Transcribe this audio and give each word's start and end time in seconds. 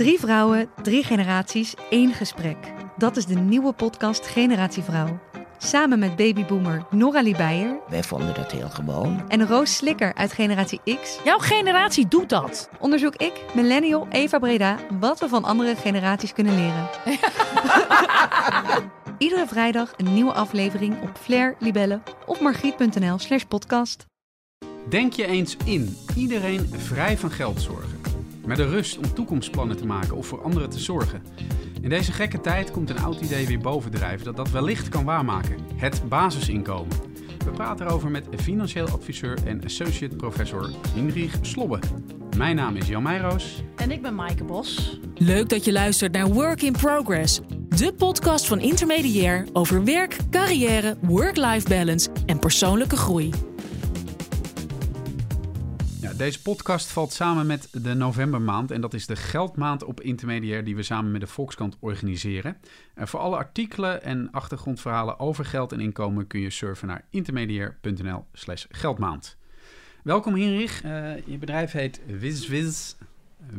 Drie 0.00 0.18
vrouwen, 0.18 0.70
drie 0.82 1.04
generaties, 1.04 1.74
één 1.90 2.12
gesprek. 2.12 2.56
Dat 2.96 3.16
is 3.16 3.26
de 3.26 3.34
nieuwe 3.34 3.72
podcast 3.72 4.26
Generatie 4.26 4.82
Vrouw. 4.82 5.20
Samen 5.58 5.98
met 5.98 6.16
babyboomer 6.16 6.86
Nora 6.90 7.22
Beijer 7.22 7.78
Wij 7.88 8.02
vonden 8.02 8.34
dat 8.34 8.52
heel 8.52 8.68
gewoon. 8.68 9.24
en 9.28 9.46
Roos 9.46 9.76
Slikker 9.76 10.14
uit 10.14 10.32
Generatie 10.32 10.80
X 11.02 11.18
Jouw 11.24 11.38
generatie 11.38 12.08
doet 12.08 12.28
dat. 12.28 12.68
onderzoek 12.78 13.16
ik, 13.16 13.32
millennial 13.54 14.06
Eva 14.10 14.38
Breda, 14.38 14.76
wat 15.00 15.20
we 15.20 15.28
van 15.28 15.44
andere 15.44 15.76
generaties 15.76 16.32
kunnen 16.32 16.54
leren. 16.54 16.88
Iedere 19.18 19.46
vrijdag 19.46 19.92
een 19.96 20.14
nieuwe 20.14 20.32
aflevering 20.32 21.02
op 21.02 21.10
Flair, 21.20 21.56
Libelle 21.58 22.00
of 22.26 22.40
margriet.nl 22.40 23.18
slash 23.18 23.42
podcast. 23.42 24.06
Denk 24.88 25.12
je 25.12 25.26
eens 25.26 25.56
in, 25.64 25.96
iedereen 26.16 26.70
vrij 26.76 27.18
van 27.18 27.30
geldzorgen. 27.30 27.99
Met 28.46 28.56
de 28.56 28.68
rust 28.68 28.98
om 28.98 29.14
toekomstplannen 29.14 29.76
te 29.76 29.86
maken 29.86 30.16
of 30.16 30.26
voor 30.26 30.42
anderen 30.42 30.70
te 30.70 30.78
zorgen. 30.78 31.22
In 31.80 31.88
deze 31.88 32.12
gekke 32.12 32.40
tijd 32.40 32.70
komt 32.70 32.90
een 32.90 33.00
oud 33.00 33.20
idee 33.20 33.46
weer 33.46 33.58
bovendrijven 33.58 34.24
dat 34.24 34.36
dat 34.36 34.50
wellicht 34.50 34.88
kan 34.88 35.04
waarmaken. 35.04 35.56
Het 35.76 36.02
basisinkomen. 36.08 36.96
We 37.44 37.50
praten 37.50 37.86
erover 37.86 38.10
met 38.10 38.26
financieel 38.36 38.88
adviseur 38.88 39.38
en 39.44 39.64
associate 39.64 40.16
professor 40.16 40.70
Hinrich 40.94 41.34
Slobbe. 41.40 41.78
Mijn 42.36 42.56
naam 42.56 42.76
is 42.76 42.88
Jan 42.88 43.02
Meijroos. 43.02 43.62
En 43.76 43.90
ik 43.90 44.02
ben 44.02 44.14
Maaike 44.14 44.44
Bos. 44.44 45.00
Leuk 45.14 45.48
dat 45.48 45.64
je 45.64 45.72
luistert 45.72 46.12
naar 46.12 46.28
Work 46.28 46.62
in 46.62 46.72
Progress, 46.72 47.40
de 47.68 47.92
podcast 47.92 48.46
van 48.46 48.60
Intermediair 48.60 49.46
over 49.52 49.84
werk, 49.84 50.16
carrière, 50.30 50.96
work-life 51.00 51.68
balance 51.68 52.08
en 52.26 52.38
persoonlijke 52.38 52.96
groei. 52.96 53.30
Deze 56.20 56.42
podcast 56.42 56.90
valt 56.90 57.12
samen 57.12 57.46
met 57.46 57.68
de 57.72 57.94
novembermaand 57.94 58.70
en 58.70 58.80
dat 58.80 58.94
is 58.94 59.06
de 59.06 59.16
geldmaand 59.16 59.84
op 59.84 60.00
intermediair 60.00 60.64
die 60.64 60.76
we 60.76 60.82
samen 60.82 61.10
met 61.10 61.20
de 61.20 61.26
Volkskrant 61.26 61.76
organiseren. 61.78 62.56
En 62.94 63.08
voor 63.08 63.20
alle 63.20 63.36
artikelen 63.36 64.02
en 64.02 64.28
achtergrondverhalen 64.30 65.18
over 65.18 65.44
geld 65.44 65.72
en 65.72 65.80
inkomen 65.80 66.26
kun 66.26 66.40
je 66.40 66.50
surfen 66.50 66.88
naar 66.88 67.04
intermediair.nl 67.10 68.24
slash 68.32 68.64
geldmaand. 68.70 69.36
Welkom 70.02 70.34
Hinrich, 70.34 70.82
Eh, 70.82 71.26
je 71.26 71.38
bedrijf 71.38 71.72
heet 71.72 72.00
WizWiz, 72.06 72.94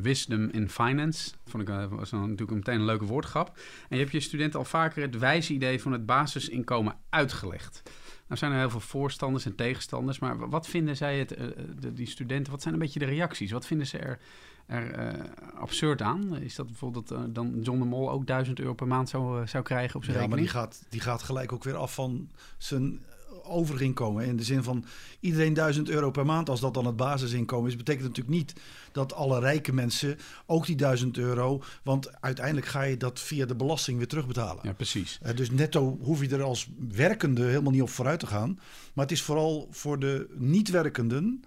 Wisdom 0.01 0.49
in 0.51 0.69
Finance. 0.69 1.31
Vond 1.45 1.63
ik 1.63 1.69
eh, 1.69 1.85
was 1.89 2.11
natuurlijk 2.11 2.51
meteen 2.51 2.79
een 2.79 2.85
leuke 2.85 3.05
woordgrap. 3.05 3.47
En 3.89 3.97
je 3.97 4.01
hebt 4.01 4.11
je 4.11 4.19
studenten 4.19 4.59
al 4.59 4.65
vaker 4.65 5.01
het 5.01 5.17
wijze 5.17 5.53
idee 5.53 5.81
van 5.81 5.91
het 5.91 6.05
basisinkomen 6.05 6.95
uitgelegd. 7.09 7.83
Nou 8.31 8.43
zijn 8.43 8.51
er 8.51 8.59
heel 8.59 8.69
veel 8.69 8.79
voorstanders 8.79 9.45
en 9.45 9.55
tegenstanders, 9.55 10.19
maar 10.19 10.49
wat 10.49 10.67
vinden 10.67 10.97
zij, 10.97 11.19
het, 11.19 11.33
eh, 11.33 11.47
de, 11.79 11.93
die 11.93 12.07
studenten, 12.07 12.51
wat 12.51 12.61
zijn 12.61 12.73
een 12.73 12.79
beetje 12.79 12.99
de 12.99 13.05
reacties? 13.05 13.51
Wat 13.51 13.65
vinden 13.65 13.87
ze 13.87 13.97
er, 13.97 14.19
er 14.65 14.91
eh, 14.91 15.13
absurd 15.55 16.01
aan? 16.01 16.37
Is 16.37 16.55
dat 16.55 16.65
bijvoorbeeld 16.65 17.07
dat 17.07 17.17
eh, 17.17 17.25
dan 17.29 17.59
John 17.61 17.79
de 17.79 17.85
Mol 17.85 18.11
ook 18.11 18.27
1000 18.27 18.59
euro 18.59 18.73
per 18.73 18.87
maand 18.87 19.09
zou, 19.09 19.41
eh, 19.41 19.47
zou 19.47 19.63
krijgen 19.63 19.95
op 19.95 20.03
zijn 20.03 20.17
Ja, 20.17 20.27
maar 20.27 20.37
die 20.37 20.45
rekening? 20.45 20.71
gaat, 20.71 20.83
die 20.89 21.01
gaat 21.01 21.23
gelijk 21.23 21.51
ook 21.51 21.63
weer 21.63 21.75
af 21.75 21.93
van 21.93 22.29
zijn 22.57 22.99
overinkomen. 23.45 24.25
In 24.25 24.37
de 24.37 24.43
zin 24.43 24.63
van 24.63 24.85
iedereen 25.19 25.53
1000 25.53 25.89
euro 25.89 26.11
per 26.11 26.25
maand, 26.25 26.49
als 26.49 26.59
dat 26.59 26.73
dan 26.73 26.85
het 26.85 26.95
basisinkomen 26.95 27.69
is, 27.69 27.75
betekent 27.75 28.07
natuurlijk 28.07 28.35
niet 28.35 28.53
dat 28.91 29.13
alle 29.13 29.39
rijke 29.39 29.73
mensen 29.73 30.17
ook 30.45 30.65
die 30.65 30.75
1000 30.75 31.17
euro. 31.17 31.63
Want 31.83 32.21
uiteindelijk 32.21 32.67
ga 32.67 32.81
je 32.81 32.97
dat 32.97 33.19
via 33.19 33.45
de 33.45 33.55
belasting 33.55 33.97
weer 33.97 34.07
terugbetalen. 34.07 34.59
Ja, 34.63 34.73
precies. 34.73 35.19
Eh, 35.21 35.35
Dus 35.35 35.51
netto 35.51 35.97
hoef 36.01 36.21
je 36.21 36.29
er 36.29 36.41
als 36.43 36.69
werkende 36.89 37.43
helemaal 37.43 37.71
niet 37.71 37.81
op 37.81 37.89
vooruit 37.89 38.19
te 38.19 38.27
gaan. 38.27 38.59
Maar 38.93 39.05
het 39.05 39.13
is 39.13 39.21
vooral 39.21 39.67
voor 39.71 39.99
de 39.99 40.27
niet-werkenden 40.37 41.43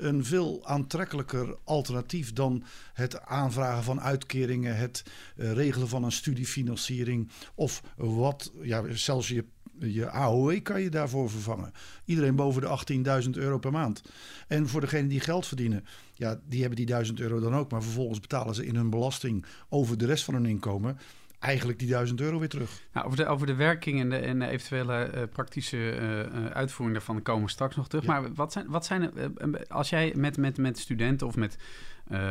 een 0.00 0.24
veel 0.24 0.60
aantrekkelijker 0.66 1.56
alternatief 1.64 2.32
dan 2.32 2.64
het 2.92 3.20
aanvragen 3.20 3.84
van 3.84 4.00
uitkeringen, 4.00 4.76
het 4.76 5.04
eh, 5.36 5.52
regelen 5.52 5.88
van 5.88 6.04
een 6.04 6.12
studiefinanciering 6.12 7.30
of 7.54 7.82
wat, 7.96 8.52
ja, 8.62 8.82
zelfs 8.88 9.28
je, 9.28 9.44
je 9.80 10.10
AOE 10.10 10.60
kan 10.60 10.82
je 10.82 10.90
daarvoor 10.90 11.30
vervangen. 11.30 11.72
Iedereen 12.04 12.36
boven 12.36 12.62
de 12.62 13.22
18.000 13.24 13.30
euro 13.30 13.58
per 13.58 13.72
maand. 13.72 14.02
En 14.48 14.68
voor 14.68 14.80
degenen 14.80 15.08
die 15.08 15.20
geld 15.20 15.46
verdienen, 15.46 15.84
ja, 16.14 16.40
die 16.48 16.60
hebben 16.60 16.76
die 16.76 16.86
1000 16.86 17.20
euro 17.20 17.40
dan 17.40 17.54
ook, 17.54 17.70
maar 17.70 17.82
vervolgens 17.82 18.20
betalen 18.20 18.54
ze 18.54 18.66
in 18.66 18.76
hun 18.76 18.90
belasting 18.90 19.44
over 19.68 19.98
de 19.98 20.06
rest 20.06 20.24
van 20.24 20.34
hun 20.34 20.46
inkomen 20.46 20.98
eigenlijk 21.40 21.78
die 21.78 21.88
1000 21.88 22.20
euro 22.20 22.38
weer 22.38 22.48
terug. 22.48 22.82
Nou, 22.92 23.06
over, 23.06 23.18
de, 23.18 23.26
over 23.26 23.46
de 23.46 23.54
werking 23.54 24.00
en 24.00 24.10
de, 24.10 24.16
en 24.16 24.38
de 24.38 24.46
eventuele 24.46 24.94
eh, 24.94 25.22
praktische 25.32 25.90
eh, 25.90 26.20
eh, 26.20 26.46
uitvoering 26.46 26.98
daarvan 26.98 27.22
komen 27.22 27.44
we 27.44 27.50
straks 27.50 27.76
nog 27.76 27.88
terug. 27.88 28.04
Ja. 28.04 28.20
Maar 28.20 28.34
wat 28.34 28.52
zijn, 28.52 28.66
wat 28.68 28.86
zijn 28.86 29.10
als 29.68 29.90
jij 29.90 30.12
met, 30.16 30.36
met, 30.36 30.58
met 30.58 30.78
studenten 30.78 31.26
of 31.26 31.36
met 31.36 31.56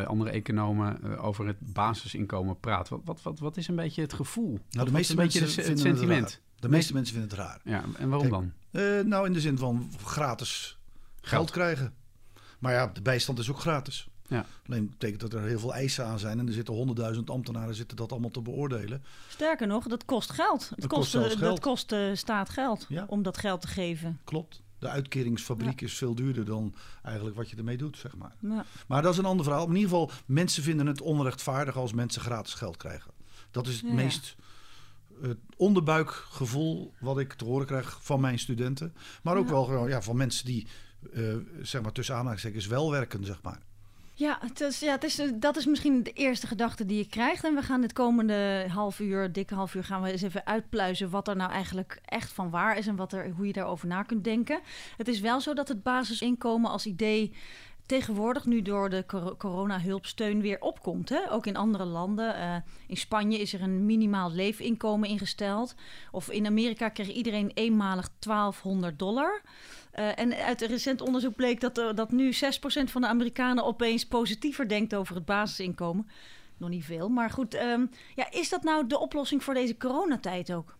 andere 0.06 0.30
economen 0.30 1.20
over 1.20 1.48
het 1.48 1.58
basisinkomen 1.60 2.60
praat, 2.60 2.90
wat, 2.90 3.02
wat, 3.06 3.22
wat, 3.22 3.40
wat 3.40 3.58
is 3.58 3.68
een 3.68 3.76
beetje 3.76 4.02
het 4.02 4.14
gevoel? 4.14 4.60
Nou, 4.70 4.86
de 4.86 4.92
meeste 4.92 5.14
is 5.14 5.20
een 5.20 5.26
beetje 5.26 5.40
mensen 5.40 5.58
de- 5.60 5.66
vinden 5.68 5.88
het 5.88 5.98
sentiment? 5.98 6.42
De 6.60 6.70
meeste 6.70 6.94
mensen 6.94 7.14
vinden 7.16 7.32
het 7.38 7.40
raar. 7.48 7.60
Ja, 7.64 7.84
en 7.98 8.10
waarom 8.10 8.30
Kijk, 8.30 8.42
dan? 8.72 8.82
Eh, 8.82 9.06
nou, 9.06 9.26
in 9.26 9.34
de 9.34 9.40
zin 9.42 9.58
van 9.58 9.92
gratis 10.04 10.78
geld, 11.16 11.28
Geld. 11.30 11.52
krijgen. 11.52 11.94
Maar 12.60 12.74
ja, 12.74 12.88
de 12.88 13.02
bijstand 13.02 13.40
is 13.40 13.50
ook 13.50 13.60
gratis. 13.60 14.08
Ja. 14.28 14.46
Alleen 14.68 14.90
betekent 14.90 15.20
dat 15.22 15.34
er 15.34 15.44
heel 15.44 15.60
veel 15.60 15.74
eisen 15.74 16.06
aan 16.06 16.20
zijn. 16.20 16.40
En 16.40 16.48
er 16.48 16.54
zitten 16.54 16.74
honderdduizend 16.74 17.30
ambtenaren 17.30 17.76
zitten 17.76 17.98
dat 17.98 18.12
allemaal 18.12 18.30
te 18.30 18.42
beoordelen. 18.42 19.04
Sterker 19.28 19.68
nog, 19.68 19.88
dat 19.88 20.06
kost 20.06 20.32
geld. 20.32 20.70
Het 20.70 20.80
Dat 20.80 20.90
kost, 20.90 21.12
kost 21.12 21.26
eh, 21.26 21.38
geld. 21.38 21.40
Dat 21.40 21.60
kost 21.60 21.90
de 21.90 22.12
staat 22.16 22.50
geld 22.50 22.86
Ja. 22.90 23.06
om 23.08 23.24
dat 23.24 23.38
geld 23.38 23.62
te 23.62 23.68
geven. 23.68 24.20
Klopt. 24.24 24.62
De 24.80 24.88
uitkeringsfabriek 24.90 25.82
is 25.82 25.94
veel 25.98 26.16
duurder 26.16 26.46
dan 26.46 26.74
eigenlijk 27.04 27.36
wat 27.36 27.50
je 27.50 27.56
ermee 27.56 27.78
doet, 27.78 27.98
zeg 27.98 28.16
maar. 28.16 28.36
Ja. 28.40 28.66
Maar 28.88 29.02
dat 29.02 29.12
is 29.14 29.20
een 29.20 29.26
ander 29.26 29.46
verhaal. 29.46 29.68
In 29.68 29.76
ieder 29.76 29.90
geval, 29.90 30.12
mensen 30.26 30.64
vinden 30.64 30.86
het 30.88 31.02
onrechtvaardig 31.02 31.76
als 31.78 31.94
mensen 31.94 32.22
gratis 32.22 32.54
geld 32.54 32.78
krijgen. 32.78 33.12
Dat 33.52 33.68
is 33.68 33.76
het 33.76 33.86
Ja. 33.88 33.94
meest 33.94 34.36
het 35.22 35.38
onderbuikgevoel 35.58 36.94
wat 37.00 37.20
ik 37.20 37.34
te 37.34 37.46
horen 37.46 37.66
krijg 37.68 37.98
van 38.02 38.20
mijn 38.22 38.40
studenten. 38.40 38.94
Maar 39.24 39.38
ook 39.38 39.46
Ja. 39.46 39.52
wel 39.52 39.64
gewoon, 39.64 39.90
ja, 39.90 40.02
van 40.02 40.18
mensen 40.18 40.46
die, 40.46 40.68
eh, 41.14 41.24
zeg 41.62 41.82
maar 41.82 41.92
tussen 41.92 42.16
aanhalingstekens, 42.16 42.68
wel 42.68 42.92
werken, 42.92 43.26
zeg 43.26 43.42
maar. 43.42 43.60
Ja, 44.14 44.38
het 44.42 44.62
is, 44.62 44.80
ja 44.80 44.92
het 44.92 45.04
is, 45.04 45.22
dat 45.36 45.58
is 45.58 45.66
misschien 45.66 46.04
de 46.04 46.12
eerste 46.12 46.48
gedachte 46.48 46.86
die 46.86 46.98
je 46.98 47.08
krijgt. 47.08 47.44
En 47.44 47.56
we 47.56 47.62
gaan 47.62 47.82
dit 47.82 47.94
komende 47.94 48.66
half 48.70 49.00
uur, 49.00 49.32
dikke 49.32 49.56
half 49.56 49.76
uur, 49.76 49.84
gaan 49.84 50.02
we 50.02 50.12
eens 50.12 50.22
even 50.22 50.46
uitpluizen 50.46 51.10
wat 51.10 51.28
er 51.28 51.36
nou 51.36 51.52
eigenlijk 51.52 52.00
echt 52.06 52.32
van 52.32 52.50
waar 52.50 52.78
is 52.78 52.88
en 52.88 52.96
wat 52.96 53.14
er, 53.14 53.30
hoe 53.30 53.48
je 53.48 53.54
daarover 53.54 53.88
na 53.88 54.04
kunt 54.04 54.24
denken. 54.24 54.60
Het 54.98 55.08
is 55.08 55.20
wel 55.20 55.42
zo 55.42 55.54
dat 55.54 55.68
het 55.68 55.84
basisinkomen 55.84 56.72
als 56.72 56.86
idee 56.86 57.34
tegenwoordig 57.90 58.46
nu 58.46 58.62
door 58.62 58.90
de 58.90 59.04
cor- 59.08 59.38
corona-hulpsteun 59.38 60.42
weer 60.42 60.62
opkomt. 60.62 61.10
Hè? 61.10 61.32
Ook 61.32 61.46
in 61.46 61.56
andere 61.56 61.86
landen. 61.86 62.36
Eh, 62.36 62.56
in 62.88 62.98
Spanje 62.98 63.38
is 63.38 63.54
er 63.54 63.62
een 63.62 63.86
minimaal 63.86 64.32
leefinkomen 64.32 65.10
ingesteld. 65.10 65.76
Of 66.12 66.30
in 66.30 66.46
Amerika 66.46 66.90
kreeg 66.90 67.10
iedereen 67.10 67.52
eenmalig 67.54 68.10
1200 68.20 69.00
dollar. 69.00 69.42
Eh, 69.92 70.20
en 70.20 70.34
uit 70.34 70.62
een 70.62 70.68
recent 70.68 71.02
onderzoek 71.02 71.36
bleek 71.36 71.62
dat, 71.62 71.76
dat 71.76 72.12
nu 72.12 72.34
6% 72.34 72.92
van 72.92 73.02
de 73.02 73.08
Amerikanen 73.08 73.66
opeens 73.66 74.08
positiever 74.08 74.68
denkt 74.68 74.96
over 74.96 75.16
het 75.16 75.26
basisinkomen. 75.26 76.08
Nog 76.58 76.70
niet 76.70 76.86
veel, 76.86 77.10
maar 77.10 77.30
goed. 77.30 77.54
ehm, 77.54 77.86
ja, 78.16 78.32
is 78.32 78.50
dat 78.50 78.64
nou 78.64 78.88
de 78.88 79.00
oplossing 79.00 79.44
voor 79.44 79.54
deze 79.54 79.78
coronatijd 79.78 80.54
ook? 80.54 80.78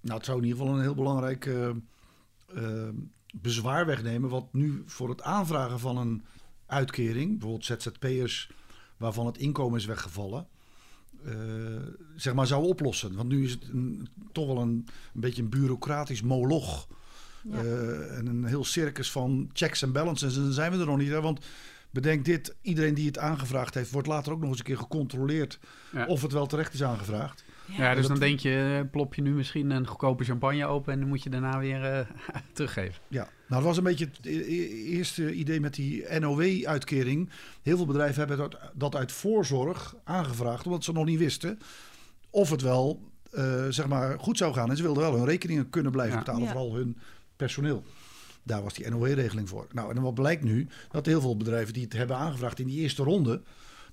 Nou, 0.00 0.16
het 0.16 0.26
zou 0.26 0.38
in 0.38 0.44
ieder 0.44 0.58
geval 0.58 0.74
een 0.76 0.82
heel 0.82 0.94
belangrijk 0.94 1.46
eh, 1.46 2.88
bezwaar 3.32 3.86
wegnemen. 3.86 4.30
Wat 4.30 4.52
nu 4.52 4.82
voor 4.86 5.08
het 5.08 5.22
aanvragen 5.22 5.80
van 5.80 5.96
een 5.96 6.24
uitkering, 6.66 7.30
bijvoorbeeld 7.38 7.64
ZZP'ers 7.64 8.50
waarvan 8.96 9.26
het 9.26 9.38
inkomen 9.38 9.78
is 9.78 9.84
weggevallen, 9.86 10.46
eh, 11.24 11.32
zeg 12.16 12.34
maar 12.34 12.46
zou 12.46 12.64
oplossen. 12.64 13.14
Want 13.16 13.28
nu 13.28 13.44
is 13.44 13.50
het 13.50 13.68
een, 13.72 14.08
toch 14.32 14.46
wel 14.46 14.58
een, 14.58 14.86
een 15.14 15.20
beetje 15.20 15.42
een 15.42 15.48
bureaucratisch 15.48 16.22
moloch. 16.22 16.88
Ja. 17.50 17.56
eh, 17.62 18.18
en 18.18 18.26
een 18.26 18.44
heel 18.44 18.64
circus 18.64 19.10
van 19.10 19.50
checks 19.52 19.82
en 19.82 19.92
balances. 19.92 20.36
En 20.36 20.42
dan 20.42 20.52
zijn 20.52 20.72
we 20.72 20.78
er 20.78 20.86
nog 20.86 20.98
niet. 20.98 21.08
Hè? 21.08 21.20
Want 21.20 21.44
bedenk 21.90 22.24
dit, 22.24 22.54
iedereen 22.60 22.94
die 22.94 23.06
het 23.06 23.18
aangevraagd 23.18 23.74
heeft, 23.74 23.90
wordt 23.90 24.08
later 24.08 24.32
ook 24.32 24.40
nog 24.40 24.48
eens 24.48 24.58
een 24.58 24.64
keer 24.64 24.76
gecontroleerd 24.78 25.58
Ja. 25.92 26.06
of 26.06 26.22
het 26.22 26.32
wel 26.32 26.46
terecht 26.46 26.74
is 26.74 26.82
aangevraagd. 26.82 27.44
Ja, 27.66 27.94
dus 27.94 28.06
dan 28.06 28.18
denk 28.18 28.38
je, 28.40 28.78
eh, 28.84 28.90
plop 28.90 29.14
je 29.14 29.22
nu 29.22 29.30
misschien 29.30 29.70
een 29.70 29.86
goedkope 29.86 30.24
champagne 30.24 30.66
open 30.66 30.92
en 30.92 30.98
dan 31.00 31.08
moet 31.08 31.22
je 31.22 31.30
daarna 31.30 31.58
weer 31.58 31.84
eh, 31.84 32.06
teruggeven. 32.52 33.02
Ja, 33.08 33.22
nou 33.22 33.30
dat 33.48 33.62
was 33.62 33.76
een 33.76 33.82
beetje 33.84 34.04
het 34.04 34.26
e- 34.26 34.30
e- 34.30 34.84
eerste 34.96 35.32
idee 35.32 35.60
met 35.60 35.74
die 35.74 36.04
NOW-uitkering. 36.18 37.30
Heel 37.62 37.76
veel 37.76 37.86
bedrijven 37.86 38.18
hebben 38.18 38.36
dat, 38.38 38.58
dat 38.74 38.96
uit 38.96 39.12
voorzorg 39.12 39.94
aangevraagd, 40.04 40.66
omdat 40.66 40.84
ze 40.84 40.92
nog 40.92 41.04
niet 41.04 41.18
wisten 41.18 41.58
of 42.30 42.50
het 42.50 42.60
wel 42.62 43.10
eh, 43.30 43.66
zeg 43.68 43.86
maar 43.86 44.18
goed 44.18 44.38
zou 44.38 44.54
gaan. 44.54 44.70
En 44.70 44.76
ze 44.76 44.82
wilden 44.82 45.02
wel 45.02 45.14
hun 45.16 45.24
rekeningen 45.24 45.70
kunnen 45.70 45.92
blijven 45.92 46.14
Ja. 46.14 46.20
betalen, 46.24 46.42
Ja. 46.42 46.48
vooral 46.52 46.74
hun 46.74 46.98
personeel. 47.36 47.84
Daar 48.42 48.62
was 48.62 48.74
die 48.74 48.90
NOW-regeling 48.90 49.48
voor. 49.48 49.66
Nou, 49.72 49.96
en 49.96 50.02
wat 50.02 50.14
blijkt 50.14 50.42
nu? 50.42 50.68
Dat 50.90 51.06
heel 51.06 51.20
veel 51.20 51.36
bedrijven 51.36 51.72
die 51.72 51.82
het 51.84 51.92
hebben 51.92 52.16
aangevraagd 52.16 52.58
in 52.58 52.66
die 52.66 52.80
eerste 52.80 53.02
ronde, 53.02 53.42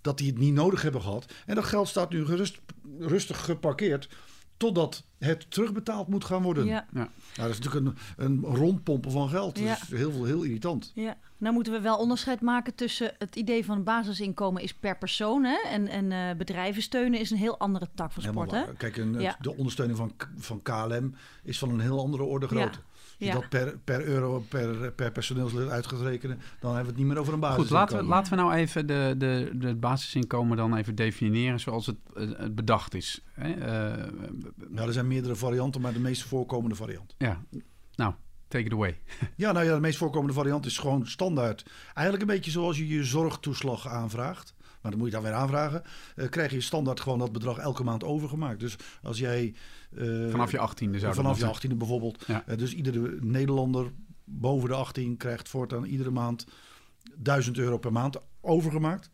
dat 0.01 0.17
die 0.17 0.27
het 0.29 0.37
niet 0.37 0.53
nodig 0.53 0.81
hebben 0.81 1.01
gehad. 1.01 1.33
En 1.45 1.55
dat 1.55 1.63
geld 1.63 1.87
staat 1.87 2.09
nu 2.09 2.25
gerust, 2.25 2.59
rustig 2.99 3.45
geparkeerd, 3.45 4.09
totdat 4.57 5.03
het 5.17 5.51
terugbetaald 5.51 6.07
moet 6.07 6.25
gaan 6.25 6.41
worden. 6.43 6.65
Ja, 6.65 6.73
Ja. 6.73 6.85
Nou, 6.93 7.09
dat 7.35 7.49
is 7.49 7.59
natuurlijk 7.59 7.97
een, 8.17 8.25
een 8.25 8.55
rondpompen 8.55 9.11
van 9.11 9.29
geld. 9.29 9.59
Ja. 9.59 9.65
Dat 9.65 9.81
is 9.81 9.97
heel, 9.97 10.11
veel, 10.11 10.23
heel 10.25 10.43
irritant. 10.43 10.91
ja. 10.95 11.17
Nou 11.37 11.53
moeten 11.53 11.73
we 11.73 11.81
wel 11.81 11.97
onderscheid 11.97 12.41
maken 12.41 12.75
tussen 12.75 13.13
het 13.17 13.35
idee 13.35 13.65
van 13.65 13.83
basisinkomen 13.83 14.61
is 14.63 14.73
per 14.73 14.97
persoon. 14.97 15.43
Hè? 15.43 15.57
En, 15.69 15.87
en 15.87 16.11
eh, 16.11 16.35
bedrijven 16.37 16.81
steunen 16.81 17.19
is 17.19 17.31
een 17.31 17.37
heel 17.37 17.59
andere 17.59 17.89
tak 17.95 18.11
van 18.11 18.23
sport. 18.23 18.51
Hè? 18.51 18.73
Kijk, 18.77 18.97
een, 18.97 19.19
Ja. 19.19 19.37
de 19.41 19.55
ondersteuning 19.57 19.97
van, 19.97 20.11
van 20.37 20.61
KLM 20.61 21.15
is 21.43 21.59
van 21.59 21.69
een 21.69 21.79
heel 21.79 21.99
andere 21.99 22.23
orde 22.23 22.47
grootte. 22.47 22.79
Als 23.19 23.27
je 23.27 23.33
Ja. 23.33 23.39
dat 23.39 23.49
per, 23.49 23.77
per 23.83 24.03
euro 24.05 24.39
per, 24.49 24.91
per 24.91 25.11
personeelslid 25.11 25.69
uit 25.69 25.87
gaat 25.87 26.01
rekenen, 26.01 26.37
dan 26.59 26.75
hebben 26.75 26.81
we 26.83 26.89
het 26.89 26.97
niet 26.97 27.07
meer 27.07 27.17
over 27.17 27.33
een 27.33 27.39
basis. 27.39 27.57
Goed, 27.61 27.69
laten 27.69 27.97
we, 27.97 28.03
laten 28.03 28.31
we 28.35 28.37
nou 28.41 28.53
even 28.53 28.87
de, 28.87 29.15
de, 29.17 29.51
de, 29.53 29.67
het 29.67 29.79
basisinkomen 29.79 30.57
dan 30.57 30.75
even 30.75 30.95
definiëren 30.95 31.59
zoals 31.59 31.85
het, 31.85 31.97
eh, 32.15 32.27
het 32.37 32.55
bedacht 32.55 32.93
is. 32.93 33.21
Hè? 33.33 33.51
Eh, 33.53 34.07
Nou, 34.69 34.87
er 34.87 34.93
zijn 34.93 35.07
meerdere 35.07 35.35
varianten, 35.35 35.81
maar 35.81 35.93
de 35.93 35.99
meest 35.99 36.23
voorkomende 36.23 36.75
variant. 36.75 37.15
ja, 37.17 37.41
nou, 37.95 38.13
take 38.47 38.63
it 38.65 38.73
away. 38.73 38.97
Ja, 39.35 39.51
nou 39.51 39.65
ja, 39.65 39.73
de 39.73 39.79
meest 39.81 39.97
voorkomende 39.97 40.33
variant 40.33 40.65
is 40.65 40.77
gewoon 40.77 41.07
standaard. 41.07 41.65
Eigenlijk 41.93 42.29
een 42.29 42.35
beetje 42.35 42.51
zoals 42.51 42.77
je 42.77 42.87
je 42.87 43.03
zorgtoeslag 43.03 43.87
aanvraagt. 43.87 44.53
Maar 44.81 44.91
dan 44.91 44.99
moet 44.99 45.09
je 45.09 45.15
dan 45.15 45.23
weer 45.23 45.33
aanvragen. 45.33 45.83
eh, 46.15 46.29
krijg 46.29 46.51
je 46.51 46.61
standaard 46.61 46.99
gewoon 46.99 47.19
dat 47.19 47.31
bedrag 47.31 47.57
elke 47.57 47.83
maand 47.83 48.03
overgemaakt. 48.03 48.59
Dus 48.59 48.75
als 49.03 49.17
jij... 49.19 49.53
eh, 49.95 50.29
Vanaf 50.29 50.51
je 50.51 50.59
achttiende 50.59 50.99
zou 50.99 51.13
dat 51.13 51.21
Vanaf 51.23 51.37
je 51.37 51.67
dan 51.67 51.73
18e 51.73 51.77
bijvoorbeeld. 51.77 52.23
Ja. 52.27 52.43
Eh, 52.47 52.57
dus 52.57 52.73
iedere 52.73 53.17
Nederlander 53.21 53.91
boven 54.23 54.69
de 54.69 54.75
18 54.75 55.17
krijgt 55.17 55.49
voortaan 55.49 55.83
iedere 55.85 56.09
maand 56.11 56.45
1000 57.15 57.57
euro 57.57 57.77
per 57.77 57.91
maand 57.91 58.17
overgemaakt. 58.41 59.09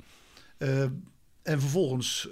En 1.42 1.60
vervolgens, 1.62 2.30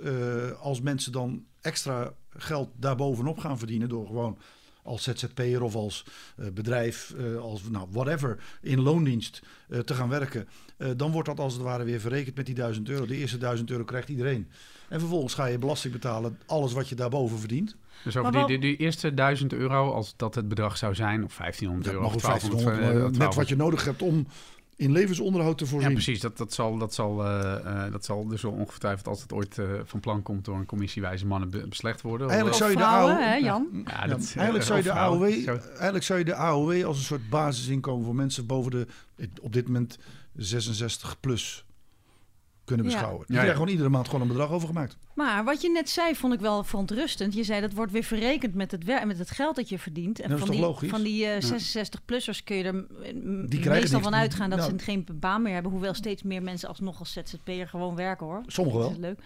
als 0.59 0.81
mensen 0.81 1.11
dan 1.11 1.45
extra 1.61 2.13
geld 2.29 2.69
daarbovenop 2.75 3.37
gaan 3.37 3.57
verdienen 3.57 3.89
door 3.89 4.05
gewoon 4.07 4.37
als 4.83 5.03
ZZP'er 5.03 5.61
of 5.61 5.75
als 5.75 6.05
eh, 6.35 6.47
bedrijf, 6.53 7.13
eh, 7.17 7.35
als 7.35 7.61
nou, 7.69 7.87
whatever, 7.91 8.39
in 8.61 8.81
loondienst 8.81 9.41
eh, 9.69 9.79
te 9.79 9.93
gaan 9.93 10.09
werken, 10.09 10.47
eh, 10.77 10.89
dan 10.97 11.11
wordt 11.11 11.27
dat 11.27 11.39
als 11.39 11.53
het 11.53 11.61
ware 11.61 11.83
weer 11.83 11.99
verrekend 11.99 12.35
met 12.35 12.45
die 12.45 12.55
1000 12.55 12.89
euro. 12.89 13.05
De 13.05 13.17
eerste 13.17 13.37
1000 13.37 13.69
euro 13.71 13.83
krijgt 13.83 14.09
iedereen. 14.09 14.47
En 14.89 14.99
vervolgens 14.99 15.33
ga 15.33 15.45
je 15.45 15.57
belasting 15.57 15.93
betalen, 15.93 16.37
alles 16.45 16.73
wat 16.73 16.89
je 16.89 16.95
daarboven 16.95 17.39
verdient. 17.39 17.75
Dus 18.03 18.17
over 18.17 18.31
die, 18.31 18.45
die, 18.45 18.59
die 18.59 18.75
eerste 18.75 19.13
1000 19.13 19.53
euro, 19.53 19.91
als 19.91 20.13
dat 20.15 20.35
het 20.35 20.47
bedrag 20.47 20.77
zou 20.77 20.95
zijn, 20.95 21.23
of 21.23 21.37
1500 21.37 21.85
Dat 21.85 21.93
euro, 21.93 22.05
of 22.05 22.13
ook 22.13 22.21
1500, 22.21 22.77
1200, 22.77 23.17
maar 23.17 23.21
eh, 23.21 23.27
net 23.27 23.35
wat 23.35 23.49
je 23.49 23.55
nodig 23.55 23.85
hebt 23.85 24.01
om 24.01 24.27
in 24.83 24.91
levensonderhoud 24.91 25.57
te 25.57 25.63
Ja, 25.63 25.69
voorzien. 25.69 25.91
precies. 25.93 26.19
Dat, 26.19 26.37
dat, 26.37 26.53
zal, 26.53 26.77
dat, 26.77 26.93
zal, 26.93 27.25
eh, 27.25 27.85
eh, 27.85 27.91
dat 27.91 28.05
zal 28.05 28.27
dus 28.27 28.41
wel 28.41 28.51
ongetwijfeld 28.51 29.07
als 29.07 29.21
het 29.21 29.33
ooit 29.33 29.57
eh, 29.57 29.65
van 29.83 29.99
plan 29.99 30.21
komt 30.21 30.45
door 30.45 30.55
een 30.55 30.65
commissie 30.65 31.01
wijze 31.01 31.25
mannen 31.25 31.49
be- 31.49 31.67
beslecht 31.67 32.01
worden. 32.01 32.27
Eigenlijk 32.27 32.57
zou 32.57 32.69
je 32.71 32.77
de 32.77 32.83
hè, 32.83 33.33
Ja. 33.35 33.39
Jan? 33.39 33.67
Ja, 33.73 33.81
Ja, 34.01 34.07
dat, 34.07 34.33
eigenlijk, 34.35 34.63
zou 34.63 34.77
je 34.77 34.83
de. 34.83 34.91
AOW, 34.91 35.31
Zo. 35.43 35.57
eigenlijk 35.67 36.03
zou 36.03 36.19
je 36.19 36.25
de 36.25 36.35
AOW 36.35 36.83
als 36.85 36.97
een 36.97 37.03
soort 37.03 37.29
basisinkomen 37.29 38.05
voor 38.05 38.15
mensen 38.15 38.45
boven 38.45 38.71
de 38.71 38.87
op 39.41 39.53
dit 39.53 39.65
moment 39.65 39.97
66 40.35 41.19
plus 41.19 41.65
kunnen 42.65 42.85
beschouwen. 42.85 43.17
Die 43.19 43.25
Ja, 43.27 43.33
ja. 43.33 43.39
krijgen 43.39 43.55
gewoon 43.55 43.71
iedere 43.71 43.89
maand 43.89 44.05
gewoon 44.05 44.21
een 44.21 44.27
bedrag 44.27 44.49
overgemaakt. 44.51 44.97
Maar 45.15 45.43
wat 45.43 45.61
je 45.61 45.69
net 45.71 45.89
zei, 45.89 46.15
vond 46.15 46.33
ik 46.33 46.39
wel 46.39 46.63
verontrustend. 46.63 47.33
Je 47.33 47.43
zei 47.43 47.61
dat 47.61 47.73
wordt 47.73 47.91
weer 47.91 48.03
verrekend 48.03 48.53
met 48.53 48.71
het, 48.71 49.05
met 49.05 49.17
het 49.17 49.31
geld 49.31 49.55
dat 49.55 49.69
je 49.69 49.79
verdient. 49.79 50.19
En 50.19 50.29
Dat 50.29 50.37
is 50.39 50.43
van, 50.45 50.47
toch 50.53 50.57
die, 50.59 50.65
logisch? 50.67 50.89
van 50.89 51.03
die 51.03 51.25
eh, 51.25 51.41
66-plussers 51.51 52.43
kun 52.43 52.55
je 52.55 52.63
er 52.63 52.73
mm, 52.73 53.49
Die 53.49 53.59
krijgen 53.59 53.81
meestal 53.81 53.99
van 54.01 54.15
uitgaan 54.15 54.49
dat 54.49 54.59
Nou. 54.59 54.71
ze 54.71 54.83
geen 54.83 55.05
baan 55.13 55.41
meer 55.41 55.53
hebben. 55.53 55.71
Hoewel 55.71 55.93
steeds 55.93 56.23
meer 56.23 56.43
mensen 56.43 56.69
alsnog 56.69 56.99
als 56.99 57.11
ZZP'er 57.13 57.67
gewoon 57.67 57.95
werken 57.95 58.25
hoor. 58.25 58.41
Sommigen 58.47 58.79
Dat 58.79 58.89
wel. 58.89 58.97
is 58.99 59.03
leuk. 59.05 59.19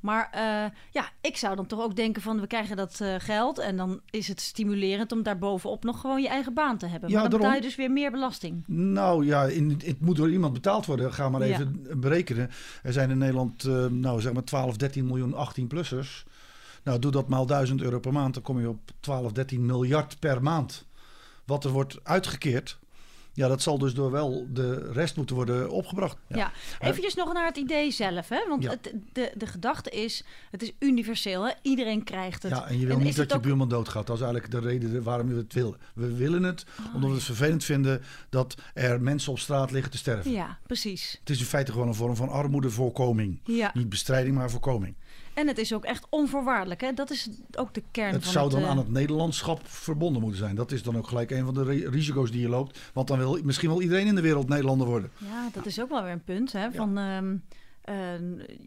Maar 0.00 0.28
eh, 0.32 0.70
ja, 0.90 1.08
ik 1.20 1.36
zou 1.36 1.56
dan 1.56 1.66
toch 1.66 1.80
ook 1.80 1.96
denken 1.96 2.22
van 2.22 2.40
we 2.40 2.46
krijgen 2.46 2.76
dat 2.76 3.00
eh, 3.00 3.14
geld 3.18 3.58
en 3.58 3.76
dan 3.76 4.00
is 4.10 4.28
het 4.28 4.40
stimulerend 4.40 5.12
om 5.12 5.22
daarbovenop 5.22 5.84
nog 5.84 6.00
gewoon 6.00 6.22
je 6.22 6.28
eigen 6.28 6.54
baan 6.54 6.78
te 6.78 6.86
hebben. 6.86 7.10
Ja, 7.10 7.20
maar 7.20 7.30
dan 7.30 7.38
betaal 7.38 7.54
je 7.54 7.60
daarom. 7.60 7.76
dus 7.76 7.86
weer 7.86 7.90
meer 7.94 8.10
belasting. 8.10 8.62
Nou 8.66 9.26
ja, 9.26 9.44
in, 9.44 9.80
het 9.84 10.00
moet 10.00 10.16
door 10.16 10.30
iemand 10.30 10.52
betaald 10.52 10.86
worden. 10.86 11.12
Ga 11.12 11.28
maar 11.28 11.46
Ja. 11.46 11.54
even 11.54 11.86
berekenen. 12.00 12.50
Er 12.82 12.92
zijn 12.92 13.10
in 13.10 13.18
Nederland, 13.18 13.64
eh, 13.64 13.86
nou 13.86 14.20
zeg 14.20 14.32
maar 14.32 14.44
12, 14.44 14.76
13 14.76 15.06
miljoen 15.06 15.34
18-plussers. 15.34 16.24
Nou, 16.82 16.98
doe 16.98 17.10
dat 17.10 17.28
maal 17.28 17.46
1000 17.46 17.82
euro 17.82 17.98
per 17.98 18.12
maand. 18.12 18.34
Dan 18.34 18.42
kom 18.42 18.60
je 18.60 18.68
op 18.68 18.90
12, 19.00 19.32
13 19.32 19.66
miljard 19.66 20.18
per 20.18 20.42
maand. 20.42 20.84
Wat 21.44 21.64
er 21.64 21.70
wordt 21.70 21.98
uitgekeerd. 22.02 22.78
Ja, 23.36 23.48
dat 23.48 23.62
zal 23.62 23.78
dus 23.78 23.94
door 23.94 24.10
wel 24.10 24.46
de 24.52 24.90
rest 24.92 25.16
moeten 25.16 25.34
worden 25.36 25.70
opgebracht. 25.70 26.16
Ja, 26.28 26.52
eventjes 26.80 27.14
nog 27.14 27.32
naar 27.32 27.46
het 27.46 27.56
idee 27.56 27.90
zelf. 27.90 28.28
Hè? 28.28 28.48
Want 28.48 28.62
Ja. 28.62 28.70
het, 28.70 28.92
de, 29.12 29.32
de 29.36 29.46
gedachte 29.46 29.90
is, 29.90 30.24
het 30.50 30.62
is 30.62 30.72
universeel. 30.78 31.46
Hè? 31.46 31.52
Iedereen 31.62 32.04
krijgt 32.04 32.42
het. 32.42 32.52
Ja, 32.52 32.66
en 32.66 32.78
je 32.80 32.86
wil 32.86 32.96
En 32.96 33.02
niet 33.02 33.16
dat 33.16 33.30
je 33.32 33.40
buurman 33.40 33.68
doodgaat. 33.68 34.06
Dat 34.06 34.16
is 34.16 34.22
eigenlijk 34.22 34.52
de 34.52 34.60
reden 34.68 35.02
waarom 35.02 35.28
we 35.28 35.34
het 35.36 35.52
willen. 35.52 35.76
We 35.94 36.14
willen 36.14 36.42
het 36.42 36.64
omdat 36.94 37.10
we 37.10 37.16
het 37.16 37.24
vervelend 37.24 37.64
vinden 37.64 38.02
dat 38.28 38.54
er 38.74 39.00
mensen 39.00 39.32
op 39.32 39.38
straat 39.38 39.70
liggen 39.70 39.90
te 39.90 39.98
sterven. 39.98 40.30
Ja, 40.30 40.58
precies. 40.66 41.16
Het 41.20 41.30
is 41.30 41.38
in 41.38 41.44
feite 41.44 41.72
gewoon 41.72 41.88
een 41.88 41.94
vorm 41.94 42.16
van 42.16 42.28
armoedevoorkoming. 42.28 43.40
Ja. 43.44 43.70
Niet 43.74 43.88
bestrijding, 43.88 44.34
maar 44.36 44.50
voorkoming. 44.50 44.94
En 45.34 45.46
het 45.46 45.58
is 45.58 45.72
ook 45.74 45.84
echt 45.84 46.06
onvoorwaardelijk. 46.10 46.80
Hè? 46.80 46.92
Dat 46.92 47.10
is 47.10 47.28
ook 47.56 47.74
de 47.74 47.82
kern 47.90 48.12
Het 48.12 48.22
van 48.22 48.32
zou 48.32 48.44
het... 48.44 48.54
dan 48.54 48.62
eh, 48.64 48.68
aan 48.70 48.76
het 48.78 48.90
Nederlandschap 48.90 49.60
verbonden 49.68 50.20
moeten 50.22 50.38
zijn. 50.40 50.54
Dat 50.56 50.72
is 50.72 50.82
dan 50.82 50.96
ook 50.96 51.06
gelijk 51.08 51.30
een 51.30 51.44
van 51.44 51.54
de 51.54 51.64
ri- 51.64 51.86
risico's 51.86 52.30
die 52.30 52.40
je 52.40 52.48
loopt. 52.48 52.78
Want 52.92 53.08
dan 53.08 53.18
wil 53.18 53.38
misschien 53.44 53.68
wel 53.68 53.82
iedereen 53.82 54.06
in 54.06 54.14
de 54.14 54.20
wereld 54.20 54.48
Nederlander 54.48 54.86
worden. 54.86 55.10
Ja, 55.18 55.48
dat 55.52 55.66
is 55.66 55.80
ook 55.80 55.88
wel 55.88 56.02
weer 56.02 56.12
een 56.12 56.24
punt. 56.24 56.52
Hè? 56.52 56.72
Van, 56.72 56.98
ehm, 56.98 57.36
eh, 57.82 57.94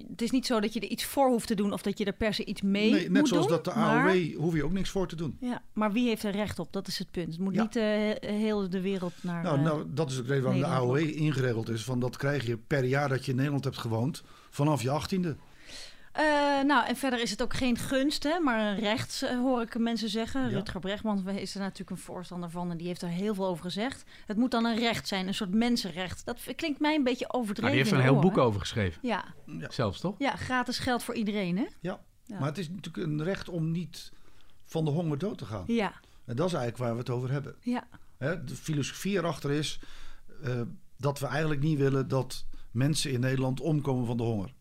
het 0.09 0.21
is 0.21 0.31
niet 0.31 0.45
zo 0.45 0.59
dat 0.59 0.73
je 0.73 0.79
er 0.79 0.87
iets 0.87 1.05
voor 1.05 1.27
hoeft 1.29 1.47
te 1.47 1.55
doen 1.55 1.73
of 1.73 1.81
dat 1.81 1.97
je 1.97 2.05
er 2.05 2.13
per 2.13 2.33
se 2.33 2.45
iets 2.45 2.61
mee 2.61 2.91
nee, 2.91 3.09
net 3.09 3.27
zoals 3.27 3.47
doen, 3.47 3.55
dat 3.55 3.65
de 3.65 3.79
maar- 3.79 4.09
AOW 4.09 4.35
hoef 4.35 4.55
je 4.55 4.63
ook 4.63 4.71
niks 4.71 4.89
voor 4.89 5.07
te 5.07 5.15
doen. 5.15 5.37
Ja, 5.39 5.61
maar 5.73 5.91
wie 5.91 6.07
heeft 6.07 6.23
er 6.23 6.31
recht 6.31 6.59
op? 6.59 6.73
Dat 6.73 6.87
is 6.87 6.99
het 6.99 7.11
punt. 7.11 7.27
Het 7.31 7.39
moet 7.39 7.53
Ja. 7.55 7.61
niet 7.61 7.75
eh, 7.75 8.29
heel 8.29 8.69
de 8.69 8.81
wereld 8.81 9.13
naar... 9.21 9.43
Nou, 9.43 9.57
eh, 9.57 9.63
nou, 9.63 9.83
dat 9.93 10.11
is 10.11 10.17
ook 10.19 10.27
de 10.27 10.33
reden 10.33 10.43
waarom 10.43 10.61
de 10.61 10.67
AOW 10.67 10.97
ingeregeld 10.97 11.69
is. 11.69 11.83
Van 11.83 11.99
dat 11.99 12.17
krijg 12.17 12.45
je 12.45 12.57
per 12.57 12.83
jaar 12.83 13.09
dat 13.09 13.25
je 13.25 13.31
in 13.31 13.37
Nederland 13.37 13.63
hebt 13.63 13.77
gewoond 13.77 14.23
vanaf 14.49 14.81
je 14.81 14.89
achttiende. 14.89 15.35
Eh, 16.17 16.23
nou, 16.63 16.87
en 16.87 16.95
verder 16.95 17.21
is 17.21 17.31
het 17.31 17.41
ook 17.41 17.53
geen 17.53 17.77
gunst, 17.77 18.23
hè, 18.23 18.39
maar 18.39 18.59
een 18.59 18.79
recht, 18.79 19.23
eh, 19.23 19.37
hoor 19.37 19.61
ik 19.61 19.77
mensen 19.77 20.09
zeggen. 20.09 20.41
Ja. 20.41 20.47
Rutger 20.47 20.79
Bregman 20.79 21.29
is 21.29 21.53
er 21.53 21.59
natuurlijk 21.59 21.89
een 21.89 21.97
voorstander 21.97 22.49
van 22.49 22.71
en 22.71 22.77
die 22.77 22.87
heeft 22.87 23.01
er 23.01 23.09
heel 23.09 23.33
veel 23.33 23.45
over 23.47 23.63
gezegd. 23.63 24.03
Het 24.25 24.37
moet 24.37 24.51
dan 24.51 24.65
een 24.65 24.77
recht 24.77 25.07
zijn, 25.07 25.27
een 25.27 25.33
soort 25.33 25.53
mensenrecht. 25.53 26.25
Dat 26.25 26.39
klinkt 26.55 26.79
mij 26.79 26.95
een 26.95 27.03
beetje 27.03 27.33
overdreven. 27.33 27.61
Nou, 27.61 27.71
die 27.71 27.81
heeft 27.81 27.91
er 27.91 27.97
een 27.97 28.13
heel 28.13 28.29
boek 28.29 28.37
over 28.37 28.59
geschreven. 28.59 28.99
Ja. 29.01 29.25
Ja. 29.45 29.71
Zelfs, 29.71 29.99
toch? 29.99 30.15
ja, 30.17 30.35
gratis 30.35 30.79
geld 30.79 31.03
voor 31.03 31.15
iedereen, 31.15 31.57
hè? 31.57 31.65
Ja. 31.81 31.99
Ja. 32.23 32.39
maar 32.39 32.47
het 32.47 32.57
is 32.57 32.69
natuurlijk 32.69 33.07
een 33.07 33.23
recht 33.23 33.49
om 33.49 33.71
niet 33.71 34.11
van 34.65 34.85
de 34.85 34.91
honger 34.91 35.17
dood 35.17 35.37
te 35.37 35.45
gaan. 35.45 35.63
Ja, 35.67 35.93
En 36.25 36.35
dat 36.35 36.47
is 36.47 36.53
eigenlijk 36.53 36.77
waar 36.77 36.91
we 36.93 36.99
het 36.99 37.09
over 37.09 37.31
hebben. 37.31 37.55
ja, 37.61 37.87
Hè, 38.17 38.43
de 38.43 38.55
filosofie 38.55 39.17
erachter 39.17 39.51
is 39.51 39.79
eh, 40.43 40.61
dat 40.97 41.19
we 41.19 41.25
eigenlijk 41.25 41.61
niet 41.61 41.77
willen 41.77 42.07
dat 42.07 42.45
mensen 42.71 43.11
in 43.11 43.19
Nederland 43.19 43.59
omkomen 43.61 44.05
van 44.05 44.17
de 44.17 44.23
honger. 44.23 44.53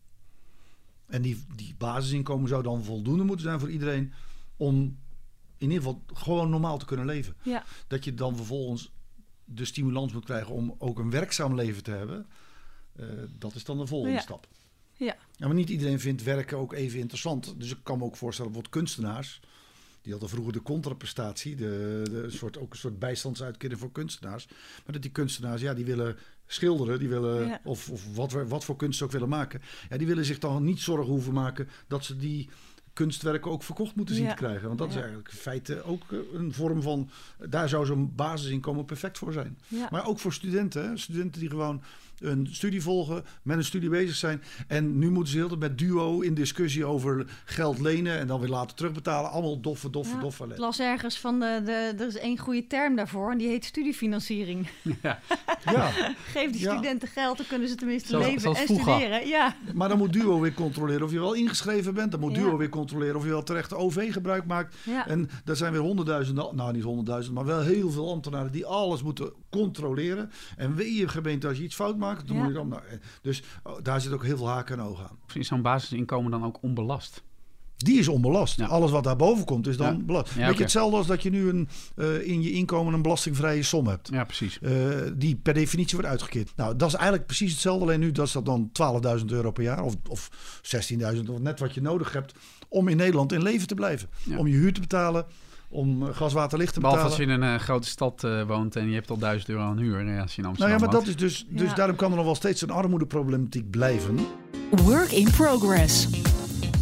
En 1.07 1.21
die, 1.21 1.45
die 1.55 1.75
basisinkomen 1.77 2.47
zou 2.49 2.63
dan 2.63 2.83
voldoende 2.83 3.23
moeten 3.23 3.45
zijn 3.45 3.59
voor 3.59 3.69
iedereen 3.71 4.13
om 4.57 4.75
in 5.57 5.69
ieder 5.71 5.77
geval 5.77 6.03
gewoon 6.13 6.49
normaal 6.49 6.77
te 6.77 6.85
kunnen 6.85 7.05
leven. 7.05 7.35
ja. 7.43 7.63
Dat 7.87 8.03
je 8.05 8.13
dan 8.13 8.35
vervolgens 8.35 8.91
de 9.45 9.65
stimulans 9.65 10.13
moet 10.13 10.25
krijgen 10.25 10.53
om 10.53 10.75
ook 10.77 10.99
een 10.99 11.09
werkzaam 11.09 11.55
leven 11.55 11.83
te 11.83 11.91
hebben. 11.91 12.27
eh, 12.95 13.05
dat 13.39 13.55
is 13.55 13.63
dan 13.63 13.77
de 13.77 13.87
volgende 13.87 14.15
Ja. 14.15 14.21
stap. 14.21 14.47
Ja. 14.93 15.15
Ja, 15.35 15.45
maar 15.45 15.55
niet 15.55 15.69
iedereen 15.69 15.99
vindt 15.99 16.23
werken 16.23 16.57
ook 16.57 16.73
even 16.73 16.99
interessant. 16.99 17.53
Dus 17.59 17.71
ik 17.71 17.77
kan 17.83 17.97
me 17.97 18.03
ook 18.03 18.15
voorstellen, 18.15 18.51
bijvoorbeeld 18.51 18.83
kunstenaars. 18.85 19.39
Die 20.07 20.15
hadden 20.15 20.35
vroeger 20.35 20.53
de 20.53 20.61
contraprestatie, 20.61 21.55
de, 21.55 22.01
de 22.11 22.25
soort, 22.29 22.57
ook 22.57 22.71
een 22.71 22.77
soort 22.77 22.99
bijstandsuitkering 22.99 23.79
voor 23.79 23.91
kunstenaars. 23.91 24.47
Maar 24.83 24.93
dat 24.93 25.01
die 25.01 25.11
kunstenaars, 25.11 25.61
ja, 25.61 25.73
die 25.73 25.85
willen 25.85 26.15
schilderen, 26.45 26.99
die 26.99 27.07
willen, 27.09 27.47
Ja. 27.47 27.61
of, 27.63 27.89
of 27.89 28.15
wat, 28.15 28.31
wat 28.47 28.63
voor 28.65 28.75
kunst 28.75 28.97
ze 28.97 29.03
ook 29.03 29.11
willen 29.11 29.29
maken. 29.29 29.61
Ja, 29.89 29.97
die 29.97 30.07
willen 30.07 30.25
zich 30.25 30.39
dan 30.39 30.63
niet 30.63 30.79
zorgen 30.79 31.11
hoeven 31.11 31.33
maken 31.33 31.69
dat 31.87 32.05
ze 32.05 32.17
die 32.17 32.49
kunstwerken 32.93 33.51
ook 33.51 33.63
verkocht 33.63 33.95
moeten 33.95 34.15
zien 34.15 34.23
Ja. 34.23 34.29
te 34.29 34.35
krijgen. 34.43 34.67
Want 34.67 34.79
dat 34.79 34.89
is 34.89 34.95
eigenlijk 34.95 35.27
in 35.31 35.37
feite 35.37 35.83
ook 35.83 36.01
eh, 36.11 36.17
een 36.33 36.53
vorm 36.53 36.81
van, 36.81 37.09
daar 37.49 37.69
zou 37.69 37.85
zo'n 37.85 38.15
basisinkomen 38.15 38.85
perfect 38.85 39.17
voor 39.17 39.33
zijn. 39.33 39.57
ja. 39.67 39.87
Maar 39.91 40.07
ook 40.07 40.19
voor 40.19 40.33
studenten. 40.33 40.89
Hè? 40.89 40.97
Studenten 40.97 41.39
die 41.41 41.49
gewoon 41.49 41.81
een 42.19 42.47
studie 42.51 42.81
volgen, 42.81 43.23
met 43.43 43.57
een 43.57 43.63
studie 43.63 43.89
bezig 43.89 44.15
zijn. 44.15 44.41
En 44.67 44.97
nu 44.99 45.09
moeten 45.09 45.31
ze 45.33 45.37
heel 45.37 45.55
met 45.57 45.77
duo 45.77 46.19
in 46.21 46.33
discussie 46.33 46.85
over 46.85 47.25
geld 47.45 47.79
lenen 47.79 48.17
en 48.17 48.27
dan 48.27 48.39
weer 48.39 48.49
later 48.49 48.75
terugbetalen. 48.75 49.31
Allemaal 49.31 49.59
doffe, 49.61 49.89
doffe, 49.89 50.15
Ja, 50.15 50.21
doffe 50.21 50.43
Ik 50.45 50.57
las 50.57 50.79
ergens 50.79 51.19
van, 51.19 51.39
de, 51.39 51.61
de, 51.65 51.71
er 52.03 52.07
is 52.07 52.17
één 52.17 52.37
goede 52.37 52.67
term 52.67 52.95
daarvoor 52.95 53.31
en 53.31 53.37
die 53.37 53.47
heet 53.47 53.65
studiefinanciering. 53.65 54.67
Ja, 55.63 55.89
Geef 56.25 56.51
die 56.51 56.61
Ja. 56.61 56.71
studenten 56.73 57.07
geld, 57.07 57.37
dan 57.37 57.45
kunnen 57.47 57.67
ze 57.67 57.75
tenminste 57.75 58.07
Zoals- 58.09 58.25
leven 58.25 58.41
zoals 58.41 58.57
en 58.59 58.65
vroeger. 58.65 58.93
studeren. 58.93 59.27
Ja, 59.27 59.55
maar 59.73 59.89
dan 59.89 59.97
moet 59.97 60.13
duo 60.13 60.39
weer 60.39 60.53
controleren 60.53 61.03
of 61.03 61.11
je 61.11 61.19
wel 61.19 61.33
ingeschreven 61.33 61.93
bent. 61.93 62.11
Dan 62.11 62.19
moet 62.19 62.35
Ja. 62.35 62.41
duo 62.41 62.57
weer 62.57 62.69
controleren 62.69 63.15
of 63.15 63.23
je 63.23 63.29
wel 63.29 63.43
terecht 63.43 63.73
OV 63.73 64.13
gebruik 64.13 64.45
maakt. 64.45 64.75
ja. 64.83 65.07
En 65.07 65.29
er 65.45 65.55
zijn 65.55 65.71
weer 65.71 65.81
honderdduizenden, 65.81 66.55
nou 66.55 66.73
niet 66.73 66.83
honderdduizend, 66.83 67.35
maar 67.35 67.45
wel 67.45 67.61
heel 67.61 67.91
veel 67.91 68.11
ambtenaren 68.11 68.51
die 68.51 68.65
alles 68.65 69.03
moeten 69.03 69.31
controleren. 69.49 70.31
En 70.57 70.75
weet 70.75 70.97
je 70.97 71.07
gemeente, 71.07 71.47
als 71.47 71.57
je 71.57 71.63
iets 71.63 71.75
fout 71.75 71.97
maakt, 71.97 72.05
dan 72.15 72.35
Ja. 72.35 72.41
moet 72.41 72.47
je 72.47 72.53
dan. 72.57 72.67
nou, 72.67 72.81
eh, 72.89 72.97
dus 73.21 73.43
oh, 73.63 73.77
daar 73.83 74.01
zit 74.01 74.11
ook 74.11 74.23
heel 74.25 74.37
veel 74.37 74.47
haken 74.49 74.79
en 74.79 74.85
ogen 74.85 75.03
aan. 75.09 75.17
Is 75.33 75.47
zo'n 75.47 75.61
basisinkomen 75.61 76.31
dan 76.31 76.43
ook 76.45 76.57
onbelast? 76.61 77.23
Die 77.77 77.99
is 77.99 78.07
onbelast. 78.07 78.57
Ja. 78.59 78.65
Alles 78.65 78.91
wat 78.91 79.03
daarboven 79.03 79.45
komt 79.45 79.67
is 79.67 79.77
dan 79.77 79.97
Ja. 79.97 80.03
belast. 80.03 80.29
Ja, 80.33 80.35
Weet 80.35 80.45
je, 80.45 80.51
oké. 80.53 80.61
hetzelfde 80.61 80.97
als 80.97 81.07
dat 81.07 81.23
je 81.23 81.29
nu 81.29 81.49
een, 81.49 81.67
eh, 81.95 82.27
in 82.27 82.41
je 82.41 82.51
inkomen 82.51 82.93
een 82.93 83.01
belastingvrije 83.01 83.63
som 83.63 83.87
hebt. 83.87 84.09
Ja, 84.11 84.23
precies. 84.23 84.59
eh, 84.59 84.71
die 85.15 85.35
per 85.35 85.53
definitie 85.53 85.93
wordt 85.95 86.11
uitgekeerd. 86.11 86.53
Nou, 86.55 86.75
dat 86.75 86.87
is 86.87 86.93
eigenlijk 86.93 87.25
precies 87.25 87.51
hetzelfde. 87.51 87.83
Alleen 87.83 87.99
nu 87.99 88.11
dat 88.11 88.25
is 88.27 88.31
dat 88.31 88.45
dan 88.45 88.69
12.000 88.71 89.31
euro 89.31 89.51
per 89.51 89.63
jaar. 89.63 89.83
Of, 89.83 89.95
of 90.09 90.29
16.000, 90.61 91.29
of 91.29 91.39
net 91.39 91.59
wat 91.59 91.73
je 91.73 91.81
nodig 91.81 92.13
hebt 92.13 92.33
om 92.67 92.87
in 92.87 92.97
Nederland 92.97 93.31
in 93.31 93.43
leven 93.43 93.67
te 93.67 93.75
blijven. 93.75 94.09
Ja. 94.23 94.37
Om 94.37 94.47
je 94.47 94.55
huur 94.55 94.73
te 94.73 94.79
betalen. 94.79 95.25
Om 95.69 96.07
eh, 96.07 96.15
gas, 96.15 96.33
water, 96.33 96.57
licht 96.57 96.73
te 96.73 96.79
Behalve 96.79 97.03
betalen. 97.03 97.19
als 97.19 97.27
je 97.29 97.33
in 97.35 97.41
een 97.41 97.53
eh, 97.59 97.63
grote 97.63 97.87
stad 97.87 98.23
eh, 98.23 98.43
woont 98.47 98.75
en 98.75 98.87
je 98.89 98.93
hebt 98.93 99.09
al 99.09 99.17
1000 99.17 99.49
euro 99.49 99.61
aan 99.63 99.77
huur 99.77 100.07
eh, 100.15 100.21
als 100.21 100.35
je 100.35 100.41
in 100.41 100.43
Nou 100.43 100.47
Amsterdam 100.47 100.69
ja, 100.79 100.85
maar 100.85 100.89
dat 100.93 101.07
is 101.07 101.15
dus, 101.15 101.45
dus 101.49 101.69
Ja. 101.69 101.75
daarom 101.75 101.95
kan 101.95 102.09
er 102.11 102.15
nog 102.15 102.25
wel 102.25 102.35
steeds 102.35 102.61
een 102.61 102.69
armoedeproblematiek 102.69 103.69
blijven. 103.69 104.17
Work 104.71 105.11
in 105.11 105.31
progress. 105.31 106.07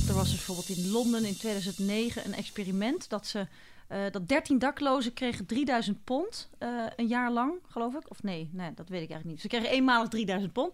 Er 0.07 0.13
was 0.13 0.23
dus 0.29 0.45
bijvoorbeeld 0.45 0.69
in 0.77 0.91
Londen 0.91 1.25
in 1.25 1.37
2009 1.37 2.25
een 2.25 2.33
experiment 2.35 3.09
dat 3.09 3.27
ze 3.27 3.47
eh, 3.87 3.99
dat 4.11 4.27
13 4.27 4.59
daklozen 4.59 5.13
kregen 5.13 5.45
3000 5.45 6.03
pond 6.03 6.49
eh, 6.57 6.69
een 6.95 7.07
jaar 7.07 7.31
lang, 7.31 7.53
geloof 7.69 7.93
ik. 7.95 8.09
Of 8.09 8.23
nee, 8.23 8.49
nee, 8.51 8.73
dat 8.75 8.89
weet 8.89 9.01
ik 9.01 9.09
eigenlijk 9.09 9.25
niet. 9.25 9.41
Ze 9.41 9.47
kregen 9.47 9.69
eenmalig 9.69 10.09
3000 10.09 10.53
pond. 10.53 10.73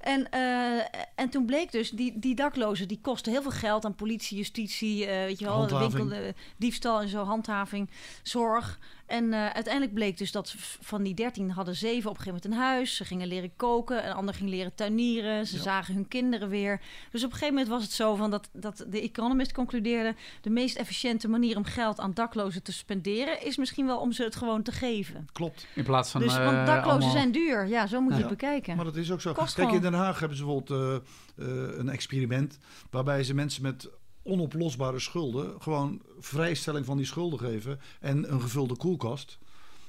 En, 0.00 0.30
eh, 0.30 0.78
en 1.14 1.28
toen 1.30 1.46
bleek 1.46 1.72
dus, 1.72 1.90
die, 1.90 2.18
die 2.18 2.34
daklozen 2.34 2.88
die 2.88 3.00
kosten 3.00 3.32
heel 3.32 3.42
veel 3.42 3.50
geld 3.50 3.84
aan 3.84 3.94
politie, 3.94 4.36
justitie, 4.36 5.06
weet 5.06 5.38
je 5.38 5.44
wel, 5.44 5.78
winkel, 5.78 6.32
diefstal 6.56 7.00
en 7.00 7.08
zo, 7.08 7.24
handhaving, 7.24 7.90
zorg. 8.22 8.78
En 9.06 9.32
eh, 9.32 9.46
uiteindelijk 9.46 9.94
bleek 9.94 10.18
dus 10.18 10.32
dat 10.32 10.54
van 10.80 11.02
die 11.02 11.14
13 11.14 11.50
hadden 11.50 11.74
zeven 11.76 12.10
op 12.10 12.16
een 12.16 12.22
gegeven 12.22 12.40
moment 12.44 12.60
een 12.60 12.66
huis. 12.68 12.96
Ze 12.96 13.04
gingen 13.04 13.26
leren 13.28 13.50
koken, 13.56 14.06
een 14.06 14.12
ander 14.12 14.34
ging 14.34 14.50
leren 14.50 14.74
tuinieren. 14.74 15.46
Ze 15.46 15.56
Ja. 15.56 15.62
zagen 15.62 15.94
hun 15.94 16.08
kinderen 16.08 16.48
weer. 16.48 16.80
Dus 17.10 17.20
op 17.24 17.30
een 17.30 17.36
gegeven 17.36 17.54
moment 17.54 17.72
was 17.72 17.82
het 17.82 17.92
zo 17.92 18.14
van 18.14 18.30
dat, 18.30 18.48
dat 18.52 18.84
de 18.88 19.00
Economist 19.00 19.52
concludeerde... 19.52 20.14
de 20.40 20.50
meest 20.50 20.76
efficiënte 20.76 21.28
manier 21.28 21.56
om 21.56 21.64
geld 21.64 22.00
aan 22.00 22.14
daklozen 22.14 22.62
te 22.62 22.72
spenderen... 22.72 23.44
is 23.44 23.56
misschien 23.56 23.86
wel 23.86 23.98
om 23.98 24.12
ze 24.12 24.22
het 24.22 24.36
gewoon 24.36 24.62
te 24.62 24.72
geven. 24.72 25.28
Klopt. 25.32 25.66
In 25.74 25.84
plaats 25.84 26.10
van... 26.10 26.20
dus, 26.20 26.36
eh, 26.36 26.44
want 26.44 26.66
daklozen 26.66 26.90
allemaal- 26.90 27.10
zijn 27.10 27.32
duur. 27.32 27.66
Ja, 27.66 27.86
zo 27.86 28.00
moet 28.00 28.12
je 28.14 28.18
het 28.20 28.28
bekijken. 28.28 28.76
Maar 28.76 28.84
dat 28.84 28.96
is 28.96 29.10
ook 29.12 29.20
zo. 29.20 29.32
Kost 29.32 29.54
Kijk, 29.54 29.70
in. 29.72 29.80
Den 29.80 29.94
Haag 29.94 30.18
hebben 30.18 30.38
ze 30.38 30.44
bijvoorbeeld 30.44 31.02
eh, 31.36 31.78
een 31.78 31.88
experiment. 31.88 32.58
waarbij 32.90 33.24
ze 33.24 33.34
mensen 33.34 33.62
met 33.62 33.88
onoplosbare 34.26 34.98
schulden. 34.98 35.60
gewoon 35.60 36.02
vrijstelling 36.18 36.84
van 36.86 36.96
die 36.96 37.06
schulden 37.06 37.38
geven. 37.38 37.80
en 38.00 38.32
een 38.32 38.40
gevulde 38.40 38.76
koelkast. 38.76 39.38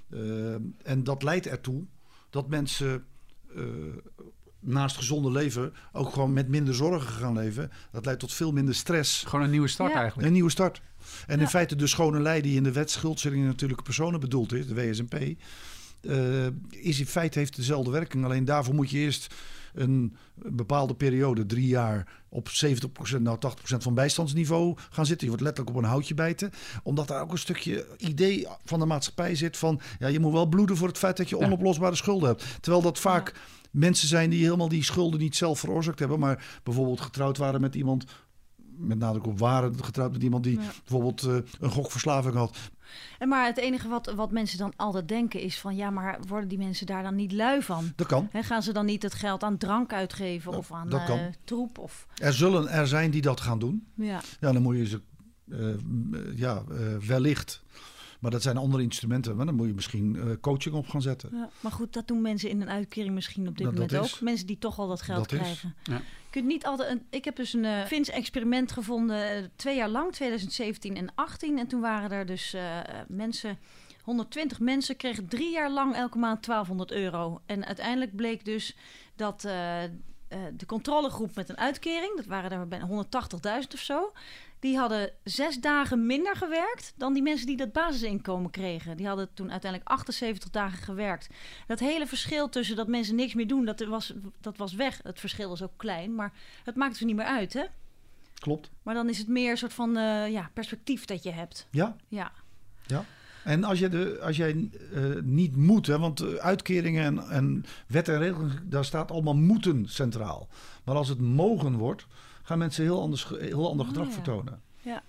Eh, 0.09 0.53
en 0.83 1.03
dat 1.03 1.23
leidt 1.23 1.47
ertoe 1.47 1.83
dat 2.29 2.47
mensen. 2.47 3.05
eh, 3.55 3.63
naast 4.59 4.95
gezonde 4.97 5.31
leven 5.31 5.73
ook 5.91 6.13
gewoon 6.13 6.33
met 6.33 6.47
minder 6.47 6.75
zorgen 6.75 7.09
gaan 7.09 7.33
leven. 7.33 7.71
Dat 7.91 8.05
leidt 8.05 8.19
tot 8.19 8.33
veel 8.33 8.51
minder 8.51 8.75
stress. 8.75 9.23
Gewoon 9.23 9.45
een 9.45 9.51
nieuwe 9.51 9.67
start 9.67 9.91
Ja. 9.91 9.97
eigenlijk. 9.97 10.27
Een 10.27 10.33
nieuwe 10.33 10.49
start. 10.49 10.81
En 11.27 11.39
in 11.39 11.47
feite 11.47 11.75
de 11.75 11.87
schone 11.87 12.19
lei 12.19 12.41
die 12.41 12.55
in 12.55 12.63
de 12.63 12.71
wet 12.71 12.91
schuldstelling 12.91 13.45
natuurlijke 13.45 13.83
personen 13.83 14.19
bedoeld 14.19 14.53
is, 14.53 14.67
de 14.67 14.73
WSNP, 14.73 15.13
eh, 16.01 16.45
is 16.69 16.99
in 16.99 17.05
feite 17.05 17.39
heeft 17.39 17.55
dezelfde 17.55 17.91
werking. 17.91 18.25
Alleen 18.25 18.45
daarvoor 18.45 18.75
moet 18.75 18.89
je 18.89 18.97
eerst 18.97 19.33
een 19.77 20.15
bepaalde 20.35 20.95
periode, 20.95 21.45
drie 21.45 21.67
jaar, 21.67 22.07
op 22.29 22.49
70%, 22.49 23.21
nou 23.21 23.37
80% 23.37 23.77
van 23.77 23.93
bijstandsniveau 23.93 24.77
gaan 24.89 25.05
zitten. 25.05 25.23
Je 25.27 25.33
wordt 25.33 25.43
letterlijk 25.43 25.77
op 25.77 25.83
een 25.83 25.89
houtje 25.89 26.13
bijten. 26.13 26.51
Omdat 26.83 27.07
daar 27.07 27.21
ook 27.21 27.31
een 27.31 27.37
stukje 27.37 27.85
idee 27.97 28.47
van 28.65 28.79
de 28.79 28.85
maatschappij 28.85 29.35
zit 29.35 29.57
van, 29.57 29.79
ja, 29.99 30.07
je 30.07 30.19
moet 30.19 30.33
wel 30.33 30.45
bloeden 30.45 30.77
voor 30.77 30.87
het 30.87 30.97
feit 30.97 31.17
dat 31.17 31.29
je 31.29 31.37
onoplosbare 31.37 31.95
schulden 31.95 32.29
hebt. 32.29 32.45
Terwijl 32.59 32.83
dat 32.83 32.99
vaak 32.99 33.33
mensen 33.71 34.07
zijn 34.07 34.29
die 34.29 34.43
helemaal 34.43 34.69
die 34.69 34.83
schulden 34.83 35.19
niet 35.19 35.35
zelf 35.35 35.59
veroorzaakt 35.59 35.99
hebben, 35.99 36.19
maar 36.19 36.59
bijvoorbeeld 36.63 37.01
getrouwd 37.01 37.37
waren 37.37 37.61
met 37.61 37.75
iemand 37.75 38.05
met 38.77 38.97
nadruk 38.99 39.25
op 39.25 39.39
waren 39.39 39.83
getrouwd 39.83 40.11
met 40.11 40.23
iemand 40.23 40.43
die 40.43 40.59
Ja. 40.59 40.65
bijvoorbeeld 40.83 41.23
eh, 41.23 41.35
een 41.59 41.71
gokverslaving 41.71 42.35
had. 42.35 42.57
En 43.19 43.27
maar 43.27 43.45
het 43.45 43.57
enige 43.57 43.87
wat, 43.87 44.13
wat 44.15 44.31
mensen 44.31 44.57
dan 44.57 44.73
altijd 44.75 45.07
denken 45.07 45.39
is 45.41 45.59
van... 45.59 45.75
ja, 45.75 45.89
maar 45.89 46.19
worden 46.27 46.49
die 46.49 46.57
mensen 46.57 46.85
daar 46.85 47.03
dan 47.03 47.15
niet 47.15 47.31
lui 47.31 47.61
van? 47.61 47.91
Dat 47.95 48.07
kan. 48.07 48.29
Gaan 48.33 48.63
ze 48.63 48.71
dan 48.73 48.85
niet 48.85 49.03
het 49.03 49.13
geld 49.13 49.43
aan 49.43 49.57
drank 49.57 49.93
uitgeven 49.93 50.51
Ja, 50.51 50.57
of 50.57 50.71
aan 50.71 50.89
dat 50.89 51.03
kan. 51.03 51.19
troep? 51.43 51.77
Of, 51.77 52.07
Er 52.15 52.33
zullen 52.33 52.67
er 52.69 52.87
zijn 52.87 53.11
die 53.11 53.21
dat 53.21 53.41
gaan 53.41 53.59
doen. 53.59 53.87
ja. 53.95 54.21
Ja, 54.39 54.51
dan 54.51 54.61
moet 54.61 54.75
je 54.75 54.85
ze 54.87 55.01
eh, 55.51 56.37
ja, 56.37 56.63
wellicht. 57.07 57.63
Maar 58.27 58.35
dat 58.35 58.45
zijn 58.45 58.57
andere 58.57 58.83
instrumenten. 58.83 59.35
Maar 59.35 59.45
dan 59.45 59.55
moet 59.55 59.67
je 59.67 59.73
misschien 59.73 60.15
eh, 60.15 60.25
coaching 60.41 60.75
op 60.75 60.87
gaan 60.87 61.01
zetten. 61.01 61.29
Ja, 61.33 61.49
maar 61.59 61.71
goed, 61.71 61.93
dat 61.93 62.07
doen 62.07 62.21
mensen 62.21 62.49
in 62.49 62.61
een 62.61 62.69
uitkering 62.69 63.13
misschien 63.13 63.47
op 63.47 63.55
dit 63.57 63.63
Dat- 63.65 63.73
moment 63.73 63.91
dat 63.91 63.99
ook. 63.99 64.05
is- 64.05 64.19
Mensen 64.19 64.47
die 64.47 64.57
toch 64.57 64.79
al 64.79 64.87
dat 64.87 65.01
geld 65.01 65.29
dat 65.29 65.31
is. 65.31 65.37
krijgen. 65.39 65.75
Ja. 65.83 65.93
Je 65.95 66.29
kunt 66.29 66.45
niet 66.45 66.65
altijd. 66.65 66.89
Een, 66.91 67.05
ik 67.09 67.25
heb 67.25 67.35
dus 67.35 67.53
een 67.53 67.65
eh 67.65 67.85
Fins 67.85 68.09
experiment 68.09 68.71
gevonden 68.71 69.29
eh, 69.31 69.43
twee 69.55 69.75
jaar 69.75 69.89
lang, 69.89 70.11
2017 70.13 70.95
en 70.95 71.09
18. 71.15 71.59
En 71.59 71.67
toen 71.67 71.81
waren 71.81 72.11
er 72.11 72.25
dus 72.25 72.53
eh, 72.53 72.79
mensen. 73.07 73.57
120 74.03 74.59
mensen 74.59 74.95
kregen 74.95 75.27
drie 75.27 75.51
jaar 75.51 75.71
lang 75.71 75.95
elke 75.95 76.17
maand 76.17 76.45
1200 76.45 76.91
euro. 76.91 77.41
En 77.45 77.65
uiteindelijk 77.65 78.15
bleek 78.15 78.45
dus 78.45 78.75
dat 79.15 79.47
eh, 80.27 80.39
de 80.53 80.65
controlegroep 80.65 81.35
met 81.35 81.49
een 81.49 81.57
uitkering, 81.57 82.15
dat 82.15 82.25
waren 82.25 82.51
er 82.51 82.67
bijna 82.67 82.87
180.000 82.87 83.73
of 83.73 83.79
zo, 83.79 84.11
die 84.59 84.77
hadden 84.77 85.11
zes 85.23 85.59
dagen 85.59 86.05
minder 86.05 86.35
gewerkt 86.35 86.93
dan 86.95 87.13
die 87.13 87.23
mensen 87.23 87.47
die 87.47 87.57
dat 87.57 87.71
basisinkomen 87.71 88.51
kregen. 88.51 88.97
Die 88.97 89.07
hadden 89.07 89.33
toen 89.33 89.51
uiteindelijk 89.51 89.91
78 89.91 90.49
dagen 90.49 90.83
gewerkt. 90.83 91.27
Dat 91.67 91.79
hele 91.79 92.07
verschil 92.07 92.49
tussen 92.49 92.75
dat 92.75 92.87
mensen 92.87 93.15
niks 93.15 93.33
meer 93.33 93.47
doen, 93.47 93.65
dat 93.65 93.79
was, 93.79 94.13
dat 94.41 94.57
was 94.57 94.73
weg. 94.73 94.99
Het 95.03 95.19
verschil 95.19 95.49
was 95.49 95.61
ook 95.61 95.77
klein, 95.77 96.15
maar 96.15 96.33
het 96.63 96.75
maakt 96.75 96.91
dus 96.91 97.01
niet 97.01 97.15
meer 97.15 97.25
uit, 97.25 97.53
hè? 97.53 97.63
Klopt. 98.33 98.69
Maar 98.83 98.93
dan 98.93 99.09
is 99.09 99.17
het 99.17 99.27
meer 99.27 99.51
een 99.51 99.57
soort 99.57 99.73
van 99.73 99.97
eh, 99.97 100.31
ja, 100.31 100.49
perspectief 100.53 101.05
dat 101.05 101.23
je 101.23 101.31
hebt. 101.31 101.67
Ja. 102.07 102.31
Ja, 102.85 103.05
En 103.47 103.63
als, 103.63 103.79
je 103.79 103.89
de, 103.89 104.19
als 104.21 104.37
jij 104.37 104.69
eh, 104.93 105.03
niet 105.23 105.55
moet, 105.55 105.87
hè, 105.87 105.99
want 105.99 106.19
eh, 106.19 106.33
uitkeringen 106.33 107.03
en, 107.03 107.29
en 107.29 107.65
wet 107.87 108.07
en 108.07 108.17
regelgeving, 108.19 108.69
daar 108.69 108.85
staat 108.85 109.11
allemaal 109.11 109.35
moeten 109.35 109.85
centraal. 109.89 110.47
Maar 110.83 110.95
als 110.95 111.09
het 111.09 111.19
mogen 111.21 111.73
wordt, 111.77 112.07
gaan 112.43 112.57
mensen 112.57 112.83
heel, 112.83 113.01
anders, 113.01 113.27
heel 113.29 113.69
ander 113.69 113.85
Oh, 113.85 113.91
gedrag 113.91 114.07
ja. 114.07 114.13
vertonen. 114.13 114.61
Ja. 114.81 115.03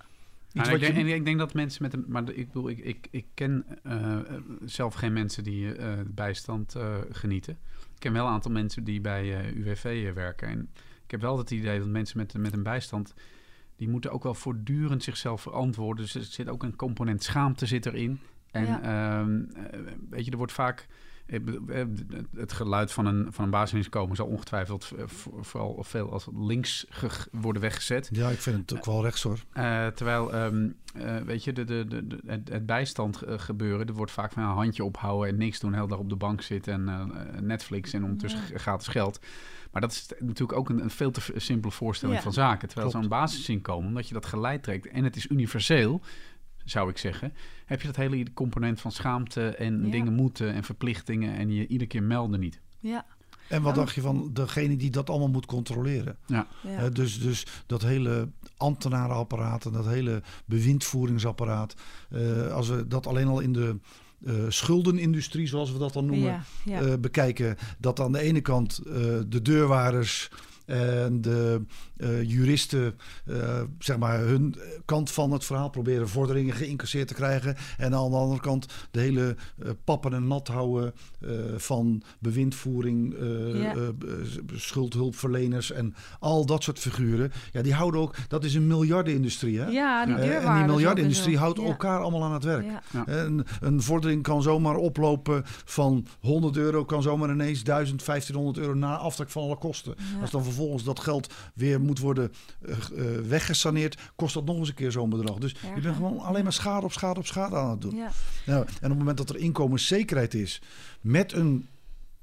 Nou, 0.53 0.69
ik, 0.69 0.75
je- 0.75 0.81
denk, 0.93 0.99
en 1.09 1.15
ik 1.15 1.25
denk 1.25 1.39
dat 1.39 1.55
mensen 1.55 1.83
met 1.83 1.93
een. 1.93 2.05
Maar 2.09 2.31
ik 2.33 2.47
bedoel, 2.47 2.69
ik, 2.69 2.79
ik, 2.79 3.09
ik 3.11 3.27
ken 3.35 3.65
eh, 3.83 4.17
zelf 4.65 4.95
geen 4.95 5.13
mensen 5.13 5.45
die 5.45 5.75
eh, 5.75 5.93
bijstand 6.07 6.75
eh, 6.75 6.95
genieten. 7.11 7.59
Ik 7.95 7.99
ken 7.99 8.13
wel 8.13 8.27
een 8.27 8.33
aantal 8.33 8.51
mensen 8.51 8.85
die 8.85 9.01
bij 9.01 9.39
eh, 9.39 9.57
UWV 9.57 10.15
werken. 10.15 10.49
En 10.49 10.69
ik 11.05 11.11
heb 11.11 11.21
wel 11.21 11.39
het 11.39 11.51
idee 11.51 11.79
dat 11.79 11.89
mensen 11.89 12.19
met, 12.19 12.35
met 12.35 12.53
een 12.53 12.63
bijstand. 12.63 13.15
Die 13.79 13.89
moeten 13.89 14.11
ook 14.13 14.23
wel 14.23 14.35
voortdurend 14.35 15.03
zichzelf 15.03 15.41
verantwoorden. 15.43 16.05
Dus 16.05 16.15
er 16.15 16.23
zit 16.23 16.49
ook 16.49 16.63
een 16.63 16.77
component 16.77 17.23
schaamte 17.23 17.67
zit 17.67 17.87
erin. 17.87 18.21
En 18.51 18.67
Ja. 18.67 18.83
ehm, 18.83 19.41
eh, 19.55 19.81
weet 20.11 20.25
je, 20.25 20.31
er 20.31 20.37
wordt 20.37 20.53
vaak. 20.53 20.87
Eh, 21.29 21.85
Het 22.37 22.53
geluid 22.53 22.93
van 22.93 23.07
een, 23.07 23.27
van 23.33 23.45
een 23.45 23.51
basisinkomen 23.51 24.17
zal 24.17 24.27
ongetwijfeld 24.27 24.93
eh, 24.99 25.05
voor- 25.07 25.45
vooral 25.45 25.85
veel 25.85 26.13
als 26.13 26.29
links 26.37 26.87
ge- 26.89 27.29
worden 27.33 27.63
weggezet. 27.63 28.09
Ja, 28.13 28.29
ik 28.29 28.39
vind 28.41 28.57
het 28.71 28.79
ook 28.79 28.85
wel 28.85 29.03
rechts 29.03 29.23
hoor. 29.23 29.39
Eh, 29.53 29.87
terwijl, 29.87 30.33
ehm, 30.33 30.69
eh, 30.95 31.17
weet 31.17 31.45
je, 31.45 31.53
de, 31.53 31.65
de, 31.65 31.87
de, 31.87 32.07
de- 32.07 32.21
het, 32.27 32.49
het 32.49 32.67
bijstand 32.67 33.23
gebeuren, 33.27 33.87
er 33.87 33.93
wordt 33.93 34.13
vaak 34.13 34.33
van 34.33 34.43
een 34.43 34.49
handje 34.49 34.85
ophouden 34.85 35.29
en 35.33 35.37
niks 35.39 35.61
doen, 35.61 35.75
heel 35.75 35.87
dag 35.89 35.99
op 35.99 36.09
de 36.09 36.17
bank 36.17 36.43
zitten 36.43 36.73
en 36.73 36.89
eh, 36.89 37.41
Netflix 37.41 37.93
en 37.93 38.03
ondertussen 38.03 38.41
Ja. 38.53 38.59
gratis 38.59 38.87
geld. 38.89 39.21
Maar 39.73 39.81
dat 39.81 39.93
is 39.93 40.07
natuurlijk 40.19 40.59
ook 40.59 40.69
een, 40.69 40.83
een 40.83 40.91
veel 40.91 41.11
te 41.11 41.21
simpele 41.37 41.73
voorstelling 41.73 42.17
Ja. 42.19 42.23
van 42.25 42.33
zaken. 42.33 42.69
Terwijl 42.69 42.91
zo'n 42.91 43.09
basisinkomen, 43.09 43.89
omdat 43.89 44.09
je 44.09 44.15
dat 44.15 44.27
geleid 44.27 44.63
trekt 44.63 44.87
en 44.89 45.05
het 45.05 45.17
is 45.17 45.29
universeel, 45.31 46.01
zou 46.71 46.91
ik 46.91 46.99
zeggen, 46.99 47.33
heb 47.67 47.81
je 47.81 47.87
dat 47.87 47.97
hele 47.97 48.33
component 48.33 48.81
van 48.81 48.93
schaamte 48.93 49.49
en 49.49 49.85
Ja. 49.85 49.91
dingen 49.91 50.13
moeten 50.13 50.53
en 50.55 50.65
verplichtingen 50.65 51.37
en 51.37 51.51
je 51.53 51.67
iedere 51.67 51.89
keer 51.91 52.03
melden 52.03 52.41
niet. 52.41 52.61
ja, 52.81 53.07
En 53.49 53.63
wat 53.63 53.75
Ja. 53.75 53.81
dacht 53.81 53.95
je 53.95 54.01
van 54.01 54.31
degene 54.33 54.77
die 54.77 54.91
dat 54.91 55.11
allemaal 55.11 55.29
moet 55.29 55.47
controleren? 55.47 56.17
ja. 56.27 56.47
Hè, 56.67 56.91
dus, 56.93 57.21
dus 57.21 57.47
dat 57.67 57.83
hele 57.83 58.29
ambtenarenapparaat 58.57 59.65
en 59.65 59.73
dat 59.73 59.87
hele 59.87 60.23
bewindvoeringsapparaat. 60.45 61.75
eh, 62.11 62.53
als 62.53 62.69
we 62.69 62.87
dat 62.87 63.07
alleen 63.07 63.27
al 63.27 63.41
in 63.41 63.53
de 63.53 63.77
eh, 64.25 64.35
schuldenindustrie, 64.49 65.47
zoals 65.47 65.73
we 65.73 65.79
dat 65.79 65.93
dan 65.93 66.07
noemen, 66.07 66.27
ja, 66.29 66.43
ja. 66.65 66.81
eh, 66.81 66.95
bekijken. 67.01 67.57
Dat 67.79 68.01
aan 68.01 68.13
de 68.13 68.21
ene 68.21 68.41
kant 68.41 68.79
eh, 68.87 68.93
de 69.27 69.43
deurwaarders 69.43 70.29
en 70.69 71.21
de 71.21 71.63
eh, 71.97 72.23
juristen, 72.23 72.95
eh, 73.27 73.61
zeg 73.79 73.99
maar, 73.99 74.19
hun 74.21 74.55
kant 74.85 75.11
van 75.11 75.33
het 75.33 75.45
verhaal 75.45 75.71
proberen 75.71 76.09
vorderingen 76.09 76.55
geïncasseerd 76.55 77.09
te 77.09 77.15
krijgen. 77.15 77.57
En 77.79 77.95
aan 77.95 78.11
de 78.11 78.17
andere 78.17 78.41
kant 78.41 78.67
de 78.91 79.01
hele 79.01 79.37
eh, 79.59 79.71
pappen 79.85 80.13
en 80.15 80.27
nat 80.27 80.49
houden 80.49 80.93
eh, 81.21 81.31
van 81.57 82.03
bewindvoering, 82.19 83.15
eh, 83.15 83.61
Ja. 83.63 83.75
eh, 83.75 83.79
schuldhulpverleners 84.55 85.73
en 85.73 85.95
al 86.21 86.47
dat 86.47 86.63
soort 86.63 86.79
figuren. 86.79 87.33
Ja, 87.53 87.63
die 87.63 87.75
houden 87.75 88.01
ook, 88.01 88.15
dat 88.29 88.45
is 88.45 88.55
een 88.55 88.67
miljardenindustrie. 88.67 89.59
Hè? 89.61 89.67
ja, 89.67 90.07
die 90.07 90.15
en 90.15 90.57
die 90.57 90.65
miljardenindustrie 90.67 91.39
houdt 91.39 91.59
Ja. 91.61 91.65
elkaar 91.67 92.01
allemaal 92.01 92.25
aan 92.25 92.33
het 92.33 92.45
werk. 92.45 92.67
Ja. 92.93 93.07
En 93.07 93.45
een 93.61 93.83
vordering 93.83 94.23
kan 94.23 94.43
zomaar 94.43 94.77
oplopen 94.77 95.43
van 95.65 96.07
100 96.21 96.57
euro, 96.57 96.85
kan 96.85 97.03
zomaar 97.03 97.31
ineens 97.31 97.63
1000, 97.65 98.05
1500 98.05 98.59
euro 98.59 98.75
na 98.75 98.97
aftrek 98.97 99.31
van 99.31 99.43
alle 99.43 99.57
kosten. 99.59 99.95
Ja. 100.15 100.21
Als 100.21 100.31
dan 100.31 100.43
vervolgens 100.45 100.57
vervolgens 100.59 100.85
dat 100.85 101.01
geld 101.01 101.35
weer 101.55 101.81
moet 101.81 101.99
worden 101.99 102.33
uh, 102.63 102.77
uh, 102.93 103.21
weggesaneerd, 103.21 103.99
kost 104.17 104.35
dat 104.35 104.45
nog 104.45 104.57
eens 104.57 104.69
een 104.69 104.75
keer 104.75 104.93
zo'n 104.93 105.11
bedrag. 105.11 105.39
Dus 105.39 105.51
je 105.75 105.81
bent 105.81 105.97
gewoon 105.97 106.19
alleen 106.19 106.43
maar 106.43 106.53
schade 106.53 106.85
op 106.85 106.93
schade 106.93 107.19
op 107.19 107.27
schade 107.27 107.57
aan 107.57 107.71
het 107.71 107.81
doen. 107.81 107.97
Ja. 107.97 108.11
Nou, 108.47 108.61
en 108.61 108.73
op 108.73 108.89
het 108.89 108.99
moment 108.99 109.17
dat 109.17 109.31
er 109.31 109.37
inkomenszekerheid 109.37 110.35
is 110.35 110.63
met 111.01 111.33
een 111.33 111.69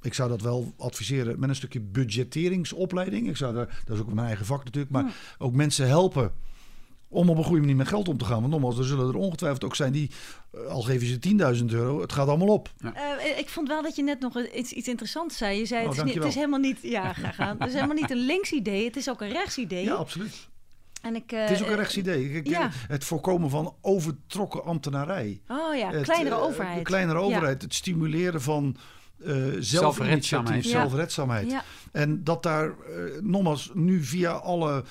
ik 0.02 0.14
zou 0.14 0.30
dat 0.30 0.42
wel 0.42 0.74
adviseren 0.78 1.40
met 1.40 1.50
een 1.50 1.56
stukje 1.56 1.80
budgetteringsopleiding. 1.80 3.28
Ik 3.28 3.38
zou 3.38 3.54
daar, 3.54 3.82
dat 3.86 3.96
is 3.96 4.02
ook 4.02 4.14
mijn 4.14 4.28
eigen 4.28 4.46
vak 4.46 4.64
natuurlijk, 4.64 4.94
maar 4.94 5.16
ook 5.38 5.54
mensen 5.54 5.88
helpen 5.88 6.32
om 7.08 7.30
op 7.30 7.38
een 7.38 7.44
goede 7.44 7.60
manier 7.60 7.76
met 7.76 7.88
geld 7.88 8.08
om 8.08 8.18
te 8.18 8.26
gaan. 8.26 8.40
Want 8.40 8.52
nogmaals, 8.52 8.78
er 8.78 8.86
zullen 8.86 9.08
er 9.08 9.16
ongetwijfeld 9.16 9.64
ook 9.64 9.76
zijn 9.76 9.92
die, 9.92 10.12
uh, 10.56 10.66
al 10.66 10.82
geven 10.82 11.08
ze 11.08 11.20
10.000 11.60 11.66
euro, 11.66 12.02
het 12.02 12.14
gaat 12.14 12.28
allemaal 12.28 12.48
op. 12.48 12.72
Ja. 12.78 12.94
Uh, 13.18 13.38
ik 13.38 13.50
vond 13.50 13.68
wel 13.68 13.82
dat 13.82 13.96
je 13.96 14.04
net 14.04 14.20
nog 14.20 14.40
iets, 14.40 14.72
iets 14.72 14.88
interessants 14.88 15.38
zei. 15.38 15.58
Je 15.60 15.66
zei, 15.66 15.82
Oh, 15.82 15.90
het, 15.90 15.98
is 15.98 16.04
niet, 16.04 16.14
het 16.16 16.24
is 16.24 16.36
helemaal 16.36 16.60
niet, 16.60 16.80
ja, 16.82 17.14
graag 17.14 17.40
aan. 17.40 17.56
Het 17.60 17.68
is 17.68 17.74
helemaal 17.74 17.96
niet 17.96 18.12
een 18.12 18.26
links 18.26 18.52
idee, 18.52 18.86
het 18.86 18.96
is 18.96 19.10
ook 19.10 19.22
een 19.22 19.32
rechts 19.32 19.58
idee. 19.58 19.84
Ja, 19.84 19.94
absoluut. 19.94 20.48
En 21.06 21.16
ik, 21.16 21.32
uh, 21.32 21.40
het 21.40 21.50
is 21.50 21.64
ook 21.64 21.70
een 21.70 21.76
rechtsidee. 21.76 22.32
Ik, 22.32 22.48
ja. 22.48 22.70
Het 22.88 23.04
voorkomen 23.04 23.50
van 23.50 23.76
overtrokken 23.82 24.64
ambtenarij. 24.64 25.42
Oh 25.48 25.76
ja, 25.76 26.02
kleinere 26.02 26.36
overheid. 26.36 26.84
kleinere 26.84 27.20
overheid. 27.20 27.62
Het 27.62 27.74
stimuleren 27.74 28.42
van 28.42 28.78
uh, 29.18 29.46
zelfredzaamheid. 29.60 30.66
zelfredzaamheid. 30.66 31.52
Ja. 31.52 31.64
En 31.92 32.24
dat 32.24 32.44
daar, 32.44 32.68
uh, 32.68 33.22
nogmaals, 33.22 33.72
nu 33.74 34.04
via 34.04 34.32
alle 34.32 34.84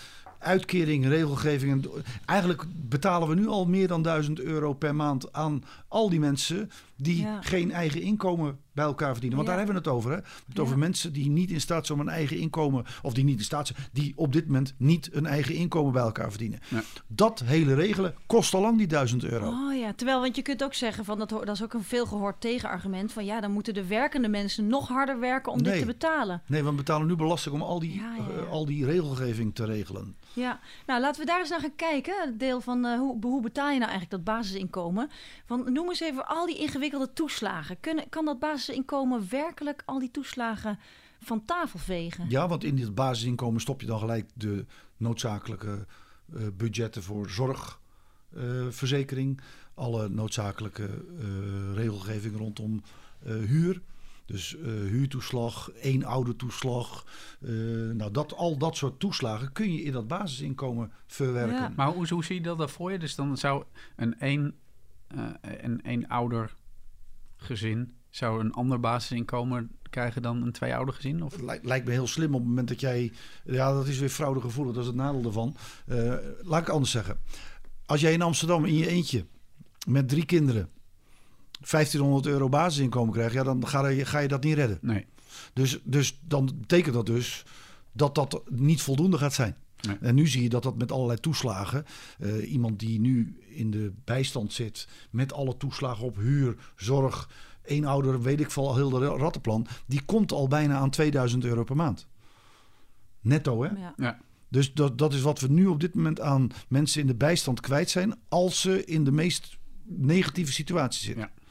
uitkering, 0.45 1.07
regelgevingen. 1.07 1.85
Eigenlijk 2.25 2.65
betalen 2.73 3.29
we 3.29 3.35
nu 3.35 3.49
al 3.49 3.67
meer 3.67 3.89
dan 3.89 4.03
1000 4.03 4.41
euro 4.41 4.73
per 4.73 4.95
maand 4.95 5.33
aan 5.33 5.65
al 5.95 6.09
die 6.11 6.21
mensen 6.21 6.71
die 6.97 7.21
Ja. 7.21 7.43
geen 7.43 7.73
eigen 7.73 8.01
inkomen 8.01 8.59
bij 8.73 8.85
elkaar 8.85 9.11
verdienen. 9.13 9.37
Want 9.39 9.49
Ja. 9.51 9.57
daar 9.57 9.65
hebben 9.67 9.83
we 9.83 9.89
het 9.89 9.99
over. 9.99 10.11
Hè? 10.11 10.17
Het 10.17 10.27
Ja. 10.57 10.63
over 10.63 10.79
mensen 10.79 11.13
die 11.13 11.29
niet 11.31 11.51
in 11.51 11.61
staat 11.61 11.87
zijn 11.87 12.01
om 12.01 12.07
een 12.07 12.13
eigen 12.13 12.39
inkomen, 12.39 12.85
of 13.03 13.13
die 13.13 13.25
niet 13.25 13.39
in 13.39 13.45
staat 13.45 13.67
zijn, 13.67 13.79
die 13.93 14.13
op 14.17 14.33
dit 14.33 14.47
moment 14.47 14.75
niet 14.77 15.09
een 15.13 15.27
eigen 15.27 15.55
inkomen 15.55 15.93
bij 15.93 16.03
elkaar 16.03 16.29
verdienen. 16.31 16.59
Ja. 16.69 16.83
Dat 17.07 17.43
hele 17.45 17.75
regelen 17.75 18.15
kost 18.27 18.55
al 18.55 18.61
lang 18.61 18.79
die 18.79 18.87
1000 18.87 19.25
euro. 19.25 19.49
Oh 19.49 19.77
ja, 19.79 19.93
terwijl, 19.93 20.21
want 20.21 20.37
je 20.37 20.43
kunt 20.43 20.65
ook 20.65 20.75
zeggen 20.75 21.05
van 21.05 21.19
dat, 21.19 21.29
dat 21.29 21.49
is 21.49 21.63
ook 21.63 21.73
een 21.73 21.83
veelgehoord 21.85 22.41
tegenargument 22.41 23.13
van 23.13 23.25
ja, 23.25 23.41
dan 23.41 23.51
moeten 23.53 23.75
de 23.75 23.87
werkende 23.87 24.29
mensen 24.29 24.67
nog 24.67 24.89
harder 24.89 25.21
werken 25.21 25.53
om 25.53 25.63
dit 25.63 25.79
te 25.79 25.87
betalen. 25.87 26.43
Nee, 26.47 26.65
we 26.65 26.73
betalen 26.73 27.07
nu 27.07 27.17
belasting 27.17 27.55
om 27.55 27.63
al 27.63 27.79
die, 27.81 27.95
Ja, 27.95 28.15
ja, 28.17 28.23
ja. 28.23 28.41
eh, 28.43 28.51
al 28.51 28.65
die 28.65 28.85
regelgeving 28.85 29.55
te 29.55 29.65
regelen. 29.65 30.17
Ja, 30.33 30.61
nou 30.87 31.01
laten 31.01 31.21
we 31.21 31.27
daar 31.27 31.41
eens 31.41 31.49
naar 31.51 31.61
gaan 31.61 31.77
kijken. 31.77 32.15
Het 32.25 32.39
deel 32.41 32.61
van 32.61 32.85
eh, 32.85 32.99
hoe, 32.99 33.17
hoe 33.21 33.43
betaal 33.43 33.71
je 33.71 33.79
nou 33.79 33.91
eigenlijk 33.91 34.11
dat 34.11 34.35
basisinkomen? 34.35 35.11
Van, 35.47 35.73
noem 35.73 35.84
eens 35.89 36.01
even 36.01 36.27
al 36.27 36.47
die 36.47 36.59
ingewikkelde 36.59 37.13
toeslagen. 37.13 37.81
Kunnen, 37.81 38.09
kan 38.09 38.25
dat 38.25 38.39
basisinkomen 38.39 39.27
werkelijk 39.31 39.83
al 39.85 39.99
die 39.99 40.11
toeslagen 40.11 40.79
van 41.21 41.45
tafel 41.45 41.79
vegen? 41.79 42.27
Ja, 42.29 42.49
want 42.49 42.65
in 42.65 42.77
dit 42.77 42.95
basisinkomen 42.95 43.61
stop 43.61 43.81
je 43.81 43.87
dan 43.87 43.99
gelijk 43.99 44.31
de 44.35 44.65
noodzakelijke 44.97 45.87
eh, 46.35 46.43
budgetten 46.57 47.03
voor 47.03 47.31
zorgverzekering. 47.31 49.41
alle 49.75 50.09
noodzakelijke 50.09 50.85
eh, 50.85 50.95
regelgeving 51.75 52.37
rondom 52.37 52.83
eh, 53.23 53.35
huur. 53.35 53.81
Dus 54.27 54.57
eh, 54.57 54.65
huurtoeslag, 54.67 55.71
één 55.71 56.05
oude 56.05 56.37
toeslag. 56.37 57.05
eh, 57.41 57.51
nou, 57.93 58.11
dat, 58.11 58.35
al 58.35 58.59
dat 58.59 58.77
soort 58.77 59.01
toeslagen 59.01 59.53
kun 59.53 59.73
je 59.73 59.83
in 59.83 59.93
dat 59.93 60.09
basisinkomen 60.09 60.93
verwerken. 61.07 61.55
Ja. 61.57 61.73
Maar 61.77 61.93
hoe, 61.93 62.09
hoe 62.09 62.25
zie 62.25 62.35
je 62.37 62.43
dat 62.43 62.59
dan 62.59 62.69
voor 62.69 62.93
je? 62.93 62.99
Dus 62.99 63.15
dan 63.15 63.37
zou 63.37 63.65
een 63.97 64.19
één, 64.19 64.55
eh, 65.15 65.53
een 65.63 65.83
één 65.83 66.09
ouder 66.09 66.55
gezin 67.37 67.95
zou 68.11 68.41
een 68.41 68.53
ander 68.53 68.81
basisinkomen 68.81 69.71
krijgen 69.91 70.23
dan 70.23 70.43
een 70.43 70.53
twee 70.53 70.75
ouder 70.75 70.95
gezin? 70.95 71.23
Of? 71.23 71.41
Lijkt, 71.41 71.65
lijkt 71.65 71.87
me 71.87 71.93
heel 71.93 72.07
slim 72.07 72.35
op 72.35 72.41
het 72.41 72.49
moment 72.49 72.69
dat 72.69 72.81
jij... 72.81 73.13
Ja, 73.45 73.73
dat 73.73 73.87
is 73.87 73.99
weer 73.99 74.09
fraudegevoelig, 74.09 74.75
dat 74.75 74.83
is 74.83 74.89
het 74.89 74.97
nadeel 74.97 75.25
ervan. 75.25 75.57
Eh, 75.87 76.15
laat 76.41 76.61
ik 76.61 76.69
anders 76.69 76.91
zeggen. 76.91 77.19
Als 77.87 78.01
jij 78.01 78.13
in 78.13 78.23
Amsterdam 78.23 78.65
in 78.65 78.75
je 78.75 78.89
eentje 78.89 79.27
met 79.87 80.09
drie 80.09 80.25
kinderen 80.25 80.69
1500 81.71 82.27
euro 82.27 82.49
basisinkomen 82.49 83.13
krijgt... 83.13 83.35
Ja, 83.35 83.43
dan 83.43 83.67
ga 83.67 83.89
je, 83.89 84.05
ga 84.05 84.19
je 84.19 84.29
dat 84.29 84.45
niet 84.45 84.55
redden. 84.55 84.79
Nee. 84.81 85.07
Dus, 85.53 85.81
dus 85.85 86.21
dan 86.25 86.51
betekent 86.61 86.95
dat 86.95 87.07
dus 87.07 87.45
dat 87.93 88.15
dat 88.15 88.43
niet 88.51 88.83
voldoende 88.83 89.19
gaat 89.19 89.35
zijn. 89.35 89.57
Nee. 89.87 89.97
En 90.01 90.15
nu 90.15 90.27
zie 90.27 90.43
je 90.43 90.49
dat 90.49 90.63
dat 90.63 90.77
met 90.77 90.93
allerlei 90.93 91.21
toeslagen... 91.21 91.85
eh, 92.19 92.53
iemand 92.53 92.79
die 92.79 93.01
nu 93.01 93.39
in 93.49 93.71
de 93.71 93.93
bijstand 94.05 94.53
zit 94.53 94.89
met 95.11 95.33
alle 95.33 95.57
toeslagen 95.57 96.05
op 96.05 96.17
huur, 96.17 96.57
zorg... 96.77 97.31
één 97.63 97.85
ouder, 97.85 98.23
weet 98.23 98.41
ik 98.41 98.51
veel, 98.51 98.69
al 98.69 98.77
heel 98.77 98.91
de 98.91 99.07
rattenplan... 99.07 99.67
die 99.87 100.03
komt 100.05 100.33
al 100.33 100.49
bijna 100.49 100.77
aan 100.77 100.91
2000 100.91 101.45
euro 101.45 101.65
per 101.65 101.77
maand. 101.77 102.07
Netto, 103.21 103.63
hè? 103.63 103.69
Ja. 103.69 103.95
Ja. 103.97 104.19
Dus 104.49 104.75
dat, 104.75 104.99
dat 104.99 105.15
is 105.15 105.21
wat 105.21 105.41
we 105.41 105.49
nu 105.49 105.67
op 105.67 105.81
dit 105.81 105.95
moment 105.95 106.21
aan 106.21 106.51
mensen 106.69 107.01
in 107.01 107.07
de 107.07 107.15
bijstand 107.15 107.61
kwijt 107.61 107.91
zijn... 107.91 108.15
als 108.29 108.61
ze 108.61 108.85
in 108.85 109.05
de 109.05 109.13
meest 109.13 109.59
negatieve 109.85 110.53
situatie 110.53 111.05
zitten. 111.05 111.31
Ja. 111.35 111.44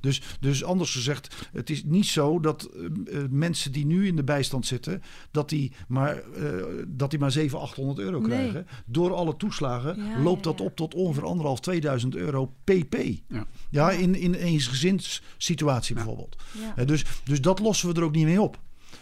Dus, 0.00 0.22
dus 0.40 0.64
anders 0.64 0.92
gezegd, 0.92 1.48
het 1.52 1.70
is 1.70 1.84
niet 1.84 2.06
zo 2.06 2.40
dat 2.40 2.62
eh, 2.64 2.84
eh, 2.84 3.30
mensen 3.30 3.72
die 3.72 3.86
nu 3.86 4.06
in 4.06 4.16
de 4.16 4.24
bijstand 4.24 4.66
zitten... 4.66 5.02
dat 5.30 5.48
die 5.48 5.72
maar, 5.88 6.16
eh, 6.16 6.52
dat 6.86 7.10
die 7.10 7.18
maar 7.18 7.32
700, 7.32 7.70
800 7.70 7.98
euro 7.98 8.18
Nee. 8.18 8.28
krijgen. 8.28 8.66
Door 8.86 9.14
alle 9.14 9.36
toeslagen 9.36 9.96
Ja, 9.96 10.22
loopt 10.22 10.44
dat 10.44 10.58
ja. 10.58 10.64
op 10.64 10.76
tot 10.76 10.94
ongeveer 10.94 11.24
anderhalf, 11.24 11.60
2000 11.60 12.14
euro 12.14 12.54
pp. 12.64 12.94
Ja. 13.28 13.46
Ja, 13.70 13.90
in, 13.90 14.14
in 14.14 14.34
een 14.34 14.40
eensgezinssituatie 14.40 15.94
bijvoorbeeld. 15.94 16.36
Dus, 16.84 17.04
dus 17.24 17.40
dat 17.40 17.58
lossen 17.58 17.88
we 17.88 17.94
er 17.94 18.02
ook 18.02 18.14
niet 18.14 18.24
mee 18.24 18.40
op. 18.40 18.58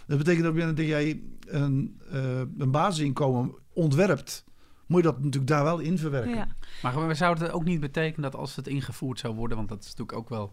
Dat 0.07 0.19
betekent 0.19 0.77
dat 0.77 0.87
jij 0.87 1.21
een, 1.47 2.01
eh, 2.11 2.39
een 2.59 2.71
basisinkomen 2.71 3.55
ontwerpt, 3.73 4.45
moet 4.87 5.03
je 5.03 5.07
dat 5.07 5.19
natuurlijk 5.19 5.47
daar 5.47 5.65
wel 5.65 5.79
in 5.79 5.99
verwerken. 5.99 6.35
Ja. 6.35 6.49
Maar 6.83 7.09
we 7.09 7.15
zouden 7.15 7.45
het 7.45 7.53
ook 7.53 7.65
niet 7.65 7.81
betekenen 7.81 8.31
dat 8.31 8.41
als 8.41 8.57
het 8.57 8.67
ingevoerd 8.67 9.19
zou 9.19 9.35
worden, 9.35 9.57
want 9.57 9.69
dat 9.69 9.79
is 9.79 9.85
natuurlijk 9.85 10.19
ook 10.19 10.29
wel. 10.29 10.53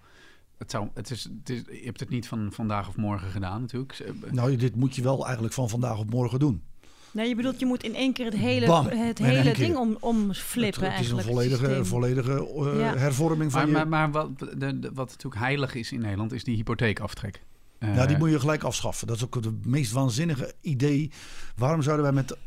Het 0.58 0.72
zou, 0.72 0.88
het 0.94 1.12
is, 1.12 1.24
het 1.24 1.50
is, 1.50 1.62
je 1.80 1.86
hebt 1.86 2.00
het 2.00 2.10
niet 2.10 2.28
van 2.28 2.48
vandaag 2.52 2.88
of 2.88 2.96
morgen 2.96 3.30
gedaan, 3.30 3.62
natuurlijk. 3.62 4.14
Nou, 4.32 4.56
dit 4.56 4.76
moet 4.76 4.96
je 4.96 5.02
wel 5.02 5.24
eigenlijk 5.26 5.54
van 5.54 5.70
vandaag 5.70 5.98
op 6.00 6.10
morgen 6.10 6.40
doen. 6.40 6.64
Nee, 7.12 7.28
je 7.28 7.36
bedoelt 7.36 7.60
je 7.60 7.66
moet 7.66 7.84
in 7.84 7.96
één 7.96 8.14
keer 8.14 8.26
het 8.26 8.36
hele, 8.36 8.66
Bam, 8.66 8.88
het 8.88 9.18
hele 9.18 9.54
ding 9.54 9.76
om, 9.76 9.98
omflippen 10.00 10.84
het, 10.84 10.92
het 10.94 11.06
is 11.06 11.12
een 11.12 11.22
volledige, 11.22 11.86
volledige 11.86 12.32
eh, 12.34 12.80
Ja. 12.80 12.98
hervorming 12.98 13.52
van 13.52 13.60
Maar, 13.62 13.70
je... 13.70 13.74
maar, 13.74 13.88
maar 13.88 14.12
wat, 14.12 14.40
de, 14.40 14.80
de- 14.80 14.92
wat 14.94 15.10
natuurlijk 15.10 15.42
heilig 15.42 15.76
is 15.76 15.92
in 15.92 16.00
Nederland, 16.02 16.32
is 16.34 16.44
die 16.44 16.56
hypotheekaftrek. 16.56 17.42
Eh, 17.80 17.96
ja, 17.96 18.06
die 18.06 18.18
moet 18.18 18.30
je 18.30 18.40
gelijk 18.40 18.64
afschaffen. 18.64 19.08
Dat 19.08 19.16
is 19.16 19.24
ook 19.26 19.36
het 19.36 19.66
meest 19.66 19.92
waanzinnige 19.92 20.54
idee. 20.62 21.12
Waarom 21.56 21.82
zouden 21.82 22.06
wij 22.06 22.14
met... 22.14 22.38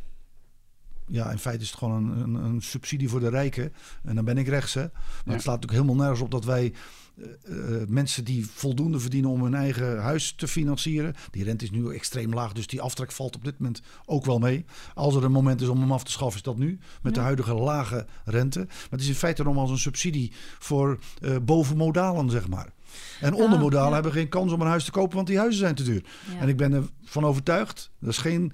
Ja, 1.07 1.31
in 1.31 1.39
feite 1.39 1.63
is 1.63 1.69
het 1.71 1.79
gewoon 1.79 2.11
een, 2.11 2.21
een, 2.21 2.35
een 2.45 2.63
subsidie 2.63 3.09
voor 3.09 3.21
de 3.21 3.29
rijken. 3.31 3.73
En 4.03 4.15
dan 4.15 4.25
ben 4.25 4.39
ik 4.39 4.49
rechts, 4.49 4.75
hè. 4.75 4.81
Maar 4.83 4.91
Ja. 5.25 5.33
het 5.33 5.43
slaat 5.43 5.61
natuurlijk 5.61 5.73
helemaal 5.73 5.97
nergens 6.05 6.21
op 6.21 6.31
dat 6.31 6.45
wij... 6.45 6.73
eh, 7.19 7.83
eh, 7.83 7.89
mensen 7.89 8.25
die 8.25 8.47
voldoende 8.47 9.01
verdienen 9.01 9.31
om 9.31 9.43
hun 9.43 9.55
eigen 9.55 9.99
huis 10.03 10.33
te 10.37 10.49
financieren. 10.49 11.15
Die 11.31 11.45
rente 11.45 11.65
is 11.65 11.71
nu 11.71 11.95
extreem 11.95 12.35
laag, 12.35 12.53
dus 12.53 12.67
die 12.67 12.81
aftrek 12.81 13.13
valt 13.13 13.37
op 13.37 13.45
dit 13.45 13.59
moment 13.59 13.83
ook 14.05 14.25
wel 14.25 14.39
mee. 14.39 14.65
Als 14.95 15.15
er 15.15 15.25
een 15.25 15.33
moment 15.33 15.61
is 15.61 15.69
om 15.69 15.81
hem 15.81 15.93
af 15.93 16.05
te 16.05 16.11
schaffen, 16.11 16.37
is 16.37 16.43
dat 16.43 16.57
nu. 16.57 16.79
Met 17.03 17.15
de 17.15 17.21
huidige 17.21 17.55
lage 17.55 18.07
rente. 18.25 18.59
Maar 18.59 18.87
het 18.91 19.01
is 19.01 19.09
in 19.09 19.15
feite 19.15 19.43
nog 19.43 19.57
als 19.57 19.71
een 19.71 19.79
subsidie 19.79 20.33
voor 20.59 20.99
eh 21.21 21.37
bovenmodalen, 21.43 22.31
zeg 22.31 22.49
maar. 22.49 22.73
En 23.21 23.35
ondermodalen 23.35 23.83
Ah, 23.83 23.89
ja. 23.89 23.95
hebben 23.95 24.13
geen 24.13 24.29
kans 24.29 24.53
om 24.53 24.61
een 24.61 24.67
huis 24.67 24.85
te 24.85 24.91
kopen, 24.91 25.17
want 25.17 25.27
die 25.27 25.39
huizen 25.39 25.61
zijn 25.61 25.75
te 25.75 25.83
duur. 25.83 26.05
Ja. 26.33 26.39
En 26.41 26.49
ik 26.49 26.57
ben 26.57 26.91
ervan 27.05 27.25
overtuigd, 27.25 27.91
dat 28.01 28.11
is 28.11 28.19
geen 28.19 28.53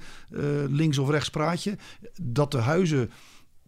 links 0.69 0.99
of 0.99 1.11
rechts 1.11 1.29
praatje, 1.29 1.77
dat 2.23 2.51
de 2.51 2.59
huizen 2.59 3.11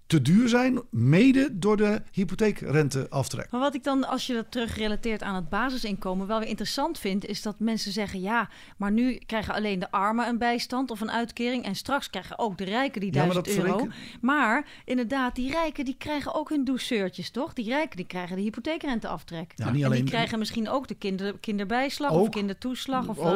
te 0.07 0.23
duur 0.23 0.49
zijn, 0.49 0.81
mede 0.90 1.49
door 1.53 1.77
de 1.77 2.03
hypotheekrenteaftrek. 2.12 3.51
Maar 3.51 3.61
wat 3.61 3.75
ik 3.75 3.85
dan, 3.85 4.09
als 4.09 4.27
je 4.27 4.35
dat 4.35 4.47
terugrelateert 4.51 5.23
aan 5.23 5.35
het 5.35 5.49
basisinkomen, 5.49 6.27
wel 6.27 6.38
weer 6.38 6.49
interessant 6.49 6.99
vind, 6.99 7.25
is 7.27 7.42
dat 7.42 7.59
mensen 7.59 7.92
zeggen: 7.92 8.21
ja, 8.21 8.49
maar 8.77 8.92
nu 8.92 9.14
krijgen 9.27 9.55
alleen 9.55 9.79
de 9.79 9.90
armen 9.90 10.29
een 10.29 10.38
bijstand 10.38 10.90
of 10.90 11.01
een 11.01 11.11
uitkering. 11.11 11.64
En 11.64 11.75
straks 11.75 12.11
krijgen 12.11 12.38
ook 12.38 12.59
de 12.59 12.64
rijken 12.64 13.01
die 13.01 13.12
Ja, 13.14 13.25
maar 13.25 13.33
1000 13.35 13.57
dat 13.57 13.64
euro. 13.64 13.79
verreken- 13.79 14.19
Maar 14.21 14.66
inderdaad, 14.85 15.35
die 15.35 15.51
rijken 15.51 15.85
die 15.85 15.97
krijgen 15.99 16.35
ook 16.35 16.49
hun 16.49 16.64
douceurtjes, 16.64 17.31
toch? 17.31 17.53
Die 17.53 17.69
rijken 17.69 17.97
die 17.97 18.07
krijgen 18.07 18.37
de 18.37 18.42
hypotheekrenteaftrek. 18.42 19.53
Ja, 19.57 19.71
niet 19.71 19.81
en 19.81 19.87
alleen 19.87 20.01
die 20.01 20.11
krijgen 20.11 20.38
misschien 20.38 20.69
ook 20.69 20.88
de 20.88 20.95
kinder, 20.95 21.38
kinderbijslag 21.40 22.11
of 22.11 22.29
kindertoeslag 22.29 23.09
of 23.09 23.19
Ook. 23.19 23.25
eh, 23.25 23.31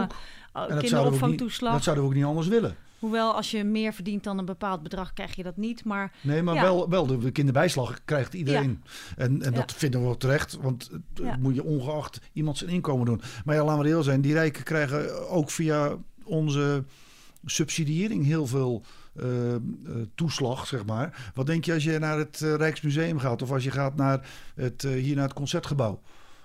En 0.53 0.63
uh, 0.63 0.69
dat 0.69 0.79
kinderopvangtoeslag. 0.81 1.73
dat 1.73 1.83
zouden 1.83 2.05
we 2.05 2.11
ook 2.11 2.17
niet 2.17 2.27
anders 2.27 2.49
willen. 2.49 2.77
Hoewel 3.01 3.35
als 3.35 3.51
je 3.51 3.65
meer 3.65 3.93
verdient 3.93 4.25
dan 4.25 4.39
een 4.39 4.45
bepaald 4.45 4.83
bedrag, 4.83 5.13
krijg 5.13 5.37
je 5.37 5.43
dat 5.43 5.57
niet. 5.57 5.85
Maar 5.85 6.13
Nee, 6.21 6.43
maar 6.43 6.55
Ja. 6.55 6.63
wel, 6.63 6.89
wel 6.89 7.07
de, 7.07 7.19
de 7.19 7.31
kinderbijslag 7.31 8.05
krijgt 8.05 8.35
iedereen. 8.35 8.83
En, 9.17 9.43
en 9.43 9.53
dat 9.55 9.71
Ja. 9.71 9.77
vinden 9.79 10.09
we 10.09 10.17
terecht, 10.17 10.57
want 10.61 10.91
Ja. 11.15 11.37
moet 11.41 11.55
je 11.55 11.65
ongeacht 11.65 12.21
iemand 12.33 12.59
zijn 12.59 12.71
inkomen 12.71 13.07
doen. 13.07 13.21
Maar 13.45 13.55
ja, 13.55 13.65
laten 13.65 13.83
we 13.83 13.89
reëel 13.89 14.03
zijn, 14.03 14.21
die 14.21 14.33
rijken 14.33 14.63
krijgen 14.65 15.29
ook 15.29 15.51
via 15.51 15.97
onze 16.25 16.85
subsidiëring 17.45 18.25
heel 18.25 18.47
veel 18.47 18.83
eh, 19.17 19.55
eh, 19.55 19.61
toeslag, 20.15 20.67
zeg 20.67 20.85
maar. 20.85 21.31
Wat 21.35 21.47
denk 21.47 21.65
je 21.65 21.73
als 21.73 21.85
je 21.85 21.99
naar 21.99 22.19
het 22.19 22.41
eh, 22.43 22.55
Rijksmuseum 22.55 23.19
gaat 23.19 23.43
of 23.43 23.51
als 23.53 23.65
je 23.65 23.71
gaat 23.71 23.97
naar 23.97 24.29
het, 24.55 24.83
hier 24.83 25.15
naar 25.15 25.25
het 25.25 25.33
Concertgebouw? 25.33 26.01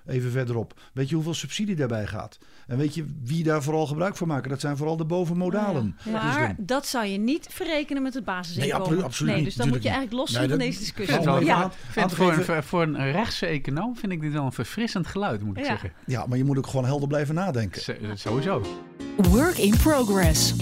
Even 0.07 0.31
verderop. 0.31 0.73
Weet 0.93 1.09
je 1.09 1.15
hoeveel 1.15 1.33
subsidie 1.33 1.75
daarbij 1.75 2.07
gaat? 2.07 2.37
En 2.67 2.77
weet 2.77 2.95
je 2.95 3.05
wie 3.23 3.43
daar 3.43 3.63
vooral 3.63 3.87
gebruik 3.87 4.15
van 4.17 4.27
maken? 4.27 4.49
Dat 4.49 4.59
zijn 4.59 4.77
vooral 4.77 4.97
de 4.97 5.05
bovenmodalen. 5.05 5.97
Ja. 6.03 6.11
Maar 6.11 6.55
dat 6.57 6.87
zou 6.87 7.05
je 7.05 7.17
niet 7.17 7.47
verrekenen 7.51 8.01
met 8.03 8.13
het 8.13 8.25
basisinkomen. 8.25 8.71
Nee, 8.77 8.81
absoluut, 8.81 9.03
absoluut 9.03 9.31
nee, 9.31 9.41
niet. 9.41 9.49
dus 9.49 9.57
dan 9.63 9.67
moet 9.69 9.83
je 9.83 9.89
eigenlijk 9.89 10.17
los 10.17 10.31
Nee, 10.31 10.49
van 10.49 10.57
deze 10.57 10.79
discussie. 10.79 11.21
Ja. 11.45 11.55
aan- 11.55 11.71
vind 11.89 12.13
voor, 12.13 12.33
een, 12.47 12.63
voor 12.63 12.81
een 12.81 13.11
rechtse 13.11 13.45
econoom 13.45 13.97
vind 13.97 14.11
ik 14.11 14.21
dit 14.21 14.31
wel 14.33 14.45
een 14.45 14.51
verfrissend 14.51 15.07
geluid, 15.07 15.41
moet 15.43 15.57
ik 15.57 15.63
Ja. 15.63 15.69
zeggen. 15.69 15.91
Ja, 16.05 16.25
maar 16.25 16.37
je 16.37 16.43
moet 16.43 16.57
ook 16.57 16.67
gewoon 16.67 16.85
helder 16.85 17.07
blijven 17.07 17.35
nadenken. 17.35 17.81
Z- 17.81 17.91
sowieso. 18.13 18.61
Work 19.17 19.57
in 19.57 19.77
progress. 19.77 20.53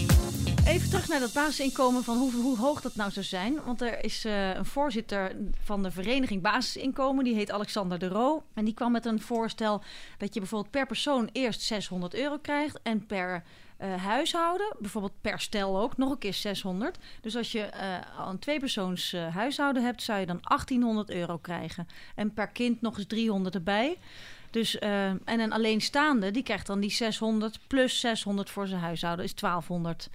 Even 0.68 0.90
terug 0.90 1.08
naar 1.08 1.20
dat 1.20 1.34
basisinkomen 1.34 2.04
van 2.04 2.18
hoe, 2.18 2.32
hoe 2.32 2.58
hoog 2.58 2.82
dat 2.82 2.96
nou 2.96 3.12
zou 3.12 3.26
zijn. 3.26 3.64
Want 3.66 3.82
er 3.82 4.04
is 4.04 4.26
eh, 4.26 4.56
een 4.56 4.66
voorzitter 4.66 5.36
van 5.64 5.84
de 5.84 5.92
vereniging 5.92 6.42
Basisinkomen, 6.42 7.24
die 7.24 7.36
heet 7.36 7.52
Alexander 7.52 8.00
de 8.00 8.08
Roo. 8.08 8.44
En 8.54 8.66
die 8.66 8.74
kwam 8.74 8.92
met 8.92 9.06
een 9.06 9.22
voorstel 9.22 9.82
dat 10.18 10.34
je 10.34 10.40
bijvoorbeeld 10.40 10.72
per 10.72 10.86
persoon 10.86 11.30
eerst 11.32 11.62
600 11.62 12.14
euro 12.14 12.38
krijgt 12.38 12.80
en 12.84 13.06
per 13.06 13.44
eh, 13.84 14.04
huishouden, 14.04 14.76
bijvoorbeeld 14.80 15.22
per 15.22 15.40
stel 15.40 15.80
ook, 15.80 15.98
nog 15.98 16.12
een 16.12 16.18
keer 16.18 16.34
600. 16.34 16.98
Dus 17.22 17.36
als 17.36 17.52
je 17.52 17.62
eh, 17.62 17.98
een 18.28 18.40
tweepersoons 18.40 19.14
eh, 19.14 19.36
huishouden 19.36 19.84
hebt, 19.84 20.02
zou 20.02 20.20
je 20.20 20.26
dan 20.26 20.40
1800 20.42 21.10
euro 21.10 21.38
krijgen. 21.38 21.88
En 22.16 22.34
per 22.34 22.48
kind 22.48 22.82
nog 22.82 22.98
eens 22.98 23.08
300 23.08 23.56
erbij. 23.56 23.98
Dus, 24.52 24.80
en 24.80 25.22
een 25.26 25.52
alleenstaande, 25.52 26.32
die 26.32 26.44
krijgt 26.44 26.68
dan 26.68 26.80
die 26.80 26.92
600 26.92 27.60
plus 27.68 28.00
600 28.00 28.50
voor 28.50 28.68
zijn 28.68 28.82
huishouden, 28.82 29.26
is 29.26 29.36
1200. 29.36 30.10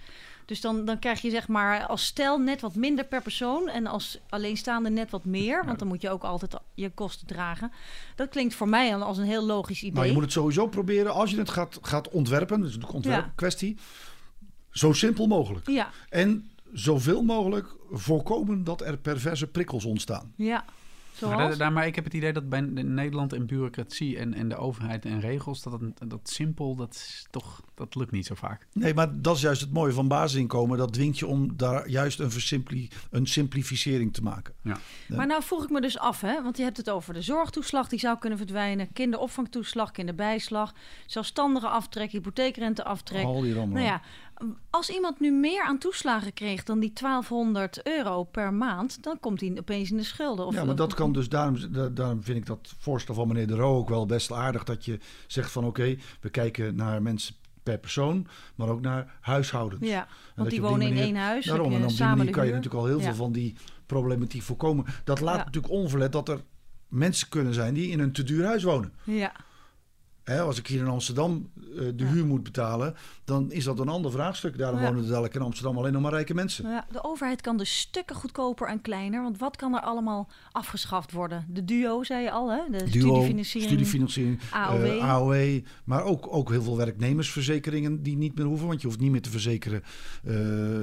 Dus 0.49 0.61
dan, 0.61 0.85
dan 0.85 0.99
krijg 0.99 1.21
je 1.21 1.29
zeg 1.29 1.47
maar 1.47 1.85
als 1.85 2.05
stel 2.05 2.37
net 2.37 2.61
wat 2.61 2.75
minder 2.75 3.05
per 3.05 3.21
persoon 3.21 3.67
en 3.67 3.87
als 3.87 4.19
alleenstaande 4.29 4.89
net 4.89 5.09
wat 5.09 5.25
meer. 5.25 5.65
Want 5.65 5.79
dan 5.79 5.87
moet 5.87 6.01
je 6.01 6.09
ook 6.09 6.23
altijd 6.23 6.55
je 6.73 6.89
kosten 6.89 7.27
dragen. 7.27 7.71
Dat 8.15 8.29
klinkt 8.29 8.55
voor 8.55 8.69
mij 8.69 8.95
al 8.95 9.01
als 9.03 9.17
een 9.17 9.25
heel 9.25 9.45
logisch 9.45 9.81
idee. 9.81 9.93
Nou, 9.93 10.05
je 10.07 10.13
moet 10.13 10.23
het 10.23 10.31
sowieso 10.31 10.67
proberen 10.67 11.13
als 11.13 11.31
je 11.31 11.37
het 11.37 11.49
gaat, 11.49 11.77
gaat 11.81 12.09
ontwerpen. 12.09 12.63
Is 12.63 12.75
een 12.75 12.87
ontwerpkwestie. 12.87 13.77
Zo 14.69 14.93
simpel 14.93 15.27
mogelijk. 15.27 15.67
Ja, 15.67 15.89
En 16.09 16.51
zoveel 16.73 17.23
mogelijk 17.23 17.75
voorkomen 17.91 18.63
dat 18.63 18.81
er 18.81 18.97
perverse 18.97 19.47
prikkels 19.47 19.85
ontstaan. 19.85 20.33
ja. 20.35 20.65
Maar, 21.21 21.37
Zoals? 21.39 21.57
daar, 21.57 21.71
maar 21.71 21.87
ik 21.87 21.95
heb 21.95 22.03
het 22.03 22.13
idee 22.13 22.33
dat 22.33 22.49
bij 22.49 22.73
de- 22.73 22.83
Nederland 22.83 23.33
en 23.33 23.45
bureaucratie 23.45 24.17
en, 24.17 24.33
en 24.33 24.49
de 24.49 24.55
overheid 24.55 25.05
en 25.05 25.19
regels, 25.19 25.63
dat, 25.63 25.81
het- 25.81 26.09
dat 26.09 26.29
simpel, 26.29 26.75
dat, 26.75 26.93
is 26.93 27.25
toch, 27.29 27.61
dat 27.75 27.95
lukt 27.95 28.11
niet 28.11 28.25
zo 28.25 28.35
vaak. 28.35 28.67
Nee, 28.73 28.93
maar 28.93 29.21
dat 29.21 29.35
is 29.35 29.41
juist 29.41 29.61
het 29.61 29.73
mooie 29.73 29.93
van 29.93 30.07
basisinkomen. 30.07 30.77
Dat 30.77 30.93
dwingt 30.93 31.19
je 31.19 31.27
om 31.27 31.57
daar 31.57 31.89
juist 31.89 32.19
een, 32.19 32.31
versimpli 32.31 32.89
een 33.11 33.27
simplificering 33.27 34.13
te 34.13 34.23
maken. 34.23 34.53
Maar 35.07 35.27
nou 35.27 35.43
vroeg 35.43 35.63
ik 35.63 35.69
me 35.69 35.81
dus 35.81 35.97
af, 35.99 36.21
hè? 36.21 36.43
want 36.43 36.57
je 36.57 36.63
hebt 36.63 36.77
het 36.77 36.89
over 36.89 37.13
de 37.13 37.21
zorgtoeslag, 37.21 37.87
die 37.89 37.99
zou 37.99 38.17
kunnen 38.19 38.37
verdwijnen, 38.37 38.93
kinderopvangtoeslag, 38.93 39.91
kinderbijslag, 39.91 40.73
zelfstandige 41.05 41.67
aftrek, 41.67 42.11
hypotheekrenteaftrek. 42.11 43.23
Al 43.25 43.41
die 43.41 43.53
rommel. 43.53 43.75
Nou 43.77 43.87
ja, 43.87 44.01
als 44.69 44.89
iemand 44.89 45.19
nu 45.19 45.31
meer 45.31 45.63
aan 45.63 45.77
toeslagen 45.77 46.33
kreeg 46.33 46.63
dan 46.63 46.79
die 46.79 46.93
1200 46.93 47.87
euro 47.87 48.23
per 48.23 48.53
maand, 48.53 49.03
dan 49.03 49.19
komt 49.19 49.41
hij 49.41 49.55
opeens 49.59 49.91
in 49.91 49.97
de 49.97 50.03
schulden. 50.03 50.45
Of, 50.45 50.53
ja, 50.53 50.63
maar 50.63 50.75
dat 50.75 50.93
kan 50.93 51.13
dus, 51.13 51.29
daarom, 51.29 51.71
da- 51.71 51.89
daarom 51.89 52.23
vind 52.23 52.37
ik 52.37 52.45
dat 52.45 52.73
voorstel 52.79 53.13
van 53.13 53.27
meneer 53.27 53.47
De 53.47 53.55
Roo 53.55 53.77
ook 53.77 53.89
wel 53.89 54.05
best 54.05 54.31
aardig. 54.31 54.63
Dat 54.63 54.85
je 54.85 54.99
zegt 55.27 55.51
van 55.51 55.65
oké, 55.65 55.97
we 56.21 56.29
kijken 56.29 56.75
naar 56.75 57.01
mensen 57.01 57.35
per 57.63 57.77
persoon, 57.77 58.27
maar 58.55 58.69
ook 58.69 58.81
naar 58.81 59.17
huishoudens. 59.21 59.87
Ja, 59.87 60.07
want 60.35 60.49
die 60.49 60.61
wonen 60.61 60.87
in 60.87 60.97
één 60.97 61.15
huis. 61.15 61.45
Daarom, 61.45 61.73
en 61.73 61.83
op 61.83 61.89
die 61.89 62.05
manier 62.05 62.31
kan 62.31 62.45
je 62.45 62.53
natuurlijk 62.53 62.81
al 62.81 62.87
heel 62.87 62.99
veel 62.99 63.13
van 63.15 63.31
die 63.31 63.55
problematiek 63.85 64.41
voorkomen. 64.41 64.85
Dat 65.03 65.19
laat 65.19 65.37
Ja. 65.37 65.43
natuurlijk 65.43 65.73
onverlet 65.73 66.11
dat 66.11 66.29
er 66.29 66.41
mensen 66.87 67.29
kunnen 67.29 67.53
zijn 67.53 67.73
die 67.73 67.89
in 67.89 67.99
een 67.99 68.11
te 68.11 68.23
duur 68.23 68.45
huis 68.45 68.63
wonen. 68.63 68.93
Ja, 69.03 69.31
Hè, 70.29 70.41
als 70.41 70.57
ik 70.57 70.67
hier 70.67 70.79
in 70.79 70.87
Amsterdam 70.87 71.49
eh, 71.55 71.63
de 71.77 71.93
Ja. 72.03 72.05
huur 72.05 72.25
moet 72.25 72.43
betalen, 72.43 72.95
dan 73.23 73.51
is 73.51 73.63
dat 73.63 73.79
een 73.79 73.87
ander 73.89 74.11
vraagstuk. 74.11 74.57
Daarom 74.57 74.79
Ja. 74.79 74.85
wonen 74.85 75.01
er 75.03 75.09
dadelijk 75.09 75.35
in 75.35 75.41
Amsterdam 75.41 75.77
alleen 75.77 75.93
nog 75.93 76.01
maar 76.01 76.11
rijke 76.11 76.33
mensen. 76.33 76.69
ja, 76.69 76.85
de 76.91 77.03
overheid 77.03 77.41
kan 77.41 77.57
dus 77.57 77.79
stukken 77.79 78.15
goedkoper 78.15 78.67
en 78.67 78.81
kleiner. 78.81 79.23
Want 79.23 79.37
wat 79.37 79.55
kan 79.55 79.75
er 79.75 79.81
allemaal 79.81 80.29
afgeschaft 80.51 81.11
worden? 81.11 81.45
De 81.49 81.65
duo, 81.65 82.03
zei 82.03 82.23
je 82.23 82.31
al, 82.31 82.51
hè? 82.51 82.61
De 82.71 82.77
Duo, 82.89 83.05
studiefinanciering. 83.09 83.71
studiefinanciering, 83.71 84.39
AOW. 84.51 84.85
eh, 84.85 85.09
AOW, 85.09 85.59
maar 85.83 86.03
ook, 86.03 86.27
ook 86.33 86.49
heel 86.49 86.63
veel 86.63 86.77
werknemersverzekeringen 86.77 88.03
die 88.03 88.17
niet 88.17 88.35
meer 88.35 88.45
hoeven. 88.45 88.67
Want 88.67 88.81
je 88.81 88.87
hoeft 88.87 88.99
niet 88.99 89.11
meer 89.11 89.21
te 89.21 89.29
verzekeren, 89.29 89.83
eh, 90.23 90.35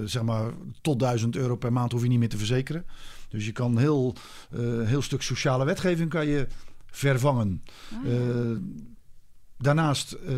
zeg 0.04 0.22
maar, 0.22 0.52
tot 0.80 0.98
1000 0.98 1.36
euro 1.36 1.56
per 1.56 1.72
maand 1.72 1.92
hoef 1.92 2.02
je 2.02 2.08
niet 2.08 2.18
meer 2.18 2.28
te 2.28 2.38
verzekeren. 2.38 2.84
Dus 3.28 3.46
je 3.46 3.52
kan 3.52 3.78
heel, 3.78 4.14
heel 4.84 5.02
stuk 5.02 5.22
sociale 5.22 5.64
wetgeving 5.64 6.10
kan 6.10 6.26
je 6.26 6.46
vervangen. 6.90 7.62
Ah, 7.92 8.10
daarnaast, 9.58 10.12
eh, 10.12 10.34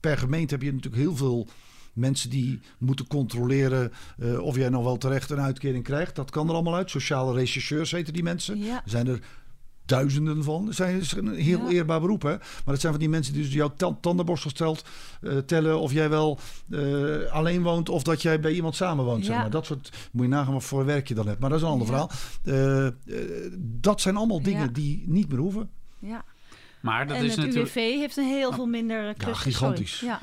per 0.00 0.18
gemeente 0.18 0.54
heb 0.54 0.62
je 0.62 0.72
natuurlijk 0.72 1.02
heel 1.02 1.16
veel 1.16 1.46
mensen 1.92 2.30
die 2.30 2.60
moeten 2.78 3.06
controleren 3.06 3.92
eh, 4.18 4.38
of 4.38 4.56
jij 4.56 4.68
nog 4.68 4.84
wel 4.84 4.96
terecht 4.96 5.30
een 5.30 5.40
uitkering 5.40 5.84
krijgt. 5.84 6.16
Dat 6.16 6.30
kan 6.30 6.48
er 6.48 6.54
allemaal 6.54 6.74
uit. 6.74 6.90
Sociale 6.90 7.32
rechercheurs 7.34 7.90
heten 7.90 8.12
die 8.12 8.22
mensen. 8.22 8.58
ja. 8.58 8.74
Er 8.84 8.90
zijn 8.90 9.06
er 9.06 9.20
duizenden 9.86 10.44
van. 10.44 10.66
Dat 10.66 10.74
zijn- 10.74 11.00
is 11.00 11.12
een 11.12 11.34
heel 11.34 11.58
Ja. 11.60 11.68
eerbaar 11.68 12.00
beroep, 12.00 12.22
hè? 12.22 12.28
Maar 12.30 12.62
dat 12.64 12.80
zijn 12.80 12.92
van 12.92 13.00
die 13.00 13.10
mensen 13.10 13.32
die 13.32 13.42
dus 13.42 13.52
jouw 13.52 13.72
ta- 13.76 13.96
tandenborstel 14.00 14.50
stelt, 14.50 14.84
eh, 15.20 15.36
tellen 15.38 15.78
of 15.80 15.92
jij 15.92 16.08
wel 16.10 16.38
alleen 17.30 17.62
woont 17.62 17.88
of 17.88 18.02
dat 18.02 18.22
jij 18.22 18.40
bij 18.40 18.52
iemand 18.52 18.74
samenwoont. 18.74 19.24
Zeg 19.24 19.34
Ja. 19.34 19.40
maar. 19.40 19.50
Dat 19.50 19.66
soort 19.66 20.08
moet 20.12 20.24
je 20.24 20.30
nagaan 20.30 20.52
wat 20.52 20.64
voor 20.64 20.84
werk 20.84 21.08
je 21.08 21.14
dan 21.14 21.26
hebt. 21.26 21.40
Maar 21.40 21.50
dat 21.50 21.58
is 21.58 21.64
een 21.64 21.70
ander 21.70 21.86
verhaal. 21.86 22.10
Dat 23.58 24.00
zijn 24.00 24.16
allemaal 24.16 24.42
dingen 24.42 24.72
die 24.72 25.02
niet 25.06 25.28
meer 25.28 25.38
hoeven. 25.38 25.70
ja. 25.98 26.24
Maar 26.84 27.06
dat 27.06 27.16
en 27.16 27.24
is 27.24 27.30
het 27.30 27.46
natuurlijk. 27.46 27.66
UWV 27.66 27.74
heeft 27.74 28.16
een 28.16 28.24
heel 28.24 28.52
veel 28.52 28.66
minder 28.66 29.14
clusters. 29.14 29.56
gigantisch. 29.56 29.96
Sorry. 29.96 30.14
Ja. 30.14 30.20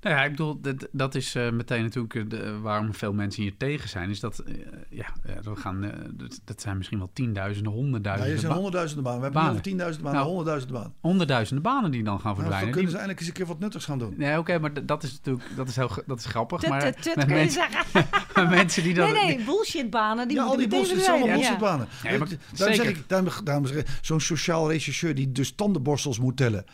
Nou 0.00 0.16
ja, 0.16 0.24
ik 0.24 0.30
bedoel, 0.30 0.60
dat, 0.60 0.88
dat 0.92 1.14
is 1.14 1.34
eh, 1.34 1.50
meteen 1.50 1.82
natuurlijk 1.82 2.14
eh, 2.14 2.22
de- 2.28 2.58
waarom 2.58 2.94
veel 2.94 3.12
mensen 3.12 3.42
hier 3.42 3.56
tegen 3.56 3.88
zijn. 3.88 4.10
Is 4.10 4.20
dat, 4.20 4.38
eh, 4.38 4.54
ja, 4.90 5.06
we 5.42 5.56
gaan, 5.56 5.92
dat, 6.14 6.40
dat 6.44 6.60
zijn 6.60 6.76
misschien 6.76 6.98
wel 6.98 7.10
tienduizenden, 7.12 7.72
Ja, 7.72 7.78
honderdduizenden, 7.78 8.32
er 8.34 8.38
zijn 8.40 8.48
ba- 8.52 8.56
honderdduizenden 8.58 9.04
banen. 9.04 9.18
We 9.18 9.24
hebben 9.24 9.40
banen. 9.42 9.56
over 9.58 9.68
tienduizenden 9.70 10.12
banen, 10.12 10.18
Nou, 10.26 10.34
honderdduizenden 10.34 10.80
banen. 10.82 10.96
honderdduizenden 11.00 11.62
banen 11.64 11.90
die 11.90 12.02
dan 12.02 12.20
gaan 12.20 12.22
Nou, 12.22 12.34
dan 12.36 12.42
verdwijnen. 12.42 12.72
kunnen 12.72 12.90
ze 12.90 12.96
eindelijk 12.96 13.20
eens 13.20 13.28
een 13.28 13.34
keer 13.44 13.46
wat 13.52 13.58
nuttigs 13.58 13.84
gaan 13.84 13.98
doen. 13.98 14.14
Nee, 14.16 14.38
oké, 14.38 14.58
maar 14.58 14.86
dat 14.86 15.02
is 15.02 15.12
natuurlijk 15.12 15.46
dat 15.56 15.68
is 15.68 15.76
heel, 15.76 15.90
dat 16.06 16.18
is 16.18 16.24
grappig. 16.24 16.60
Tut, 16.60 16.68
maar 16.70 16.80
tut, 16.92 17.02
tut, 17.02 17.16
met 17.16 17.24
kun 17.24 17.34
je 17.34 17.40
mensen, 17.40 17.62
zeggen. 17.70 18.06
met 18.42 18.50
mensen 18.50 18.82
die 18.82 18.94
dan... 18.94 19.12
Nee, 19.12 19.24
nee, 19.36 19.44
bullshitbanen. 19.44 20.28
Die 20.28 20.36
ja, 20.36 20.42
al 20.44 20.56
die 20.56 20.68
bullshit, 20.68 20.94
het 20.96 21.04
zijn 21.04 21.22
allemaal 21.22 21.40
verdwijnen. 21.42 21.78
bullshitbanen. 21.78 22.12
Ja, 22.12 22.18
maar 22.18 22.56
daarom 22.56 22.76
zeg 22.76 22.88
ik, 22.88 23.08
daarom, 23.08 23.30
daarom 23.44 23.66
zeg 23.66 23.76
ik, 23.76 23.86
zo'n 24.02 24.20
sociaal 24.20 24.70
rechercheur 24.70 25.14
die 25.14 25.32
dus 25.32 25.52
tandenborstels 25.54 26.18
moet 26.18 26.36
tellen. 26.36 26.64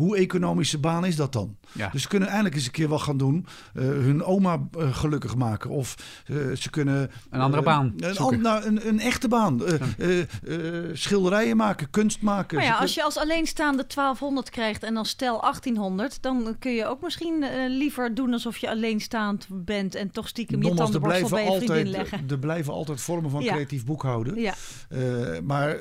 Hoe 0.00 0.16
economische 0.16 0.78
baan 0.78 1.04
is 1.04 1.16
dat 1.16 1.32
dan? 1.32 1.56
Ja. 1.72 1.88
Dus 1.92 2.02
ze 2.02 2.08
kunnen 2.08 2.28
eindelijk 2.28 2.54
eens 2.54 2.64
een 2.66 2.70
keer 2.70 2.88
wat 2.88 3.00
gaan 3.00 3.16
doen. 3.16 3.46
eh, 3.74 3.82
hun 3.82 4.24
oma 4.24 4.68
eh, 4.78 4.94
gelukkig 4.96 5.34
maken. 5.36 5.70
Of 5.70 5.96
eh, 6.26 6.36
ze 6.56 6.70
kunnen... 6.70 7.10
Een 7.30 7.40
andere 7.40 7.62
baan 7.62 7.94
Een, 7.96 8.40
nou, 8.40 8.64
een, 8.64 8.88
een 8.88 9.00
echte 9.00 9.28
baan. 9.28 9.66
Eh, 9.66 9.74
eh, 9.98 10.20
eh, 10.20 10.90
schilderijen 10.92 11.56
maken, 11.56 11.90
kunst 11.90 12.22
maken. 12.22 12.56
Maar 12.56 12.66
Ze 12.66 12.72
ja, 12.72 12.78
als 12.78 12.94
je 12.94 13.02
als 13.02 13.16
alleenstaande 13.18 13.84
1200 13.94 14.50
krijgt 14.50 14.82
en 14.82 14.94
dan 14.94 15.06
stel 15.06 15.40
1800, 15.40 16.22
dan 16.22 16.56
kun 16.58 16.72
je 16.72 16.86
ook 16.86 17.00
misschien 17.02 17.44
liever 17.68 18.14
doen 18.14 18.32
alsof 18.32 18.56
je 18.56 18.70
alleenstaand 18.70 19.46
bent 19.50 19.94
en 19.94 20.10
toch 20.10 20.28
stiekem 20.28 20.62
je 20.62 20.74
tandenborstel 20.74 21.00
blijven, 21.28 21.30
bij 21.30 21.44
je 21.44 21.50
vriendin 21.66 21.86
altijd, 21.86 21.96
leggen. 22.10 22.30
er 22.30 22.38
blijven 22.38 22.72
altijd 22.72 23.00
vormen 23.00 23.30
van 23.30 23.42
Ja. 23.42 23.52
creatief 23.52 23.84
boekhouden. 23.84 24.40
Ja, 24.40 24.54
Eh, 24.88 24.98
maar 25.44 25.80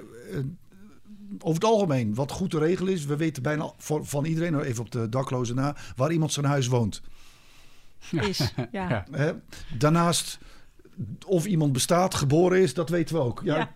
over 1.38 1.54
het 1.62 1.64
algemeen, 1.72 2.14
wat 2.16 2.32
goed 2.32 2.50
te 2.50 2.60
regelen 2.60 2.94
is, 2.94 3.06
we 3.06 3.16
weten 3.16 3.44
bijna 3.44 3.72
voor- 3.78 4.06
van 4.06 4.26
iedereen, 4.26 4.52
nou 4.52 4.64
even 4.64 4.82
op 4.84 4.92
de 4.92 5.10
daklozen 5.10 5.56
na, 5.56 5.76
waar 5.96 6.12
iemand 6.12 6.32
zijn 6.34 6.46
huis 6.46 6.68
woont. 6.68 7.02
is. 8.12 8.54
Ja. 8.72 8.90
Ja. 8.90 9.06
Hè? 9.12 9.32
Daarnaast, 9.78 10.40
of 11.26 11.46
iemand 11.46 11.74
bestaat, 11.74 12.16
geboren 12.16 12.62
is, 12.62 12.74
dat 12.74 12.90
weten 12.90 13.16
we 13.16 13.22
ook. 13.22 13.42
Ja, 13.44 13.56
Ja. 13.58 13.76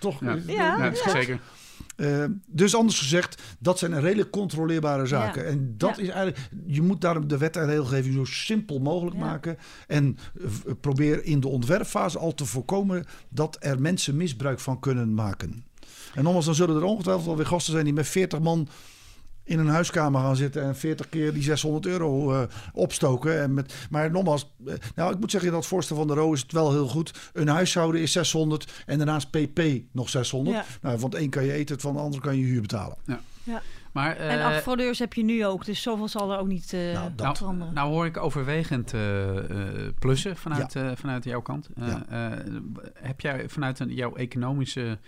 toch? 0.00 0.20
Ja. 0.20 0.34
Ja, 0.34 0.42
Ja, 0.46 0.82
dat 0.82 0.92
is 0.92 1.04
ja. 1.04 1.10
zeker. 1.10 1.40
eh, 1.96 2.24
dus 2.46 2.74
anders 2.74 2.98
gezegd, 2.98 3.42
dat 3.58 3.78
zijn 3.78 4.00
redelijk 4.00 4.30
controleerbare 4.30 5.06
zaken. 5.06 5.42
Ja. 5.42 5.48
En 5.48 5.74
dat 5.76 5.96
Ja. 5.96 6.02
is 6.02 6.08
eigenlijk, 6.08 6.48
je 6.66 6.82
moet 6.82 7.00
daarom 7.00 7.28
de 7.28 7.38
wet 7.38 7.56
en 7.56 7.66
regelgeving 7.66 8.14
zo 8.14 8.24
simpel 8.24 8.78
mogelijk 8.78 9.16
Ja. 9.16 9.22
maken. 9.24 9.58
En 9.86 10.18
eh, 10.40 10.72
probeer 10.80 11.24
in 11.24 11.40
de 11.40 11.48
ontwerpfase 11.48 12.18
al 12.18 12.34
te 12.34 12.44
voorkomen 12.44 13.04
dat 13.28 13.56
er 13.60 13.80
mensen 13.80 14.16
misbruik 14.16 14.60
van 14.60 14.80
kunnen 14.80 15.14
maken. 15.14 15.64
En 16.14 16.22
nogmaals, 16.24 16.44
dan 16.44 16.54
zullen 16.54 16.76
er 16.76 16.82
ongetwijfeld 16.84 17.26
wel 17.26 17.36
weer 17.36 17.46
gasten 17.46 17.72
zijn 17.72 17.84
die 17.84 17.92
met 17.94 18.08
40 18.08 18.38
man 18.40 18.68
in 19.44 19.58
een 19.58 19.68
huiskamer 19.68 20.20
gaan 20.20 20.36
zitten 20.36 20.62
en 20.62 20.76
40 20.76 21.08
keer 21.08 21.32
die 21.32 21.42
600 21.42 21.86
euro 21.86 22.32
eh, 22.32 22.42
opstoken. 22.72 23.40
En 23.42 23.54
met, 23.54 23.74
maar 23.90 24.10
nogmaals, 24.10 24.54
eh, 24.66 24.74
nou 24.94 25.12
ik 25.12 25.18
moet 25.20 25.30
zeggen, 25.30 25.48
in 25.50 25.54
dat 25.56 25.66
voorstel 25.66 25.96
van 25.96 26.06
de 26.06 26.14
RO 26.14 26.32
is 26.32 26.40
het 26.42 26.52
wel 26.52 26.70
heel 26.72 26.88
goed. 26.88 27.30
Een 27.32 27.48
huishouden 27.48 28.00
is 28.00 28.12
600 28.12 28.82
en 28.86 28.96
daarnaast 28.98 29.30
PP 29.30 29.60
nog 29.92 30.08
600. 30.08 30.56
Ja. 30.56 30.64
Nou, 30.82 30.98
van 30.98 31.10
het 31.10 31.18
een 31.20 31.30
kan 31.30 31.44
je 31.44 31.52
eten, 31.52 31.80
van 31.80 31.92
de 31.94 32.00
ander 32.00 32.20
kan 32.20 32.36
je 32.36 32.44
huur 32.44 32.60
betalen. 32.60 32.96
Maar, 33.92 34.16
En 34.16 34.38
eh, 34.38 34.46
acht 34.46 34.62
fraudeurs 34.62 34.98
heb 34.98 35.12
je 35.14 35.24
nu 35.24 35.46
ook, 35.46 35.64
dus 35.64 35.82
zoveel 35.82 36.08
zal 36.08 36.32
er 36.32 36.38
ook 36.38 36.46
niet 36.46 36.72
eh 36.72 36.80
Nou, 36.92 37.08
dat- 37.14 37.24
nou, 37.24 37.36
veranderen. 37.36 37.74
nou 37.74 37.90
hoor 37.90 38.06
ik 38.06 38.16
overwegend 38.16 38.92
eh, 38.94 39.38
eh, 39.38 39.92
plussen 39.98 40.36
vanuit, 40.36 40.76
eh, 40.76 40.90
vanuit 40.94 41.24
jouw 41.24 41.40
kant. 41.42 41.68
Eh, 41.76 41.86
Ja. 41.86 42.04
eh, 42.32 42.38
heb 42.94 43.20
jij 43.20 43.48
vanuit 43.48 43.78
een, 43.78 43.94
jouw 43.94 44.14
economische 44.14 44.98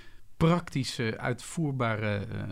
praktische, 0.46 1.18
uitvoerbare 1.18 2.18
uh, 2.18 2.42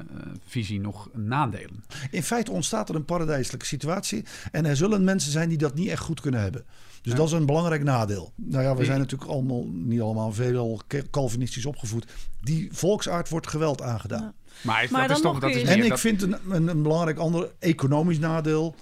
visie 0.47 0.81
nog 0.81 1.09
nadelen? 1.13 1.85
In 2.11 2.23
feite 2.23 2.51
ontstaat 2.51 2.89
er 2.89 2.95
een 2.95 3.05
paradijselijke 3.05 3.67
situatie. 3.67 4.25
En 4.53 4.65
er 4.65 4.77
zullen 4.77 5.05
mensen 5.05 5.33
zijn 5.33 5.49
die 5.49 5.59
dat 5.59 5.75
niet 5.75 5.89
echt 5.89 6.03
goed 6.03 6.21
kunnen 6.21 6.41
hebben. 6.41 6.65
Dus 7.03 7.15
dat 7.15 7.27
is 7.27 7.33
een 7.33 7.47
belangrijk 7.47 7.83
nadeel. 7.83 8.33
Nou 8.35 8.63
ja, 8.63 8.77
we 8.77 8.85
zijn 8.85 8.99
natuurlijk 8.99 9.31
allemaal, 9.31 9.67
niet 9.67 10.01
allemaal 10.01 10.33
veel 10.33 10.81
Calvinistisch 11.11 11.67
opgevoed. 11.67 12.07
Die 12.41 12.69
volksaard 12.73 13.29
wordt 13.29 13.47
geweld 13.47 13.83
aangedaan. 13.83 14.21
Ja. 14.21 14.33
Maar, 14.63 14.87
maar 14.91 15.09
dat 15.09 15.17
is 15.17 15.23
toch, 15.23 15.39
dat 15.39 15.51
is 15.51 15.63
en 15.63 15.85
ik 15.85 15.99
vind 15.99 16.23
een, 16.23 16.37
een, 16.49 16.69
een, 16.69 16.83
belangrijk 16.83 17.19
ander 17.19 17.51
economisch 17.59 18.19
nadeel. 18.19 18.75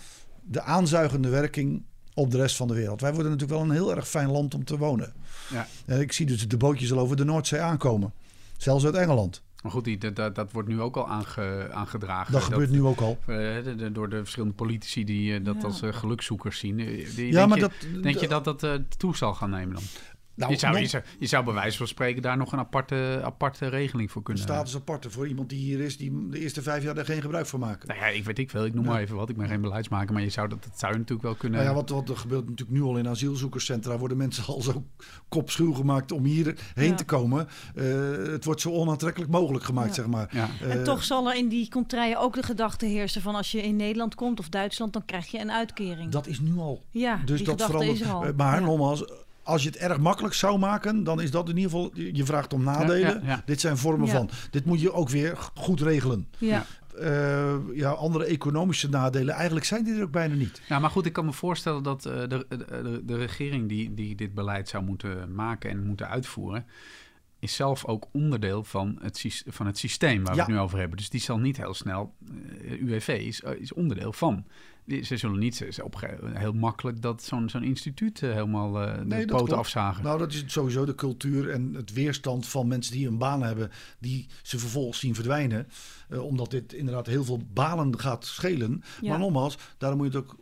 De 0.43 0.63
aanzuigende 0.63 1.29
werking 1.29 1.83
op 2.15 2.31
de 2.31 2.37
rest 2.37 2.57
van 2.57 2.69
de 2.69 2.75
wereld. 2.75 3.01
Wij 3.01 3.13
worden 3.13 3.31
natuurlijk 3.33 3.59
wel 3.59 3.69
een 3.69 3.77
heel 3.77 3.97
erg 3.97 4.09
fijn 4.09 4.31
land 4.31 4.55
om 4.55 4.65
te 4.65 4.77
wonen. 4.77 5.13
Ja. 5.51 5.67
En 5.87 6.01
ik 6.01 6.13
zie 6.13 6.27
dus 6.27 6.49
de 6.49 6.57
bootjes 6.57 6.93
al 6.93 6.99
over 6.99 7.17
de 7.17 7.25
Noordzee 7.25 7.61
aankomen. 7.61 8.13
Zelfs 8.57 8.85
uit 8.85 8.95
Engeland. 8.95 9.43
Maar 9.63 9.73
goed, 9.73 9.85
die, 9.85 10.13
dat, 10.13 10.35
dat 10.35 10.53
wordt 10.53 10.69
nu 10.69 10.81
ook 10.81 10.97
al 10.97 11.09
aange, 11.09 11.69
aangedragen. 11.73 12.33
Dat, 12.33 12.43
gebeurt 12.43 12.71
nu 12.71 12.83
ook 12.83 13.01
al. 13.01 13.19
De, 13.27 13.89
door 13.93 14.09
de 14.09 14.17
verschillende 14.17 14.55
politici 14.55 15.05
die 15.05 15.39
uh, 15.39 15.45
dat 15.45 15.65
als 15.65 15.83
uh, 15.83 15.93
gelukzoekers 15.93 16.59
zien. 16.59 16.77
Die, 16.77 17.33
ja, 17.33 17.47
maar 17.47 17.59
je, 17.59 17.63
dat, 17.63 18.03
denk 18.03 18.17
je 18.19 18.29
dat 18.29 18.45
dat 18.45 18.67
toe 18.97 19.17
zal 19.17 19.35
gaan 19.35 19.51
nemen 19.51 19.75
dan? 19.75 19.83
Nou, 20.37 20.53
je, 20.53 20.59
zou, 20.59 20.79
je, 20.79 20.87
zou, 20.87 21.03
je 21.19 21.27
zou 21.27 21.45
bij 21.45 21.55
wijze 21.55 21.77
van 21.77 21.87
spreken 21.87 22.23
daar 22.23 22.37
nog 22.37 22.53
een 22.53 22.59
aparte, 22.59 23.21
aparte 23.25 23.67
regeling 23.67 24.11
voor 24.11 24.23
kunnen 24.23 24.45
hebben. 24.45 24.63
Status 24.63 24.81
aparte 24.81 25.11
voor 25.11 25.29
iemand 25.29 25.49
die 25.49 25.59
hier 25.59 25.81
is, 25.81 25.97
die 25.97 26.29
de 26.31 26.41
eerste 26.41 26.63
vijf 26.63 26.83
jaar 26.83 26.97
er 26.97 27.05
geen 27.05 27.21
gebruik 27.21 27.47
van 27.47 27.61
maken. 27.61 27.89
Nou 27.89 28.01
ja, 28.01 28.07
ik 28.07 28.25
weet 28.25 28.39
ik 28.39 28.51
veel. 28.51 28.65
Ik 28.65 28.75
noem 28.75 28.85
maar 28.85 29.01
even 29.01 29.17
wat. 29.17 29.29
Ik 29.29 29.37
ben 29.37 29.49
geen 29.49 29.61
beleidsmaker, 29.61 30.13
maar 30.13 30.23
je 30.23 30.31
zou 30.31 30.49
dat, 30.49 30.63
dat 30.63 30.79
zou 30.79 30.93
je 30.93 30.99
natuurlijk 30.99 31.27
wel 31.27 31.37
kunnen. 31.37 31.59
Nou 31.59 31.71
ja, 31.71 31.77
wat, 31.81 31.91
wat 31.91 32.09
er 32.09 32.17
gebeurt 32.17 32.49
natuurlijk 32.49 32.79
nu 32.79 32.85
al 32.85 32.97
in 32.97 33.09
asielzoekerscentra, 33.09 33.99
worden 33.99 34.17
mensen 34.17 34.45
al 34.47 34.63
zo 34.63 34.85
kopschuw 35.29 35.73
gemaakt 35.73 36.13
om 36.13 36.25
hierheen 36.25 36.55
ja. 36.75 36.95
te 36.95 37.05
komen. 37.05 37.49
Uh, 37.75 37.85
het 38.33 38.45
wordt 38.45 38.61
zo 38.61 38.71
onaantrekkelijk 38.71 39.31
mogelijk 39.31 39.65
gemaakt, 39.65 39.95
zeg 39.95 40.07
maar. 40.07 40.31
Uh, 40.35 40.75
en 40.75 40.85
toch 40.85 41.05
zal 41.05 41.29
er 41.31 41.37
in 41.37 41.49
die 41.49 41.69
contraien 41.69 42.19
ook 42.19 42.35
de 42.35 42.43
gedachte 42.43 42.87
heersen 42.87 43.23
van 43.23 43.35
als 43.35 43.53
je 43.53 43.63
in 43.63 43.77
Nederland 43.77 44.15
komt 44.15 44.39
of 44.39 44.49
Duitsland, 44.49 44.93
dan 44.93 45.05
krijg 45.05 45.27
je 45.27 45.39
een 45.39 45.53
uitkering. 45.53 46.11
Dat 46.11 46.27
is 46.27 46.41
nu 46.41 46.59
al. 46.59 46.85
Ja, 46.91 47.21
dus 47.25 47.39
die 47.39 47.47
dat 47.47 47.63
verandert. 47.63 48.01
Is 48.01 48.09
al. 48.09 48.25
Eh, 48.25 48.33
maar 48.37 48.63
nogmaals 48.63 49.05
als 49.47 49.63
je 49.63 49.69
het 49.69 49.79
erg 49.79 49.99
makkelijk 49.99 50.35
zou 50.35 50.59
maken, 50.59 51.05
dan 51.05 51.21
is 51.21 51.31
dat 51.31 51.49
in 51.49 51.57
ieder 51.57 51.71
geval. 51.71 51.91
Je 51.95 52.25
vraagt 52.25 52.53
om 52.53 52.63
nadelen. 52.63 53.43
Dit 53.45 53.61
zijn 53.61 53.77
vormen 53.77 54.09
van. 54.09 54.31
Dit 54.51 54.65
moet 54.65 54.81
je 54.81 54.93
ook 54.93 55.09
weer 55.09 55.51
goed 55.55 55.81
regelen. 55.81 56.27
Ja. 56.39 56.67
Uh, 57.01 57.55
ja, 57.75 57.91
andere 57.91 58.25
economische 58.25 58.89
nadelen. 58.89 59.35
Eigenlijk 59.35 59.67
zijn 59.67 59.85
die 59.85 59.95
er 59.95 60.03
ook 60.03 60.11
bijna 60.11 60.35
niet. 60.35 60.61
Ja, 60.69 60.79
maar 60.79 60.91
goed, 60.91 61.07
ik 61.07 61.13
kan 61.13 61.25
me 61.25 61.33
voorstellen 61.33 61.83
dat 61.83 62.07
uh, 62.07 62.13
de, 62.13 62.47
de, 62.49 63.03
de, 63.05 63.17
regering 63.17 63.69
die, 63.69 63.95
die 63.95 64.15
dit 64.15 64.35
beleid 64.35 64.69
zou 64.69 64.85
moeten 64.85 65.35
maken 65.35 65.71
en 65.71 65.87
moeten 65.87 66.09
uitvoeren, 66.09 66.67
is 67.47 67.55
zelf 67.55 67.85
ook 67.85 68.07
onderdeel 68.13 68.65
van 68.65 68.99
het, 69.01 69.43
van 69.47 69.67
het 69.67 69.79
systeem 69.79 70.25
waar 70.25 70.35
we 70.35 70.41
het 70.41 70.51
nu 70.51 70.59
over 70.59 70.79
hebben. 70.79 70.97
Dus 70.97 71.11
die 71.11 71.21
zal 71.21 71.39
niet 71.39 71.57
heel 71.57 71.75
snel. 71.75 72.15
Uh, 72.31 72.73
eh, 72.73 72.81
UWV 72.81 73.09
is, 73.09 73.41
is 73.41 73.73
onderdeel 73.73 74.13
van 74.13 74.45
ze 75.03 75.17
zullen 75.17 75.39
niet 75.39 75.81
op, 75.83 76.17
heel 76.33 76.53
makkelijk 76.53 77.03
dat 77.03 77.23
zo'n 77.23 77.49
zo'n 77.49 77.63
instituut 77.63 78.21
uh, 78.21 78.33
helemaal 78.33 78.83
uh, 78.83 79.01
nee, 79.01 79.27
de 79.27 79.33
poten 79.33 79.57
afzagen. 79.57 80.05
Nou, 80.05 80.19
dat 80.19 80.33
is 80.33 80.45
sowieso 80.47 80.85
de 80.85 80.95
cultuur 80.95 81.51
en 81.51 81.75
het 81.75 81.93
weerstand 81.93 82.47
van 82.47 82.69
mensen 82.69 82.93
die 82.93 83.07
een 83.07 83.19
baan 83.19 83.43
hebben, 83.43 83.71
die 83.99 84.27
ze 84.43 84.59
vervolgens 84.59 84.99
zien 84.99 85.15
verdwijnen. 85.15 85.69
Uh, 86.11 86.25
omdat 86.25 86.51
dit 86.51 86.73
inderdaad 86.73 87.07
heel 87.07 87.25
veel 87.25 87.41
banen 87.53 87.99
gaat 87.99 88.25
schelen. 88.25 88.83
Maar 89.03 89.19
nogmaals, 89.19 89.59
daarom 89.79 89.99
moet 89.99 90.13
je 90.13 90.19
het 90.19 90.27
ook 90.27 90.37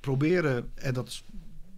proberen, 0.00 0.70
en 0.74 0.94
dat 0.94 1.22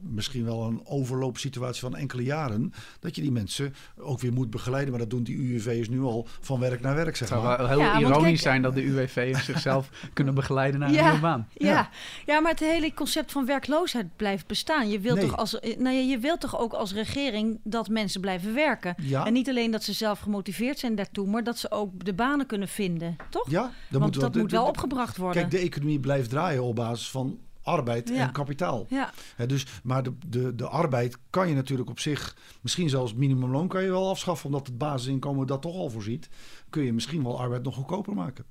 misschien 0.01 0.45
wel 0.45 0.63
een 0.63 0.81
overloopsituatie 0.85 1.81
van 1.81 1.97
enkele 1.97 2.23
jaren. 2.23 2.73
Dat 3.01 3.17
je 3.17 3.23
die 3.23 3.33
mensen 3.33 3.75
ook 3.99 4.21
weer 4.21 4.33
moet 4.33 4.51
begeleiden. 4.51 4.91
Maar 4.91 5.01
dat 5.01 5.11
doen 5.11 5.23
die 5.23 5.37
UWV's 5.37 5.89
nu 5.89 6.01
al 6.01 6.27
van 6.41 6.61
werk 6.61 6.81
naar 6.81 6.95
werk. 6.95 7.17
Zeg 7.17 7.29
Het 7.29 7.39
zou 7.39 7.57
wel 7.57 7.69
heel 7.69 8.01
ironisch 8.01 8.43
zijn 8.43 8.63
dat 8.63 8.75
de 8.75 8.83
UWV's 8.83 9.45
zichzelf 9.45 9.91
kunnen 10.13 10.35
begeleiden 10.35 10.81
naar 10.81 10.89
een 10.89 11.03
nieuwe 11.03 11.19
baan. 11.19 11.49
Ja. 11.55 11.91
Ja. 12.27 12.41
maar 12.41 12.51
het 12.51 12.61
hele 12.61 12.95
concept 12.95 13.33
van 13.33 13.47
werkloosheid 13.47 14.17
blijft 14.17 14.47
bestaan. 14.47 14.89
Je 14.89 15.01
wilt, 15.01 15.21
toch, 15.21 15.37
als, 15.37 15.59
nou 15.79 15.97
ja, 15.97 16.11
je 16.11 16.19
wilt 16.19 16.41
toch 16.41 16.59
ook 16.59 16.73
als 16.73 16.93
regering 16.93 17.61
dat 17.65 17.89
mensen 17.89 18.21
blijven 18.21 18.55
werken. 18.55 18.95
En 19.25 19.33
niet 19.33 19.49
alleen 19.49 19.71
dat 19.71 19.83
ze 19.83 19.93
zelf 19.93 20.19
gemotiveerd 20.19 20.79
zijn 20.79 20.95
daartoe, 20.95 21.27
maar 21.27 21.45
dat 21.45 21.59
ze 21.59 21.71
ook 21.71 22.05
de 22.05 22.15
banen 22.15 22.47
kunnen 22.47 22.69
vinden. 22.69 23.17
Toch? 23.31 23.51
Ja, 23.51 23.73
Want 23.91 24.05
moet 24.05 24.21
dat 24.21 24.35
moet 24.35 24.51
wel 24.51 24.67
opgebracht 24.67 25.17
worden. 25.17 25.41
Kijk, 25.41 25.51
de 25.51 25.59
economie 25.59 26.01
blijft 26.01 26.31
draaien 26.31 26.63
op 26.63 26.75
basis 26.75 27.11
van 27.11 27.39
arbeid 27.71 28.11
en 28.11 28.33
kapitaal. 28.33 28.87
Ja. 28.89 29.13
dus, 29.47 29.67
maar 29.83 30.03
de, 30.03 30.13
de, 30.27 30.55
de 30.55 30.69
arbeid 30.69 31.19
kan 31.31 31.49
je 31.49 31.55
natuurlijk 31.55 31.91
op 31.91 31.99
zich, 31.99 32.37
misschien 32.61 32.89
zelfs 32.89 33.15
minimumloon 33.15 33.69
kan 33.69 33.83
je 33.83 33.91
wel 33.91 34.09
afschaffen, 34.09 34.47
omdat 34.47 34.67
het 34.67 34.79
basisinkomen 34.79 35.47
dat 35.47 35.63
toch 35.63 35.75
al 35.75 35.91
voorziet. 35.91 36.29
Kun 36.71 36.83
je 36.83 36.93
misschien 36.93 37.23
wel 37.23 37.41
arbeid 37.41 37.63
nog 37.63 37.75
goedkoper 37.75 38.15
maken. 38.15 38.45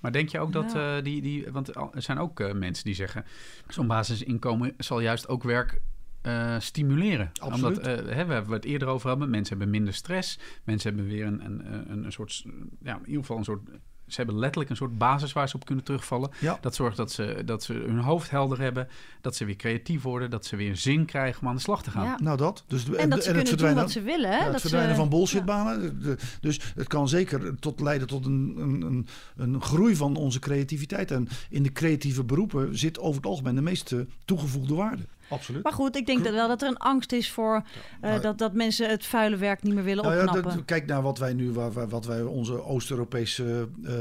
Maar 0.00 0.12
denk 0.12 0.28
je 0.28 0.40
ook 0.40 0.52
dat 0.52 0.74
uh, 0.74 0.94
die, 1.02 1.22
die, 1.22 1.52
want 1.52 1.76
er 1.76 2.02
zijn 2.02 2.18
ook 2.18 2.40
uh, 2.40 2.52
mensen 2.52 2.84
die 2.84 2.94
zeggen, 2.94 3.24
zo'n 3.68 3.86
basisinkomen 3.86 4.74
zal 4.76 5.00
juist 5.00 5.28
ook 5.28 5.42
werk 5.42 5.80
uh, 6.22 6.58
stimuleren. 6.58 7.30
Absoluut. 7.40 7.78
Omdat, 7.78 7.84
hè, 7.84 8.26
we 8.26 8.32
hebben 8.32 8.52
het 8.52 8.64
eerder 8.64 8.88
over 8.88 9.08
hebben. 9.08 9.30
Mensen 9.30 9.56
hebben 9.56 9.74
minder 9.74 9.94
stress. 9.94 10.38
Mensen 10.64 10.94
hebben 10.94 11.12
weer 11.12 11.26
een, 11.26 11.44
een, 11.44 11.90
een, 11.90 12.04
een 12.04 12.12
soort, 12.12 12.44
ja, 12.82 12.94
in 12.94 13.06
ieder 13.06 13.20
geval 13.20 13.36
een 13.36 13.44
soort 13.44 13.68
ze 14.08 14.16
hebben 14.16 14.38
letterlijk 14.38 14.70
een 14.70 14.76
soort 14.76 14.98
basis 14.98 15.32
waar 15.32 15.48
ze 15.48 15.54
op 15.54 15.64
kunnen 15.64 15.84
terugvallen. 15.84 16.30
Ja. 16.40 16.58
Dat 16.60 16.74
zorgt 16.74 16.96
dat 16.96 17.12
ze, 17.12 17.42
dat 17.44 17.62
ze 17.62 17.72
hun 17.72 17.98
hoofd 17.98 18.30
helder 18.30 18.60
hebben, 18.60 18.88
dat 19.20 19.36
ze 19.36 19.44
weer 19.44 19.56
creatief 19.56 20.02
worden, 20.02 20.30
dat 20.30 20.46
ze 20.46 20.56
weer 20.56 20.76
zin 20.76 21.04
krijgen 21.04 21.42
om 21.42 21.48
aan 21.48 21.54
de 21.54 21.60
slag 21.60 21.82
te 21.82 21.90
gaan. 21.90 22.04
Ja. 22.04 22.18
Nou 22.22 22.36
dat. 22.36 22.64
Dus, 22.66 22.84
en, 22.84 22.96
en 22.96 23.10
dat 23.10 23.22
ze 23.22 23.28
en 23.28 23.36
kunnen 23.36 23.58
doen 23.58 23.74
wat 23.74 23.90
ze 23.90 24.02
willen. 24.02 24.30
Ja, 24.30 24.42
het 24.42 24.52
dat 24.52 24.60
verdwijnen 24.60 24.96
van 24.96 25.08
bullshitbanen. 25.08 26.02
Dus 26.40 26.60
het 26.74 26.86
kan 26.86 27.08
zeker 27.08 27.58
tot 27.58 27.80
leiden 27.80 28.06
tot 28.06 28.26
een, 28.26 28.54
een, 28.58 28.82
een, 28.82 29.06
een 29.36 29.62
groei 29.62 29.96
van 29.96 30.16
onze 30.16 30.38
creativiteit. 30.38 31.10
En 31.10 31.28
in 31.50 31.62
de 31.62 31.72
creatieve 31.72 32.24
beroepen 32.24 32.78
zit 32.78 32.98
over 32.98 33.16
het 33.16 33.26
algemeen 33.26 33.54
de 33.54 33.62
meeste 33.62 34.06
toegevoegde 34.24 34.74
waarde. 34.74 35.02
Absoluut. 35.28 35.62
Maar 35.62 35.72
goed, 35.72 35.96
ik 35.96 36.06
denk 36.06 36.24
dat 36.24 36.32
wel 36.32 36.48
dat 36.48 36.62
er 36.62 36.68
een 36.68 36.76
angst 36.76 37.12
is 37.12 37.30
voor 37.30 37.62
uh, 38.04 38.20
dat, 38.20 38.38
dat 38.38 38.52
mensen 38.52 38.88
het 38.88 39.06
vuile 39.06 39.36
werk 39.36 39.62
niet 39.62 39.74
meer 39.74 39.84
willen 39.84 40.04
nou 40.04 40.20
opknappen. 40.20 40.52
Ja, 40.52 40.62
kijk 40.64 40.86
naar 40.86 41.02
wat 41.02 41.18
wij 41.18 41.32
nu, 41.32 41.52
waar, 41.52 41.88
wat 41.88 42.06
wij 42.06 42.22
onze 42.22 42.64
Oost-Europese, 42.64 43.68
uh, 43.82 43.92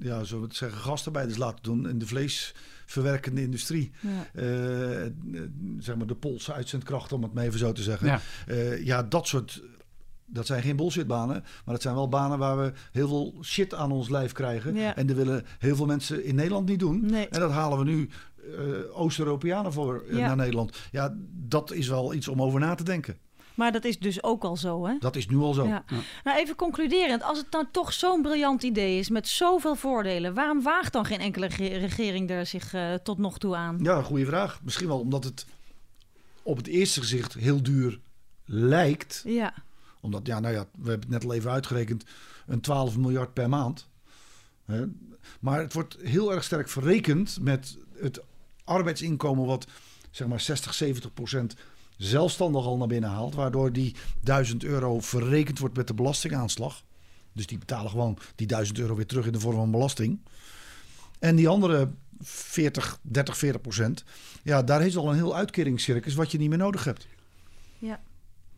ja, 0.00 0.24
zo 0.24 0.42
het 0.42 0.56
zeggen, 0.56 0.78
gastarbeiders 0.78 1.38
laten 1.38 1.62
doen 1.62 1.88
in 1.88 1.98
de 1.98 2.06
vleesverwerkende 2.06 3.42
industrie. 3.42 3.90
Ja. 4.00 4.42
Uh, 4.42 5.06
zeg 5.78 5.96
maar 5.96 6.06
de 6.06 6.14
Poolse 6.14 6.52
uitzendkracht, 6.52 7.12
om 7.12 7.22
het 7.22 7.34
maar 7.34 7.44
even 7.44 7.58
zo 7.58 7.72
te 7.72 7.82
zeggen. 7.82 8.06
Ja, 8.06 8.20
ja 8.84 9.02
dat 9.02 9.26
soort 9.26 9.62
dat 10.30 10.46
zijn 10.46 10.62
geen 10.62 10.76
bullshitbanen, 10.76 11.44
maar 11.64 11.74
dat 11.74 11.82
zijn 11.82 11.94
wel 11.94 12.08
banen 12.08 12.38
waar 12.38 12.58
we 12.58 12.72
heel 12.92 13.08
veel 13.08 13.34
shit 13.42 13.74
aan 13.74 13.92
ons 13.92 14.08
lijf 14.08 14.32
krijgen. 14.32 14.74
Ja. 14.74 14.96
En 14.96 15.06
dat 15.06 15.16
willen 15.16 15.44
heel 15.58 15.76
veel 15.76 15.86
mensen 15.86 16.24
in 16.24 16.34
Nederland 16.34 16.68
niet 16.68 16.78
doen. 16.78 17.06
Nee. 17.06 17.28
En 17.28 17.40
dat 17.40 17.50
halen 17.50 17.78
we 17.78 17.84
nu 17.84 18.08
uh, 18.48 19.00
Oost-Europeanen 19.00 19.72
voor 19.72 20.04
uh, 20.06 20.18
naar 20.18 20.36
Nederland. 20.36 20.76
Ja, 20.90 21.14
dat 21.30 21.72
is 21.72 21.88
wel 21.88 22.14
iets 22.14 22.28
om 22.28 22.42
over 22.42 22.60
na 22.60 22.74
te 22.74 22.84
denken. 22.84 23.18
Maar 23.58 23.72
dat 23.72 23.84
is 23.84 23.98
dus 23.98 24.22
ook 24.22 24.44
al 24.44 24.56
zo, 24.56 24.86
hè? 24.86 24.98
Dat 24.98 25.16
is 25.16 25.28
nu 25.28 25.36
al 25.36 25.54
zo. 25.54 25.66
Ja. 25.66 25.84
Nou, 26.24 26.38
even 26.38 26.56
concluderend. 26.56 27.22
Als 27.22 27.38
het 27.38 27.50
nou 27.50 27.64
toch 27.72 27.92
zo'n 27.92 28.22
briljant 28.22 28.62
idee 28.62 28.98
is 28.98 29.08
met 29.08 29.28
zoveel 29.28 29.74
voordelen... 29.74 30.34
waarom 30.34 30.62
waagt 30.62 30.92
dan 30.92 31.04
geen 31.04 31.20
enkele 31.20 31.46
regering 31.56 32.30
er 32.30 32.46
zich 32.46 32.74
uh, 32.74 32.94
tot 32.94 33.18
nog 33.18 33.38
toe 33.38 33.56
aan? 33.56 33.78
Ja, 33.82 34.02
goede 34.02 34.24
vraag. 34.24 34.60
Misschien 34.62 34.86
wel 34.86 35.00
omdat 35.00 35.24
het 35.24 35.46
op 36.42 36.56
het 36.56 36.66
eerste 36.66 37.00
gezicht 37.00 37.34
heel 37.34 37.62
duur 37.62 38.00
lijkt. 38.44 39.22
Ja. 39.24 39.54
Omdat, 40.00 40.26
ja, 40.26 40.40
nou 40.40 40.54
ja, 40.54 40.66
we 40.78 40.88
hebben 40.90 41.12
het 41.12 41.22
net 41.22 41.30
al 41.30 41.36
even 41.36 41.50
uitgerekend... 41.50 42.04
een 42.46 42.60
12 42.60 42.96
miljard 42.96 43.32
per 43.32 43.48
maand. 43.48 43.88
Hè? 44.64 44.84
Maar 45.40 45.60
het 45.60 45.72
wordt 45.72 45.96
heel 46.02 46.32
erg 46.32 46.44
sterk 46.44 46.68
verrekend 46.68 47.38
met 47.40 47.76
het 48.00 48.20
arbeidsinkomen 48.68 49.46
wat 49.46 49.66
zeg 50.10 50.28
maar 50.28 50.40
60, 50.40 50.74
70 50.74 51.14
procent 51.14 51.54
zelfstandig 51.96 52.64
al 52.64 52.76
naar 52.76 52.86
binnen 52.86 53.10
haalt. 53.10 53.34
Waardoor 53.34 53.72
die 53.72 53.94
1000 54.20 54.64
euro 54.64 55.00
verrekend 55.00 55.58
wordt 55.58 55.76
met 55.76 55.86
de 55.86 55.94
belastingaanslag. 55.94 56.82
Dus 57.32 57.46
die 57.46 57.58
betalen 57.58 57.90
gewoon 57.90 58.18
die 58.34 58.46
1000 58.46 58.78
euro 58.78 58.94
weer 58.94 59.06
terug 59.06 59.26
in 59.26 59.32
de 59.32 59.40
vorm 59.40 59.56
van 59.56 59.70
belasting. 59.70 60.20
En 61.18 61.36
die 61.36 61.48
andere 61.48 61.90
40, 62.20 62.98
30, 63.02 63.38
40 63.38 63.60
procent. 63.60 64.04
Ja, 64.42 64.62
daar 64.62 64.86
is 64.86 64.96
al 64.96 65.08
een 65.08 65.14
heel 65.14 65.36
uitkeringscircus 65.36 66.14
wat 66.14 66.30
je 66.32 66.38
niet 66.38 66.48
meer 66.48 66.58
nodig 66.58 66.84
hebt. 66.84 67.06
Ja. 67.78 68.00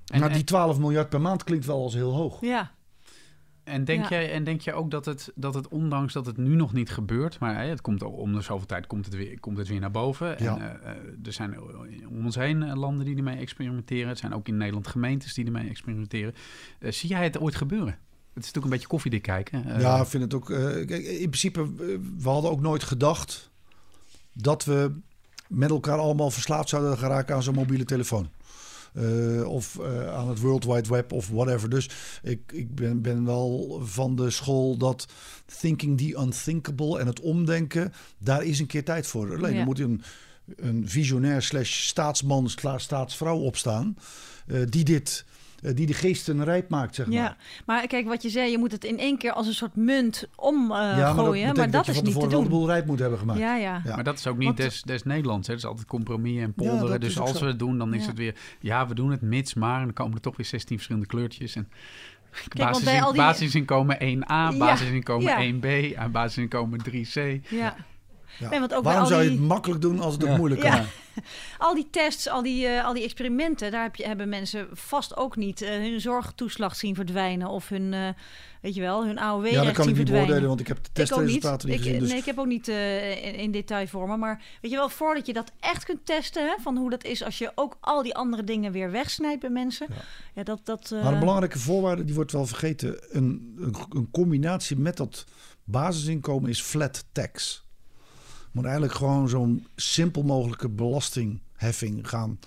En, 0.06 0.20
maar 0.20 0.32
die 0.32 0.44
12 0.44 0.78
miljard 0.78 1.08
per 1.08 1.20
maand 1.20 1.44
klinkt 1.44 1.66
wel 1.66 1.82
als 1.82 1.94
heel 1.94 2.12
hoog. 2.12 2.40
Ja. 2.40 2.72
En 3.70 3.84
denk, 3.84 4.08
jij, 4.08 4.32
en 4.32 4.44
denk 4.44 4.60
je 4.60 4.72
ook 4.72 4.90
dat 4.90 5.04
het, 5.04 5.32
dat 5.34 5.54
het, 5.54 5.68
ondanks 5.68 6.12
dat 6.12 6.26
het 6.26 6.36
nu 6.36 6.54
nog 6.54 6.72
niet 6.72 6.90
gebeurt, 6.90 7.38
maar 7.38 7.62
hè, 7.62 7.68
het 7.68 7.80
komt 7.80 8.02
om 8.02 8.32
de 8.32 8.40
zoveel 8.40 8.66
tijd 8.66 8.86
komt 8.86 9.04
het 9.04 9.14
weer, 9.14 9.40
komt 9.40 9.58
het 9.58 9.68
weer 9.68 9.80
naar 9.80 9.90
boven. 9.90 10.38
En, 10.38 10.58
uh, 10.58 10.64
er 11.26 11.32
zijn 11.32 11.60
om 12.08 12.24
ons 12.24 12.34
heen 12.34 12.62
eh, 12.62 12.76
landen 12.76 13.04
die 13.06 13.16
ermee 13.16 13.36
experimenteren. 13.36 14.08
Het 14.08 14.18
zijn 14.18 14.34
ook 14.34 14.48
in 14.48 14.56
Nederland 14.56 14.86
gemeentes 14.86 15.34
die 15.34 15.44
ermee 15.44 15.68
experimenteren. 15.68 16.34
Uh, 16.80 16.90
zie 16.90 17.08
jij 17.08 17.24
het 17.24 17.40
ooit 17.40 17.54
gebeuren? 17.54 17.98
Het 18.32 18.44
is 18.44 18.52
natuurlijk 18.52 18.64
een 18.64 18.70
beetje 18.70 18.86
koffiedik 18.86 19.22
kijken. 19.22 19.80
ja, 19.80 20.00
ik 20.00 20.06
vind 20.06 20.22
het 20.22 20.34
ook. 20.34 20.50
in 20.50 21.28
principe, 21.28 21.74
we 22.18 22.28
hadden 22.28 22.50
ook 22.50 22.60
nooit 22.60 22.82
gedacht 22.82 23.50
dat 24.32 24.64
we 24.64 24.92
met 25.48 25.70
elkaar 25.70 25.98
allemaal 25.98 26.30
verslaafd 26.30 26.68
zouden 26.68 26.98
geraken 26.98 27.34
aan 27.34 27.42
zo'n 27.42 27.54
mobiele 27.54 27.84
telefoon. 27.84 28.30
Eh, 28.94 29.48
of 29.48 29.78
eh, 29.78 30.14
aan 30.14 30.28
het 30.28 30.40
World 30.40 30.64
Wide 30.64 30.88
Web 30.88 31.12
of 31.12 31.28
whatever. 31.28 31.70
Dus 31.70 31.90
ik, 32.22 32.40
ik 32.52 32.74
ben, 32.74 33.02
ben 33.02 33.24
wel 33.24 33.80
van 33.84 34.16
de 34.16 34.30
school 34.30 34.76
dat 34.76 35.06
thinking 35.60 35.98
the 35.98 36.20
unthinkable 36.20 36.98
en 36.98 37.06
het 37.06 37.20
omdenken, 37.20 37.92
daar 38.18 38.44
is 38.44 38.58
een 38.58 38.66
keer 38.66 38.84
tijd 38.84 39.06
voor. 39.06 39.36
Alleen 39.36 39.54
Ja. 39.54 39.64
moet 39.64 39.78
een, 39.78 40.02
een 40.56 40.88
visionair 40.88 41.42
slash 41.42 41.86
staatsman 41.86 42.48
slash 42.48 42.82
staatsvrouw 42.82 43.38
opstaan 43.38 43.96
eh, 44.46 44.60
die 44.68 44.84
dit, 44.84 45.24
die 45.60 45.86
de 45.86 45.94
geesten 45.94 46.44
rijp 46.44 46.68
maakt, 46.68 46.94
zeg 46.94 47.06
maar. 47.06 47.14
Ja, 47.14 47.36
maar 47.66 47.86
kijk 47.86 48.06
wat 48.08 48.22
je 48.22 48.28
zei, 48.28 48.50
je 48.50 48.58
moet 48.58 48.72
het 48.72 48.84
in 48.84 48.98
één 48.98 49.18
keer 49.18 49.32
als 49.32 49.46
een 49.46 49.54
soort 49.54 49.76
munt 49.76 50.28
omgooien. 50.36 50.96
Ja, 50.96 50.96
maar 50.96 51.14
dat 51.14 51.24
gooien, 51.24 51.32
betekent 51.48 51.56
maar 51.56 51.70
dat 51.70 51.84
je 51.84 51.90
is 51.90 51.96
van 51.96 52.06
niet 52.06 52.14
te 52.14 52.20
wel 52.20 52.28
de 52.28 52.34
doen. 52.36 52.48
boel 52.48 52.66
rijp 52.66 52.86
moet 52.86 52.98
hebben 52.98 53.18
gemaakt. 53.18 53.38
Ja, 53.40 53.56
ja. 53.56 53.80
Ja. 53.84 53.94
Maar 53.94 54.04
dat 54.04 54.18
is 54.18 54.26
ook 54.26 54.36
niet 54.36 54.44
Want- 54.46 54.56
des, 54.56 54.82
des 54.82 55.02
Nederlands. 55.02 55.46
Hè. 55.46 55.52
Het 55.52 55.62
is 55.62 55.68
altijd 55.68 55.86
compromis 55.86 56.40
en 56.40 56.52
polderen. 56.52 56.90
dat 56.90 57.00
dus 57.00 57.18
als 57.18 57.32
zo. 57.32 57.38
we 57.40 57.46
het 57.46 57.58
doen, 57.58 57.78
dan 57.78 57.94
is 57.94 58.06
het 58.06 58.16
weer... 58.16 58.34
Ja, 58.60 58.86
we 58.86 58.94
doen 58.94 59.10
het 59.10 59.20
mits, 59.20 59.54
maar... 59.54 59.78
En 59.78 59.84
dan 59.84 59.92
komen 59.92 60.14
er 60.14 60.20
toch 60.20 60.36
weer 60.36 60.46
16 60.46 60.76
verschillende 60.76 61.08
kleurtjes. 61.08 61.56
En 61.56 61.68
basisin- 62.56 63.04
die- 63.04 63.14
basisinkomen 63.16 63.96
1A, 63.96 64.26
Ja, 64.28 64.52
basisinkomen 64.58 65.24
ja. 65.44 65.52
1B 65.52 65.94
en 65.96 66.10
basisinkomen 66.10 66.80
3C. 66.90 67.48
ja. 67.48 67.76
Ja. 68.40 68.48
Nee, 68.48 68.58
want 68.60 68.74
ook 68.74 68.82
bij 68.82 68.92
Waarom 68.92 69.02
al 69.02 69.08
zou 69.10 69.22
je 69.22 69.28
die- 69.28 69.38
het 69.38 69.48
makkelijk 69.48 69.80
doen 69.80 70.00
als 70.00 70.14
het 70.14 70.24
ook 70.28 70.36
moeilijk 70.36 70.62
Ja. 70.62 70.76
kan? 70.76 70.84
Al 71.58 71.74
die 71.74 71.88
tests, 71.90 72.28
al 72.28 72.42
die, 72.42 72.66
eh, 72.66 72.84
al 72.84 72.92
die 72.94 73.02
experimenten, 73.02 73.70
daar 73.70 73.82
heb 73.82 73.96
je, 73.96 74.06
hebben 74.06 74.28
mensen 74.28 74.68
vast 74.72 75.16
ook 75.16 75.36
niet 75.36 75.62
eh, 75.62 75.70
hun 75.70 76.00
zorgtoeslag 76.00 76.76
zien 76.76 76.94
verdwijnen 76.94 77.48
of 77.48 77.68
hun, 77.68 77.92
eh, 77.94 78.08
weet 78.60 78.74
je 78.74 78.80
wel, 78.80 79.04
hun 79.06 79.18
AOW-recht 79.18 79.54
Ja, 79.54 79.64
dat 79.64 79.72
kan 79.72 79.84
zien 79.84 79.92
ik 79.92 79.98
niet 79.98 80.08
verdwijnen. 80.08 80.26
beoordelen, 80.26 80.48
want 80.48 80.60
ik 80.60 80.66
heb 80.66 80.76
de 80.76 80.82
Ik 80.82 80.88
ook 80.88 80.96
niet. 80.96 81.08
testresultaten 81.08 81.68
niet 81.68 81.78
Ik, 81.78 81.84
gezien. 81.84 81.98
Dus 82.00 82.08
Nee, 82.08 82.18
ik 82.18 82.24
heb 82.24 82.38
ook 82.38 82.46
niet 82.46 82.68
eh, 82.68 83.26
in, 83.26 83.34
in 83.34 83.50
detailvormen. 83.50 84.18
Maar 84.18 84.42
weet 84.60 84.70
je 84.70 84.76
wel, 84.76 84.88
voordat 84.88 85.26
je 85.26 85.32
dat 85.32 85.52
echt 85.60 85.84
kunt 85.84 86.06
testen, 86.06 86.46
hè, 86.46 86.54
van 86.62 86.76
hoe 86.76 86.90
dat 86.90 87.04
is 87.04 87.24
als 87.24 87.38
je 87.38 87.52
ook 87.54 87.76
al 87.80 88.02
die 88.02 88.14
andere 88.14 88.44
dingen 88.44 88.72
weer 88.72 88.90
wegsnijdt 88.90 89.40
bij 89.40 89.50
mensen. 89.50 89.86
Ja, 89.90 89.94
Ja. 90.34 90.42
dat. 90.42 90.60
dat 90.64 90.90
eh, 90.92 91.02
Maar 91.02 91.12
een 91.12 91.18
belangrijke 91.18 91.58
voorwaarde, 91.58 92.04
die 92.04 92.14
wordt 92.14 92.32
wel 92.32 92.46
vergeten. 92.46 92.98
Een, 93.16 93.54
een, 93.58 93.74
een 93.88 94.08
combinatie 94.10 94.76
met 94.78 94.96
dat 94.96 95.24
basisinkomen 95.64 96.50
is 96.50 96.60
flat 96.60 97.04
tax. 97.12 97.64
Moet 98.52 98.64
eigenlijk 98.64 98.94
gewoon 98.94 99.28
zo'n 99.28 99.66
simpel 99.76 100.22
mogelijke 100.22 100.68
belastingheffing 100.68 102.08
gaan. 102.08 102.38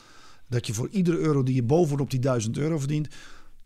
Dat 0.47 0.67
je 0.67 0.73
voor 0.73 0.89
iedere 0.89 1.17
euro 1.17 1.43
die 1.43 1.55
je 1.55 1.63
bovenop 1.63 2.09
die 2.09 2.19
1000 2.19 2.57
euro 2.57 2.79
verdient, 2.79 3.07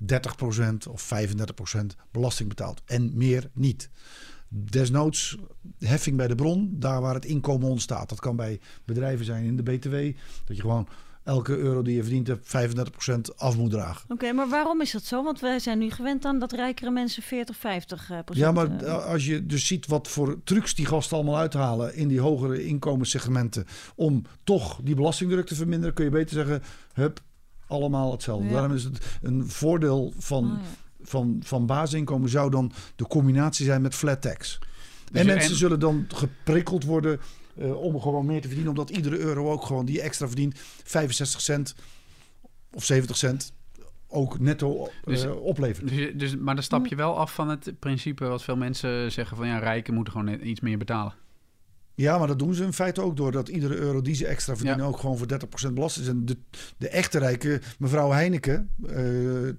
30% 0.04 0.90
of 0.90 1.10
35% 1.14 1.86
belasting 2.12 2.50
betaalt. 2.50 2.82
En 2.86 3.12
meer 3.14 3.50
niet. 3.54 3.90
Desnoods 4.50 5.38
heffing 5.80 6.18
bij 6.18 6.28
de 6.28 6.36
bron, 6.36 6.76
daar 6.80 7.02
waar 7.02 7.14
het 7.14 7.26
inkomen 7.26 7.70
ontstaat. 7.70 8.10
Dat 8.10 8.20
kan 8.20 8.36
bij 8.36 8.60
bedrijven 8.86 9.26
zijn 9.26 9.44
in 9.44 9.56
de 9.56 9.64
BTW. 9.64 9.96
Dat 10.46 10.56
je 10.56 10.62
gewoon 10.62 10.88
elke 11.28 11.58
euro 11.58 11.82
die 11.82 11.96
je 11.96 12.02
verdient 12.02 12.28
hebt 12.28 12.48
35% 12.48 13.36
af 13.36 13.58
moet 13.58 13.72
dragen. 13.72 14.10
Oké, 14.10 14.32
maar 14.32 14.50
waarom 14.50 14.82
is 14.82 14.92
dat 14.92 15.04
zo? 15.04 15.24
Want 15.24 15.40
wij 15.40 15.60
zijn 15.60 15.78
nu 15.78 15.90
gewend 15.90 16.26
aan 16.26 16.40
dat 16.40 16.52
rijkere 16.52 16.92
mensen 16.92 17.24
40, 17.24 17.58
50 17.58 18.10
eh, 18.12 18.20
procent... 18.26 18.46
Ja, 18.46 18.52
maar 18.52 18.82
eh, 18.82 19.06
als 19.06 19.26
je 19.26 19.46
dus 19.46 19.68
ziet 19.68 19.88
wat 19.88 20.08
voor 20.08 20.40
trucs 20.44 20.76
die 20.76 20.86
gasten 20.86 21.18
allemaal 21.18 21.38
uithalen 21.38 21.96
in 21.96 22.08
die 22.08 22.20
hogere 22.20 22.66
inkomenssegmenten 22.66 23.66
om 23.96 24.24
toch 24.44 24.80
die 24.84 24.96
belastingdruk 24.96 25.46
te 25.46 25.56
verminderen, 25.56 25.96
kun 25.96 26.06
je 26.06 26.12
beter 26.12 26.36
zeggen, 26.36 26.64
hup, 26.94 27.20
allemaal 27.68 28.12
hetzelfde. 28.12 28.48
Ja. 28.48 28.54
Daarom 28.54 28.74
is 28.74 28.84
het 28.84 29.06
een 29.22 29.50
voordeel 29.50 30.14
van, 30.18 30.44
oh 30.44 30.60
ja. 30.62 30.68
van, 31.02 31.40
van 31.44 31.66
basisinkomen 31.66 32.30
zou 32.30 32.50
dan 32.50 32.72
de 32.96 33.08
combinatie 33.08 33.66
zijn 33.66 33.82
met 33.82 33.96
flat 33.96 34.22
tax. 34.22 34.60
Dus 34.60 35.20
en 35.22 35.28
je- 35.28 35.34
mensen 35.34 35.52
en- 35.52 35.58
zullen 35.58 35.80
dan 35.80 36.06
geprikkeld 36.08 36.84
worden 36.84 37.20
eh, 37.60 37.82
om 37.82 38.02
gewoon 38.02 38.26
meer 38.26 38.42
te 38.42 38.48
verdienen, 38.48 38.70
omdat 38.78 38.90
iedere 38.90 39.18
euro 39.18 39.52
ook 39.52 39.66
gewoon 39.66 39.86
die 39.86 39.96
je 39.96 40.02
extra 40.02 40.28
verdient 40.28 40.54
65 40.84 41.42
cent 41.42 41.76
of 42.74 42.84
70 42.84 43.18
cent 43.18 43.54
ook 44.08 44.40
netto 44.40 44.86
eh, 44.86 44.92
Dus- 45.04 45.26
oplevert. 45.26 45.88
Dus, 45.90 46.12
dus, 46.16 46.38
maar 46.38 46.56
dan 46.56 46.64
stap 46.64 46.88
je 46.88 46.96
wel 46.96 47.18
af 47.18 47.34
van 47.34 47.50
het 47.50 47.74
principe 47.80 48.26
wat 48.26 48.44
veel 48.44 48.58
mensen 48.58 49.12
zeggen 49.12 49.38
van 49.38 49.48
ja, 49.48 49.58
rijken 49.58 49.94
moeten 49.94 50.14
gewoon 50.14 50.30
net 50.30 50.42
iets 50.42 50.60
meer 50.60 50.78
betalen. 50.78 51.14
Ja, 51.98 52.18
maar 52.18 52.28
dat 52.28 52.40
doen 52.40 52.54
ze 52.54 52.64
in 52.64 52.74
feite 52.74 53.02
ook 53.02 53.18
doordat 53.18 53.48
iedere 53.48 53.76
euro 53.76 54.02
die 54.02 54.16
ze 54.16 54.28
extra 54.28 54.56
verdienen 54.56 54.84
Ja. 54.84 54.90
ook 54.90 55.00
gewoon 55.00 55.18
voor 55.18 55.28
30% 55.28 55.74
belasting 55.74 56.06
is. 56.06 56.12
En 56.12 56.26
de, 56.26 56.38
de 56.78 56.90
echte 56.90 57.20
rijke, 57.20 57.62
mevrouw 57.80 58.12
Heineken, 58.12 58.70
eh 58.90 58.96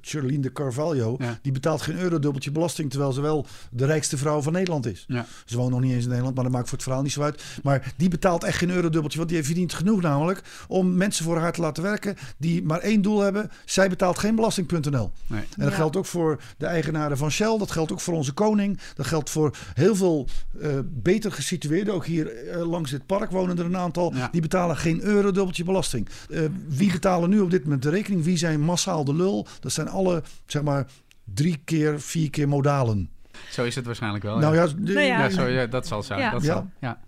Charlene 0.00 0.40
de 0.40 0.52
Carvalho, 0.52 1.16
Ja. 1.18 1.38
die 1.42 1.52
betaalt 1.52 1.82
geen 1.82 1.98
euro 1.98 2.18
dubbeltje 2.18 2.50
belasting, 2.50 2.90
terwijl 2.90 3.12
ze 3.12 3.20
wel 3.20 3.46
de 3.70 3.86
rijkste 3.86 4.16
vrouw 4.18 4.40
van 4.42 4.52
Nederland 4.52 4.86
is. 4.86 5.04
Ja. 5.08 5.26
Ze 5.44 5.56
woont 5.56 5.70
nog 5.70 5.80
niet 5.80 5.92
eens 5.92 6.02
in 6.02 6.08
Nederland, 6.08 6.34
maar 6.34 6.44
dat 6.44 6.52
maakt 6.52 6.68
voor 6.68 6.74
het 6.76 6.82
verhaal 6.86 7.02
niet 7.02 7.12
zo 7.12 7.22
uit. 7.22 7.42
Maar 7.62 7.94
die 7.96 8.08
betaalt 8.08 8.44
echt 8.44 8.58
geen 8.58 8.70
euro 8.70 8.88
dubbeltje, 8.88 9.18
want 9.18 9.30
die 9.30 9.42
verdient 9.44 9.72
genoeg 9.72 10.00
namelijk 10.00 10.42
om 10.68 10.96
mensen 10.96 11.24
voor 11.24 11.38
haar 11.38 11.52
te 11.52 11.60
laten 11.60 11.82
werken 11.82 12.16
die 12.36 12.62
maar 12.62 12.80
één 12.80 13.02
doel 13.02 13.20
hebben. 13.20 13.50
Zij 13.64 13.88
betaalt 13.88 14.18
geen 14.18 14.34
belasting.nl. 14.34 15.10
Nee. 15.26 15.40
En 15.40 15.46
dat 15.56 15.70
Ja. 15.70 15.74
geldt 15.76 15.96
ook 15.96 16.06
voor 16.06 16.40
de 16.58 16.66
eigenaren 16.66 17.16
van 17.16 17.30
Shell. 17.30 17.58
Dat 17.58 17.70
geldt 17.70 17.92
ook 17.92 18.00
voor 18.00 18.14
onze 18.14 18.32
koning. 18.32 18.78
Dat 18.94 19.06
geldt 19.06 19.30
voor 19.30 19.56
heel 19.74 19.96
veel 19.96 20.26
eh, 20.60 20.78
beter 20.84 21.32
gesitueerden. 21.32 21.94
Ook 21.94 22.06
hier 22.06 22.27
eh, 22.30 22.68
langs 22.70 22.90
dit 22.90 23.06
park 23.06 23.30
wonen 23.30 23.58
er 23.58 23.64
een 23.64 23.76
aantal. 23.76 24.14
Ja. 24.14 24.28
Die 24.32 24.40
betalen 24.40 24.76
geen 24.76 25.00
euro 25.02 25.30
dubbeltje 25.30 25.64
belasting. 25.64 26.08
Eh, 26.30 26.40
wie 26.68 26.92
betalen 26.92 27.30
nu 27.30 27.40
op 27.40 27.50
dit 27.50 27.64
moment 27.64 27.82
de 27.82 27.90
rekening? 27.90 28.24
Wie 28.24 28.36
zijn 28.36 28.60
massaal 28.60 29.04
de 29.04 29.14
lul? 29.14 29.46
Dat 29.60 29.72
zijn 29.72 29.88
alle, 29.88 30.22
zeg 30.46 30.62
maar, 30.62 30.86
drie 31.34 31.60
keer, 31.64 32.00
vier 32.00 32.30
keer 32.30 32.48
modalen. 32.48 33.10
Zo 33.50 33.64
is 33.64 33.74
het 33.74 33.86
waarschijnlijk 33.86 34.24
wel. 34.24 34.38
nou 34.38 34.54
ja. 34.54 34.62
ja, 34.62 34.72
Nou 34.76 35.00
ja. 35.00 35.18
Ja, 35.22 35.30
zo, 35.30 35.46
ja, 35.46 35.66
dat 35.66 35.86
zal 35.86 36.02
zijn. 36.02 36.20
Ja. 36.20 36.30
Dat 36.30 36.42
Ja. 36.42 36.52
zal, 36.52 36.70
ja. 36.80 36.98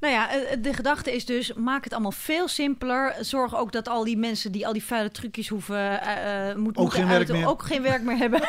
Nou 0.00 0.12
ja, 0.14 0.30
eh, 0.30 0.56
de 0.62 0.72
gedachte 0.74 1.14
is 1.14 1.24
dus, 1.26 1.52
maak 1.54 1.84
het 1.84 1.92
allemaal 1.92 2.12
veel 2.12 2.48
simpeler. 2.48 3.14
Zorg 3.20 3.56
ook 3.56 3.72
dat 3.72 3.88
al 3.88 4.04
die 4.04 4.16
mensen 4.16 4.52
die 4.52 4.66
al 4.66 4.72
die 4.72 4.84
vuile 4.84 5.10
trucjes 5.10 5.48
hoeven, 5.48 6.00
eh, 6.02 6.50
eh, 6.50 6.56
moet, 6.56 6.76
Ook 6.76 6.82
moeten 6.82 6.98
geen 6.98 7.06
werk 7.06 7.16
uiten, 7.18 7.36
meer. 7.36 7.48
ook 7.48 7.62
geen 7.62 7.82
werk 7.82 8.02
meer 8.02 8.16
hebben. 8.24 8.40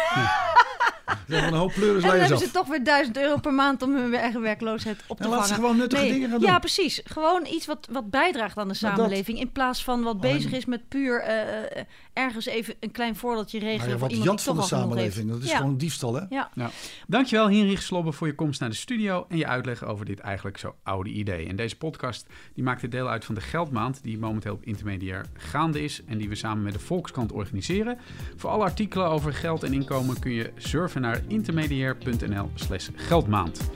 Hebben 1.35 1.53
een 1.53 1.59
hoop 1.59 1.73
pleuris 1.73 2.03
En 2.03 2.09
dan 2.09 2.19
hebben 2.19 2.37
af. 2.37 2.43
ze 2.43 2.51
toch 2.51 2.67
weer 2.67 2.83
1000 2.83 3.17
euro 3.17 3.37
per 3.37 3.53
maand 3.53 3.81
om 3.81 3.95
hun 3.95 4.13
eigen 4.13 4.41
werkloosheid 4.41 4.99
op 5.07 5.17
te 5.17 5.23
En 5.23 5.29
laat 5.29 5.41
ze 5.41 5.47
vangen. 5.47 5.61
gewoon 5.63 5.77
nuttige 5.77 6.03
dingen 6.07 6.29
gaan 6.29 6.39
doen. 6.39 6.49
Ja, 6.49 6.59
precies. 6.59 7.01
Gewoon 7.03 7.45
iets 7.45 7.65
wat, 7.65 7.87
wat 7.91 8.09
bijdraagt 8.09 8.57
aan 8.57 8.67
de 8.67 8.77
dat- 8.79 8.91
samenleving. 8.91 9.39
In 9.39 9.51
plaats 9.51 9.83
van 9.83 10.03
wat 10.03 10.15
Alleen- 10.21 10.35
bezig 10.35 10.51
is 10.51 10.65
met 10.65 10.87
puur 10.87 11.21
eh, 11.21 11.39
eh, 11.79 11.85
ergens 12.19 12.45
even 12.45 12.75
een 12.79 12.91
klein 12.91 13.15
voordeeltje 13.15 13.59
regelen 13.59 13.77
Nou 13.79 13.89
ja, 13.91 13.97
voor 13.97 14.07
wat 14.07 14.17
iemand 14.17 14.29
jat 14.29 14.41
van 14.41 14.55
de 14.55 14.61
samenleving. 14.61 15.29
Dat 15.29 15.41
is 15.41 15.49
Ja. 15.49 15.57
gewoon 15.57 15.77
diefstal, 15.77 16.13
hè? 16.15 16.21
Ja. 16.29 16.49
Nou, 16.53 16.71
dankjewel 17.07 17.47
Hinrich 17.49 17.81
Slobbe 17.81 18.11
voor 18.11 18.27
je 18.27 18.35
komst 18.35 18.59
naar 18.59 18.69
de 18.69 18.75
studio 18.75 19.25
en 19.29 19.37
je 19.37 19.47
uitleg 19.47 19.83
over 19.85 20.05
dit 20.05 20.19
eigenlijk 20.19 20.57
zo 20.57 20.75
oude 20.83 21.09
idee. 21.09 21.47
En 21.47 21.55
deze 21.55 21.77
podcast 21.77 22.27
die 22.53 22.63
maakt 22.63 22.81
dit 22.81 22.91
deel 22.91 23.09
uit 23.09 23.25
van 23.25 23.35
de 23.35 23.41
Geldmaand 23.41 24.03
die 24.03 24.17
momenteel 24.17 24.53
op 24.53 24.63
intermediair 24.63 25.25
gaande 25.33 25.83
is 25.83 26.01
en 26.05 26.17
die 26.17 26.29
we 26.29 26.35
samen 26.35 26.63
met 26.63 26.73
de 26.73 26.79
Volkskrant 26.79 27.31
organiseren. 27.31 27.97
Voor 28.35 28.49
alle 28.49 28.63
artikelen 28.63 29.07
over 29.07 29.33
geld 29.33 29.63
en 29.63 29.73
inkomen 29.73 30.19
kun 30.19 30.31
je 30.31 30.51
surfen 30.57 31.01
naar 31.01 31.21
intermediair.nl 31.27 32.49
slash 32.55 32.89
geldmaand. 32.95 33.69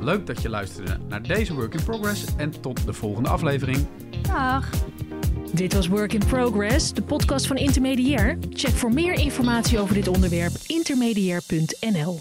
Leuk 0.00 0.26
dat 0.26 0.42
je 0.42 0.48
luisterde 0.48 0.98
naar 1.08 1.22
deze 1.22 1.54
Work 1.54 1.74
in 1.74 1.84
Progress 1.84 2.24
en 2.36 2.60
tot 2.60 2.86
de 2.86 2.92
volgende 2.92 3.28
aflevering. 3.28 3.86
Dag. 4.22 4.70
Dit 5.52 5.74
was 5.74 5.88
Work 5.88 6.12
in 6.12 6.26
Progress, 6.26 6.92
de 6.92 7.02
podcast 7.02 7.46
van 7.46 7.56
Intermediair. 7.56 8.38
Check 8.50 8.74
voor 8.74 8.92
meer 8.92 9.14
informatie 9.14 9.78
over 9.78 9.94
dit 9.94 10.08
onderwerp 10.08 10.52
intermediair.nl. 10.66 12.20